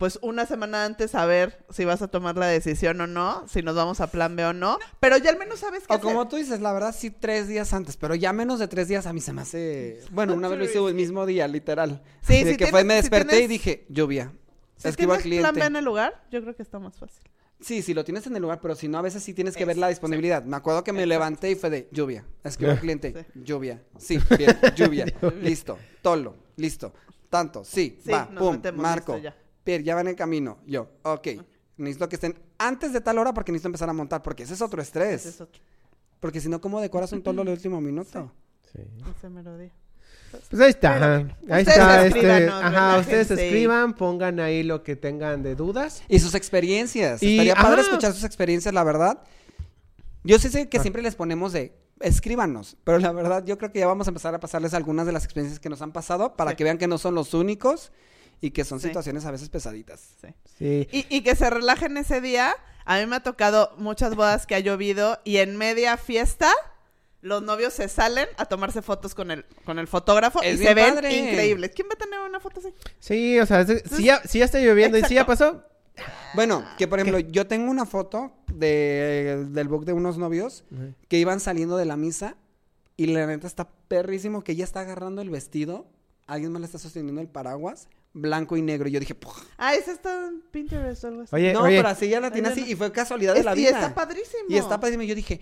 pues 0.00 0.18
una 0.22 0.46
semana 0.46 0.84
antes 0.84 1.12
saber 1.12 1.64
si 1.70 1.84
vas 1.84 2.02
a 2.02 2.08
tomar 2.08 2.36
la 2.36 2.46
decisión 2.46 3.00
o 3.02 3.06
no, 3.06 3.46
si 3.46 3.62
nos 3.62 3.76
vamos 3.76 4.00
a 4.00 4.08
plan 4.10 4.34
B 4.34 4.44
o 4.46 4.52
no, 4.52 4.78
pero 4.98 5.16
ya 5.18 5.30
al 5.30 5.38
menos 5.38 5.60
sabes 5.60 5.82
qué 5.86 5.92
O 5.92 5.96
hacer. 5.96 6.02
como 6.04 6.26
tú 6.26 6.36
dices, 6.36 6.60
la 6.60 6.72
verdad 6.72 6.92
sí 6.98 7.10
tres 7.10 7.46
días 7.46 7.72
antes, 7.72 7.96
pero 7.96 8.16
ya 8.16 8.32
menos 8.32 8.58
de 8.58 8.66
tres 8.66 8.88
días 8.88 9.06
a 9.06 9.12
mí 9.12 9.20
se 9.20 9.32
me 9.32 9.42
hace... 9.42 10.00
Bueno, 10.10 10.34
una 10.34 10.48
vez 10.48 10.58
lo 10.58 10.64
hice 10.64 10.78
el 10.84 10.94
mismo 10.94 11.24
día, 11.26 11.46
literal. 11.46 12.02
Sí, 12.22 12.42
de 12.42 12.52
si 12.52 12.56
que 12.56 12.66
fue, 12.68 12.82
me 12.82 12.94
si 12.94 13.02
desperté 13.02 13.28
tienes- 13.36 13.44
y 13.44 13.46
dije, 13.46 13.86
lluvia. 13.90 14.32
Si 14.76 14.88
Escribo 14.88 15.12
al 15.12 15.20
tienes 15.22 15.40
plan 15.40 15.52
B 15.54 15.60
cliente. 15.60 15.66
en 15.68 15.76
el 15.76 15.84
lugar, 15.84 16.24
yo 16.32 16.40
creo 16.42 16.56
que 16.56 16.62
está 16.62 16.78
más 16.78 16.96
fácil. 16.98 17.22
Sí, 17.60 17.82
si 17.82 17.92
lo 17.92 18.02
tienes 18.04 18.26
en 18.26 18.34
el 18.34 18.40
lugar, 18.40 18.58
pero 18.62 18.74
si 18.74 18.88
no, 18.88 18.96
a 18.96 19.02
veces 19.02 19.22
sí 19.22 19.34
tienes 19.34 19.54
que 19.54 19.66
ver 19.66 19.76
la 19.76 19.88
disponibilidad. 19.88 20.42
Me 20.44 20.56
acuerdo 20.56 20.82
que 20.82 20.94
me 20.94 21.04
levanté 21.04 21.50
y 21.50 21.54
fue 21.56 21.68
de 21.68 21.88
lluvia. 21.92 22.24
Escribo 22.42 22.72
al 22.72 22.80
cliente, 22.80 23.26
lluvia. 23.34 23.82
Sí, 23.98 24.18
bien, 24.38 24.58
lluvia. 24.76 25.04
listo. 25.42 25.78
Tolo, 26.00 26.36
listo. 26.56 26.94
Tanto, 27.28 27.62
sí, 27.62 27.98
Sí, 28.02 28.10
va, 28.10 28.26
nos 28.32 28.42
pum, 28.42 28.54
metemos, 28.56 28.82
marco. 28.82 29.12
listo, 29.12 29.24
ya. 29.30 29.36
Pierre, 29.64 29.84
ya 29.84 29.94
van 29.94 30.08
en 30.08 30.14
camino. 30.14 30.58
Yo, 30.66 30.88
ok. 31.02 31.28
Necesito 31.76 32.08
que 32.08 32.16
estén 32.16 32.38
antes 32.58 32.92
de 32.92 33.00
tal 33.00 33.18
hora 33.18 33.32
porque 33.32 33.52
necesito 33.52 33.68
empezar 33.68 33.88
a 33.88 33.92
montar, 33.92 34.22
porque 34.22 34.42
ese 34.42 34.54
es 34.54 34.62
otro 34.62 34.82
estrés. 34.82 35.20
Ese 35.22 35.28
es 35.30 35.40
otro. 35.40 35.60
Porque 36.20 36.40
si 36.40 36.48
no, 36.48 36.60
¿cómo 36.60 36.80
decoras 36.80 37.12
un 37.12 37.22
tolo 37.22 37.42
el 37.42 37.48
último 37.48 37.80
minuto? 37.80 38.30
Sí. 38.72 38.80
Ese 39.16 39.28
mero 39.30 39.56
día. 39.56 39.70
Pues 40.48 40.60
ahí 40.62 40.70
está. 40.70 40.94
Pero 40.94 41.54
Ahí 41.54 41.62
está. 41.62 42.06
Este, 42.06 42.48
ajá, 42.48 42.98
ustedes 42.98 43.30
escriban, 43.32 43.94
pongan 43.94 44.38
ahí 44.38 44.62
lo 44.62 44.82
que 44.82 44.94
tengan 44.94 45.42
de 45.42 45.54
dudas. 45.56 46.02
Y 46.08 46.18
sus 46.20 46.34
experiencias. 46.34 47.22
Y- 47.22 47.32
Estaría 47.32 47.54
padre 47.56 47.80
escuchar 47.82 48.12
sus 48.12 48.24
experiencias, 48.24 48.72
la 48.74 48.84
verdad. 48.84 49.22
Yo 50.22 50.38
sí 50.38 50.48
sé 50.50 50.68
que 50.68 50.78
Ah. 50.78 50.82
siempre 50.82 51.02
les 51.02 51.14
ponemos 51.16 51.52
de 51.52 51.74
escríbanos, 52.00 52.76
pero 52.84 52.98
la 52.98 53.12
verdad 53.12 53.44
yo 53.44 53.58
creo 53.58 53.72
que 53.72 53.80
ya 53.80 53.86
vamos 53.86 54.06
a 54.06 54.10
empezar 54.10 54.34
a 54.34 54.40
pasarles 54.40 54.72
algunas 54.74 55.06
de 55.06 55.12
las 55.12 55.24
experiencias 55.24 55.58
que 55.58 55.68
nos 55.68 55.82
han 55.82 55.92
pasado 55.92 56.36
para 56.36 56.50
Sí. 56.50 56.56
que 56.56 56.64
vean 56.64 56.78
que 56.78 56.86
no 56.86 56.98
son 56.98 57.14
los 57.14 57.34
únicos 57.34 57.90
y 58.40 58.50
que 58.52 58.64
son 58.64 58.80
Sí. 58.80 58.88
situaciones 58.88 59.24
a 59.26 59.30
veces 59.30 59.48
pesaditas. 59.48 60.00
Sí. 60.20 60.28
Sí. 60.58 60.88
Y, 60.92 61.06
y 61.16 61.22
que 61.22 61.34
se 61.36 61.48
relajen 61.50 61.96
ese 61.96 62.20
día. 62.20 62.54
A 62.84 62.98
mí 62.98 63.06
me 63.06 63.16
ha 63.16 63.20
tocado 63.22 63.72
muchas 63.76 64.14
bodas 64.16 64.46
que 64.46 64.54
ha 64.54 64.60
llovido 64.60 65.18
y 65.24 65.36
en 65.38 65.56
media 65.56 65.96
fiesta 65.96 66.50
los 67.22 67.42
novios 67.42 67.74
se 67.74 67.86
salen 67.88 68.26
a 68.38 68.46
tomarse 68.46 68.80
fotos 68.80 69.14
con 69.14 69.30
el, 69.30 69.44
con 69.66 69.78
el 69.78 69.86
fotógrafo 69.86 70.40
Es 70.42 70.58
y 70.60 70.64
se 70.64 70.72
ven 70.74 70.94
padre. 70.94 71.12
increíbles. 71.14 71.72
¿Quién 71.74 71.86
va 71.88 71.92
a 71.94 71.98
tener 71.98 72.18
una 72.20 72.40
foto 72.40 72.60
así? 72.60 72.72
Sí, 72.98 73.38
o 73.38 73.44
sea, 73.44 73.60
es- 73.60 73.82
si, 73.94 74.04
ya, 74.04 74.22
si 74.26 74.38
ya 74.38 74.46
está 74.46 74.58
lloviendo 74.58 74.96
y 74.96 75.04
si 75.04 75.14
ya 75.14 75.26
pasó, 75.26 75.62
Bueno, 76.34 76.64
que 76.78 76.88
por 76.88 76.98
ejemplo, 76.98 77.18
yo 77.20 77.46
tengo 77.46 77.70
una 77.70 77.84
foto 77.84 78.32
de, 78.50 79.44
del 79.50 79.68
book 79.68 79.84
de 79.84 79.92
unos 79.92 80.16
novios 80.16 80.64
que 81.08 81.18
iban 81.18 81.40
saliendo 81.40 81.76
de 81.76 81.84
la 81.84 81.96
misa 81.98 82.36
y 82.96 83.06
la 83.06 83.26
neta 83.26 83.46
está 83.46 83.68
perrísimo 83.88 84.42
que 84.42 84.52
ella 84.52 84.64
está 84.64 84.80
agarrando 84.80 85.20
el 85.20 85.28
vestido, 85.28 85.86
alguien 86.26 86.52
más 86.52 86.60
le 86.60 86.66
está 86.66 86.78
sosteniendo 86.78 87.20
el 87.20 87.28
paraguas, 87.28 87.88
blanco 88.12 88.56
y 88.56 88.62
negro. 88.62 88.88
Y 88.88 88.92
yo 88.92 89.00
dije, 89.00 89.14
"Puj". 89.14 89.32
Ah, 89.58 89.74
ese 89.74 89.92
está 89.92 90.26
en 90.28 90.40
Pinterest 90.50 91.04
o 91.04 91.08
algo 91.08 91.22
así. 91.22 91.34
Oye, 91.36 91.52
no, 91.52 91.62
oye. 91.62 91.76
pero 91.76 91.88
así 91.88 92.08
ya 92.08 92.20
la 92.20 92.30
tiene 92.30 92.48
así 92.48 92.64
y 92.70 92.74
fue 92.74 92.90
casualidad 92.92 93.34
de 93.34 93.40
Es- 93.40 93.44
la 93.46 93.52
y 93.54 93.58
vida. 93.58 93.70
está 93.70 93.94
padrísimo. 93.94 94.44
Y 94.48 94.56
está 94.56 94.80
padrísimo. 94.80 95.02
Y 95.04 95.06
yo 95.06 95.14
dije, 95.14 95.40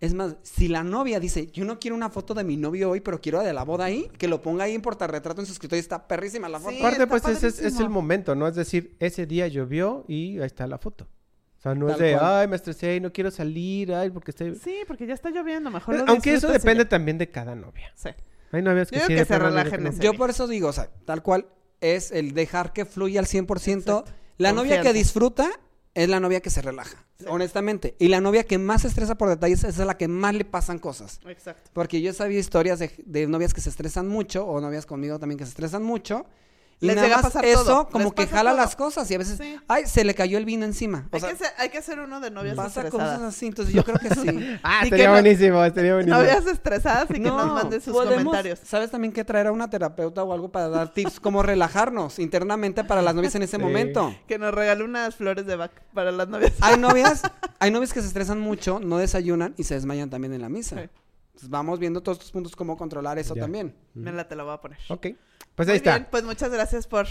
es 0.00 0.14
más, 0.14 0.36
si 0.42 0.68
la 0.68 0.84
novia 0.84 1.18
dice, 1.18 1.48
yo 1.48 1.64
no 1.64 1.78
quiero 1.80 1.96
una 1.96 2.08
foto 2.10 2.32
de 2.34 2.44
mi 2.44 2.56
novio 2.56 2.90
hoy, 2.90 3.00
pero 3.00 3.20
quiero 3.20 3.38
la 3.38 3.44
de 3.44 3.52
la 3.52 3.64
boda 3.64 3.86
ahí, 3.86 4.08
que 4.18 4.28
lo 4.28 4.40
ponga 4.42 4.64
ahí 4.64 4.74
en 4.74 4.82
portarretrato 4.82 5.40
en 5.40 5.46
su 5.46 5.52
escritorio. 5.52 5.80
Está 5.80 6.06
perrísima 6.06 6.48
la 6.48 6.60
foto. 6.60 6.70
Sí, 6.70 6.78
aparte, 6.80 7.06
pues 7.06 7.26
ese 7.26 7.48
es, 7.48 7.58
es 7.60 7.80
el 7.80 7.88
momento, 7.88 8.34
¿no? 8.34 8.46
Es 8.46 8.54
decir, 8.54 8.94
ese 9.00 9.26
día 9.26 9.48
llovió 9.48 10.04
y 10.06 10.38
ahí 10.38 10.46
está 10.46 10.66
la 10.66 10.78
foto. 10.78 11.08
O 11.56 11.60
sea, 11.60 11.74
no 11.74 11.90
es 11.90 11.98
de, 11.98 12.12
cual. 12.12 12.24
ay, 12.42 12.46
me 12.48 12.54
estresé 12.54 12.94
y 12.94 13.00
no 13.00 13.12
quiero 13.12 13.32
salir, 13.32 13.92
ay, 13.92 14.10
porque 14.10 14.30
estoy... 14.30 14.54
Sí, 14.54 14.76
porque 14.86 15.04
ya 15.08 15.14
está 15.14 15.30
lloviendo. 15.30 15.70
Mejor 15.72 15.96
lo 15.96 16.04
Aunque 16.06 16.34
eso 16.34 16.48
y 16.50 16.52
depende 16.52 16.84
ya. 16.84 16.88
también 16.90 17.18
de 17.18 17.28
cada 17.30 17.56
novia. 17.56 17.92
Sí. 17.96 18.10
Hay 18.52 18.62
novias 18.62 18.90
que 18.90 19.00
Yo 19.00 19.06
sí, 19.06 19.14
que 19.16 19.24
se 19.24 19.36
relajen 19.36 19.82
no. 19.82 19.90
Yo 19.94 20.14
por 20.14 20.30
eso 20.30 20.46
digo, 20.46 20.68
o 20.68 20.72
sea, 20.72 20.88
tal 21.04 21.24
cual 21.24 21.48
es 21.80 22.10
el 22.10 22.34
dejar 22.34 22.72
que 22.72 22.84
fluya 22.84 23.20
al 23.20 23.26
100%. 23.26 23.78
Exacto. 23.78 24.04
La 24.36 24.52
novia 24.52 24.80
que 24.82 24.92
disfruta 24.92 25.50
es 25.94 26.08
la 26.08 26.20
novia 26.20 26.40
que 26.40 26.50
se 26.50 26.62
relaja, 26.62 27.04
honestamente. 27.26 27.96
Y 27.98 28.08
la 28.08 28.20
novia 28.20 28.44
que 28.44 28.58
más 28.58 28.82
se 28.82 28.88
estresa 28.88 29.16
por 29.16 29.28
detalles 29.28 29.64
es 29.64 29.80
a 29.80 29.84
la 29.84 29.96
que 29.96 30.06
más 30.06 30.34
le 30.34 30.44
pasan 30.44 30.78
cosas. 30.78 31.20
Exacto. 31.26 31.70
Porque 31.72 32.00
yo 32.00 32.10
he 32.10 32.14
sabido 32.14 32.38
historias 32.38 32.78
de, 32.78 32.92
de 33.04 33.26
novias 33.26 33.52
que 33.52 33.60
se 33.60 33.70
estresan 33.70 34.06
mucho, 34.06 34.46
o 34.46 34.60
novias 34.60 34.86
conmigo 34.86 35.18
también 35.18 35.38
que 35.38 35.44
se 35.44 35.50
estresan 35.50 35.82
mucho. 35.82 36.26
Y 36.80 36.86
Les 36.86 36.94
nada 36.94 37.08
llega 37.08 37.18
a 37.18 37.22
más 37.22 37.32
pasar 37.32 37.44
eso 37.44 37.64
todo, 37.64 37.88
como 37.88 38.04
les 38.04 38.12
que 38.14 38.26
jala 38.28 38.50
todo. 38.50 38.60
las 38.60 38.76
cosas 38.76 39.10
y 39.10 39.14
a 39.14 39.18
veces, 39.18 39.36
Sí. 39.38 39.56
ay, 39.66 39.86
se 39.86 40.04
le 40.04 40.14
cayó 40.14 40.38
el 40.38 40.44
vino 40.44 40.64
encima. 40.64 41.08
O 41.10 41.16
Hay, 41.16 41.20
sea, 41.20 41.30
que 41.30 41.36
ser, 41.36 41.48
hay 41.58 41.68
que 41.70 41.78
hacer 41.78 41.98
uno 41.98 42.20
de 42.20 42.30
novias 42.30 42.54
pasa 42.54 42.82
estresadas. 42.82 43.18
cosas 43.18 43.34
así, 43.34 43.46
entonces 43.46 43.74
yo 43.74 43.82
creo 43.84 43.98
que 43.98 44.10
sí. 44.14 44.58
Ah, 44.62 44.86
Y 44.86 44.90
buenísimo, 45.08 45.64
estaría 45.64 45.94
buenísimo. 45.94 46.16
Novias 46.22 46.46
estresadas 46.46 47.10
y 47.10 47.14
que 47.14 47.20
nos 47.20 47.46
manden 47.52 47.80
sus 47.80 47.92
podemos- 47.92 48.18
comentarios. 48.24 48.60
¿Sabes 48.64 48.92
también 48.92 49.12
que 49.12 49.24
traer 49.24 49.48
a 49.48 49.52
una 49.52 49.68
terapeuta 49.68 50.22
o 50.22 50.32
algo 50.32 50.50
para 50.52 50.68
dar 50.68 50.92
tips 50.92 51.18
cómo 51.18 51.42
relajarnos 51.42 52.20
internamente 52.20 52.84
para 52.84 53.02
las 53.02 53.14
novias 53.14 53.34
en 53.34 53.42
ese 53.42 53.56
Sí. 53.56 53.62
momento? 53.62 54.14
Que 54.28 54.38
nos 54.38 54.54
regaló 54.54 54.84
unas 54.84 55.16
flores 55.16 55.46
de 55.46 55.56
Bach 55.56 55.72
para 55.94 56.12
las 56.12 56.28
novias. 56.28 56.52
Hay 56.60 56.78
novias, 56.78 57.22
hay 57.58 57.72
novias 57.72 57.92
que 57.92 58.00
se 58.02 58.06
estresan 58.06 58.38
mucho, 58.38 58.78
no 58.78 58.98
desayunan 58.98 59.52
y 59.56 59.64
se 59.64 59.74
desmayan 59.74 60.10
también 60.10 60.32
en 60.32 60.42
la 60.42 60.48
misa. 60.48 60.76
Sí. 60.80 60.88
Entonces, 61.38 61.50
vamos 61.50 61.78
viendo 61.78 62.02
todos 62.02 62.18
estos 62.18 62.32
puntos 62.32 62.56
cómo 62.56 62.76
controlar 62.76 63.16
eso 63.16 63.32
Ya. 63.36 63.42
también. 63.42 63.72
Mira, 63.94 64.26
te 64.26 64.34
la 64.34 64.42
voy 64.42 64.54
a 64.54 64.60
poner. 64.60 64.78
Ok, 64.88 65.06
pues 65.54 65.68
Muy 65.68 65.72
ahí 65.72 65.76
está. 65.76 65.94
bien, 65.94 66.08
pues 66.10 66.24
muchas 66.24 66.50
gracias 66.50 66.88
por 66.88 67.06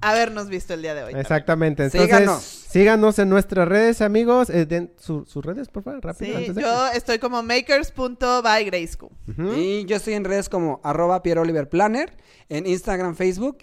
habernos 0.00 0.48
visto 0.48 0.74
el 0.74 0.82
día 0.82 0.94
de 0.96 1.04
hoy. 1.04 1.14
Exactamente. 1.14 1.84
Entonces, 1.84 2.08
Síganos. 2.10 2.42
síganos 2.42 3.18
en 3.20 3.28
nuestras 3.28 3.68
redes, 3.68 4.00
amigos. 4.02 4.50
Eh, 4.50 4.66
den 4.66 4.92
su- 4.98 5.24
sus 5.26 5.44
redes, 5.44 5.68
por 5.68 5.84
favor, 5.84 6.02
rápido. 6.04 6.32
Sí, 6.32 6.36
antes 6.36 6.56
de- 6.56 6.62
yo 6.62 6.88
estoy 6.88 7.20
como 7.20 7.40
makers.bygrayschool. 7.44 9.10
Ujú. 9.28 9.52
Y 9.54 9.84
yo 9.84 9.94
estoy 9.96 10.14
en 10.14 10.24
redes 10.24 10.48
como 10.48 10.80
arroba 10.82 11.22
Pierre 11.22 11.40
Oliver 11.40 11.68
Planner, 11.68 12.16
en 12.48 12.66
Instagram, 12.66 13.14
Facebook, 13.14 13.58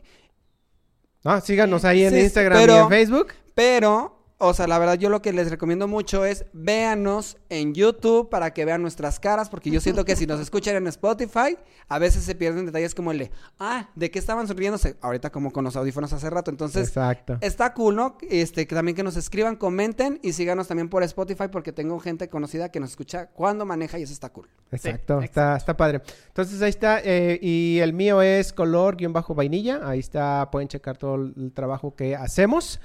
Ah, 1.27 1.41
síganos 1.41 1.83
ahí 1.85 2.03
en 2.05 2.13
Sí, 2.13 2.19
Instagram 2.21 2.69
y 2.69 2.71
en 2.73 2.87
Facebook. 2.87 3.33
pero, 3.55 4.14
o 4.47 4.53
sea, 4.53 4.67
la 4.67 4.79
verdad 4.79 4.95
yo 4.95 5.09
lo 5.09 5.21
que 5.21 5.33
les 5.33 5.49
recomiendo 5.49 5.87
mucho 5.87 6.25
es 6.25 6.45
véanos 6.53 7.37
en 7.49 7.73
YouTube 7.73 8.29
para 8.29 8.53
que 8.53 8.65
vean 8.65 8.81
nuestras 8.81 9.19
caras, 9.19 9.49
porque 9.49 9.69
yo 9.69 9.81
siento 9.81 10.05
que 10.05 10.15
si 10.15 10.25
nos 10.25 10.39
escuchan 10.39 10.75
en 10.75 10.87
Spotify, 10.87 11.57
a 11.87 11.99
veces 11.99 12.23
se 12.23 12.35
pierden 12.35 12.65
detalles 12.65 12.95
como 12.95 13.11
el 13.11 13.19
de, 13.19 13.31
ah, 13.59 13.89
¿de 13.95 14.11
qué 14.11 14.19
estaban 14.19 14.47
sonriéndose? 14.47 14.97
Ahorita 15.01 15.31
como 15.31 15.51
con 15.51 15.63
los 15.63 15.75
audífonos 15.75 16.13
hace 16.13 16.29
rato, 16.29 16.51
entonces... 16.51 16.87
Exacto. 16.87 17.37
Está 17.41 17.73
cool, 17.73 17.95
¿no? 17.95 18.17
Este, 18.29 18.67
que 18.67 18.75
también 18.75 18.95
que 18.95 19.03
nos 19.03 19.17
escriban, 19.17 19.55
comenten 19.55 20.19
y 20.23 20.33
síganos 20.33 20.67
también 20.67 20.89
por 20.89 21.03
Spotify 21.03 21.47
porque 21.51 21.71
tengo 21.71 21.99
gente 21.99 22.29
conocida 22.29 22.69
que 22.69 22.79
nos 22.79 22.91
escucha 22.91 23.27
cuando 23.27 23.65
maneja 23.65 23.99
y 23.99 24.03
eso 24.03 24.13
está 24.13 24.29
cool. 24.29 24.49
Exacto, 24.71 25.19
Sí, 25.19 25.25
está, 25.25 25.55
está 25.55 25.77
padre. 25.77 26.01
Entonces 26.27 26.61
ahí 26.61 26.69
está, 26.69 26.99
eh, 27.03 27.39
y 27.41 27.79
el 27.79 27.93
mío 27.93 28.21
es 28.21 28.53
color-vainilla, 28.53 29.87
ahí 29.87 29.99
está, 29.99 30.49
pueden 30.51 30.67
checar 30.67 30.97
todo 30.97 31.15
el, 31.15 31.33
el 31.37 31.51
trabajo 31.51 31.95
que 31.95 32.15
hacemos. 32.15 32.79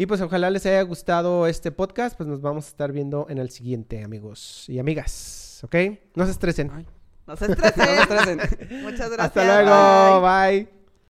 Y 0.00 0.06
pues 0.06 0.20
ojalá 0.20 0.48
les 0.48 0.64
haya 0.64 0.80
gustado 0.82 1.48
este 1.48 1.72
podcast, 1.72 2.16
pues 2.16 2.28
nos 2.28 2.40
vamos 2.40 2.66
a 2.66 2.68
estar 2.68 2.92
viendo 2.92 3.26
en 3.28 3.38
el 3.38 3.50
siguiente, 3.50 4.04
amigos 4.04 4.64
y 4.68 4.78
amigas, 4.78 5.60
¿ok? 5.64 5.74
No 6.14 6.24
se 6.24 6.30
estresen. 6.30 6.70
Ay. 6.72 6.86
No 7.26 7.36
se 7.36 7.46
estresen. 7.46 7.84
No 8.08 8.14
se 8.24 8.32
estresen. 8.32 8.82
Muchas 8.84 9.10
gracias. 9.10 9.20
Hasta 9.20 9.44
luego, 9.44 10.22
bye. 10.22 10.62
bye. 10.64 10.77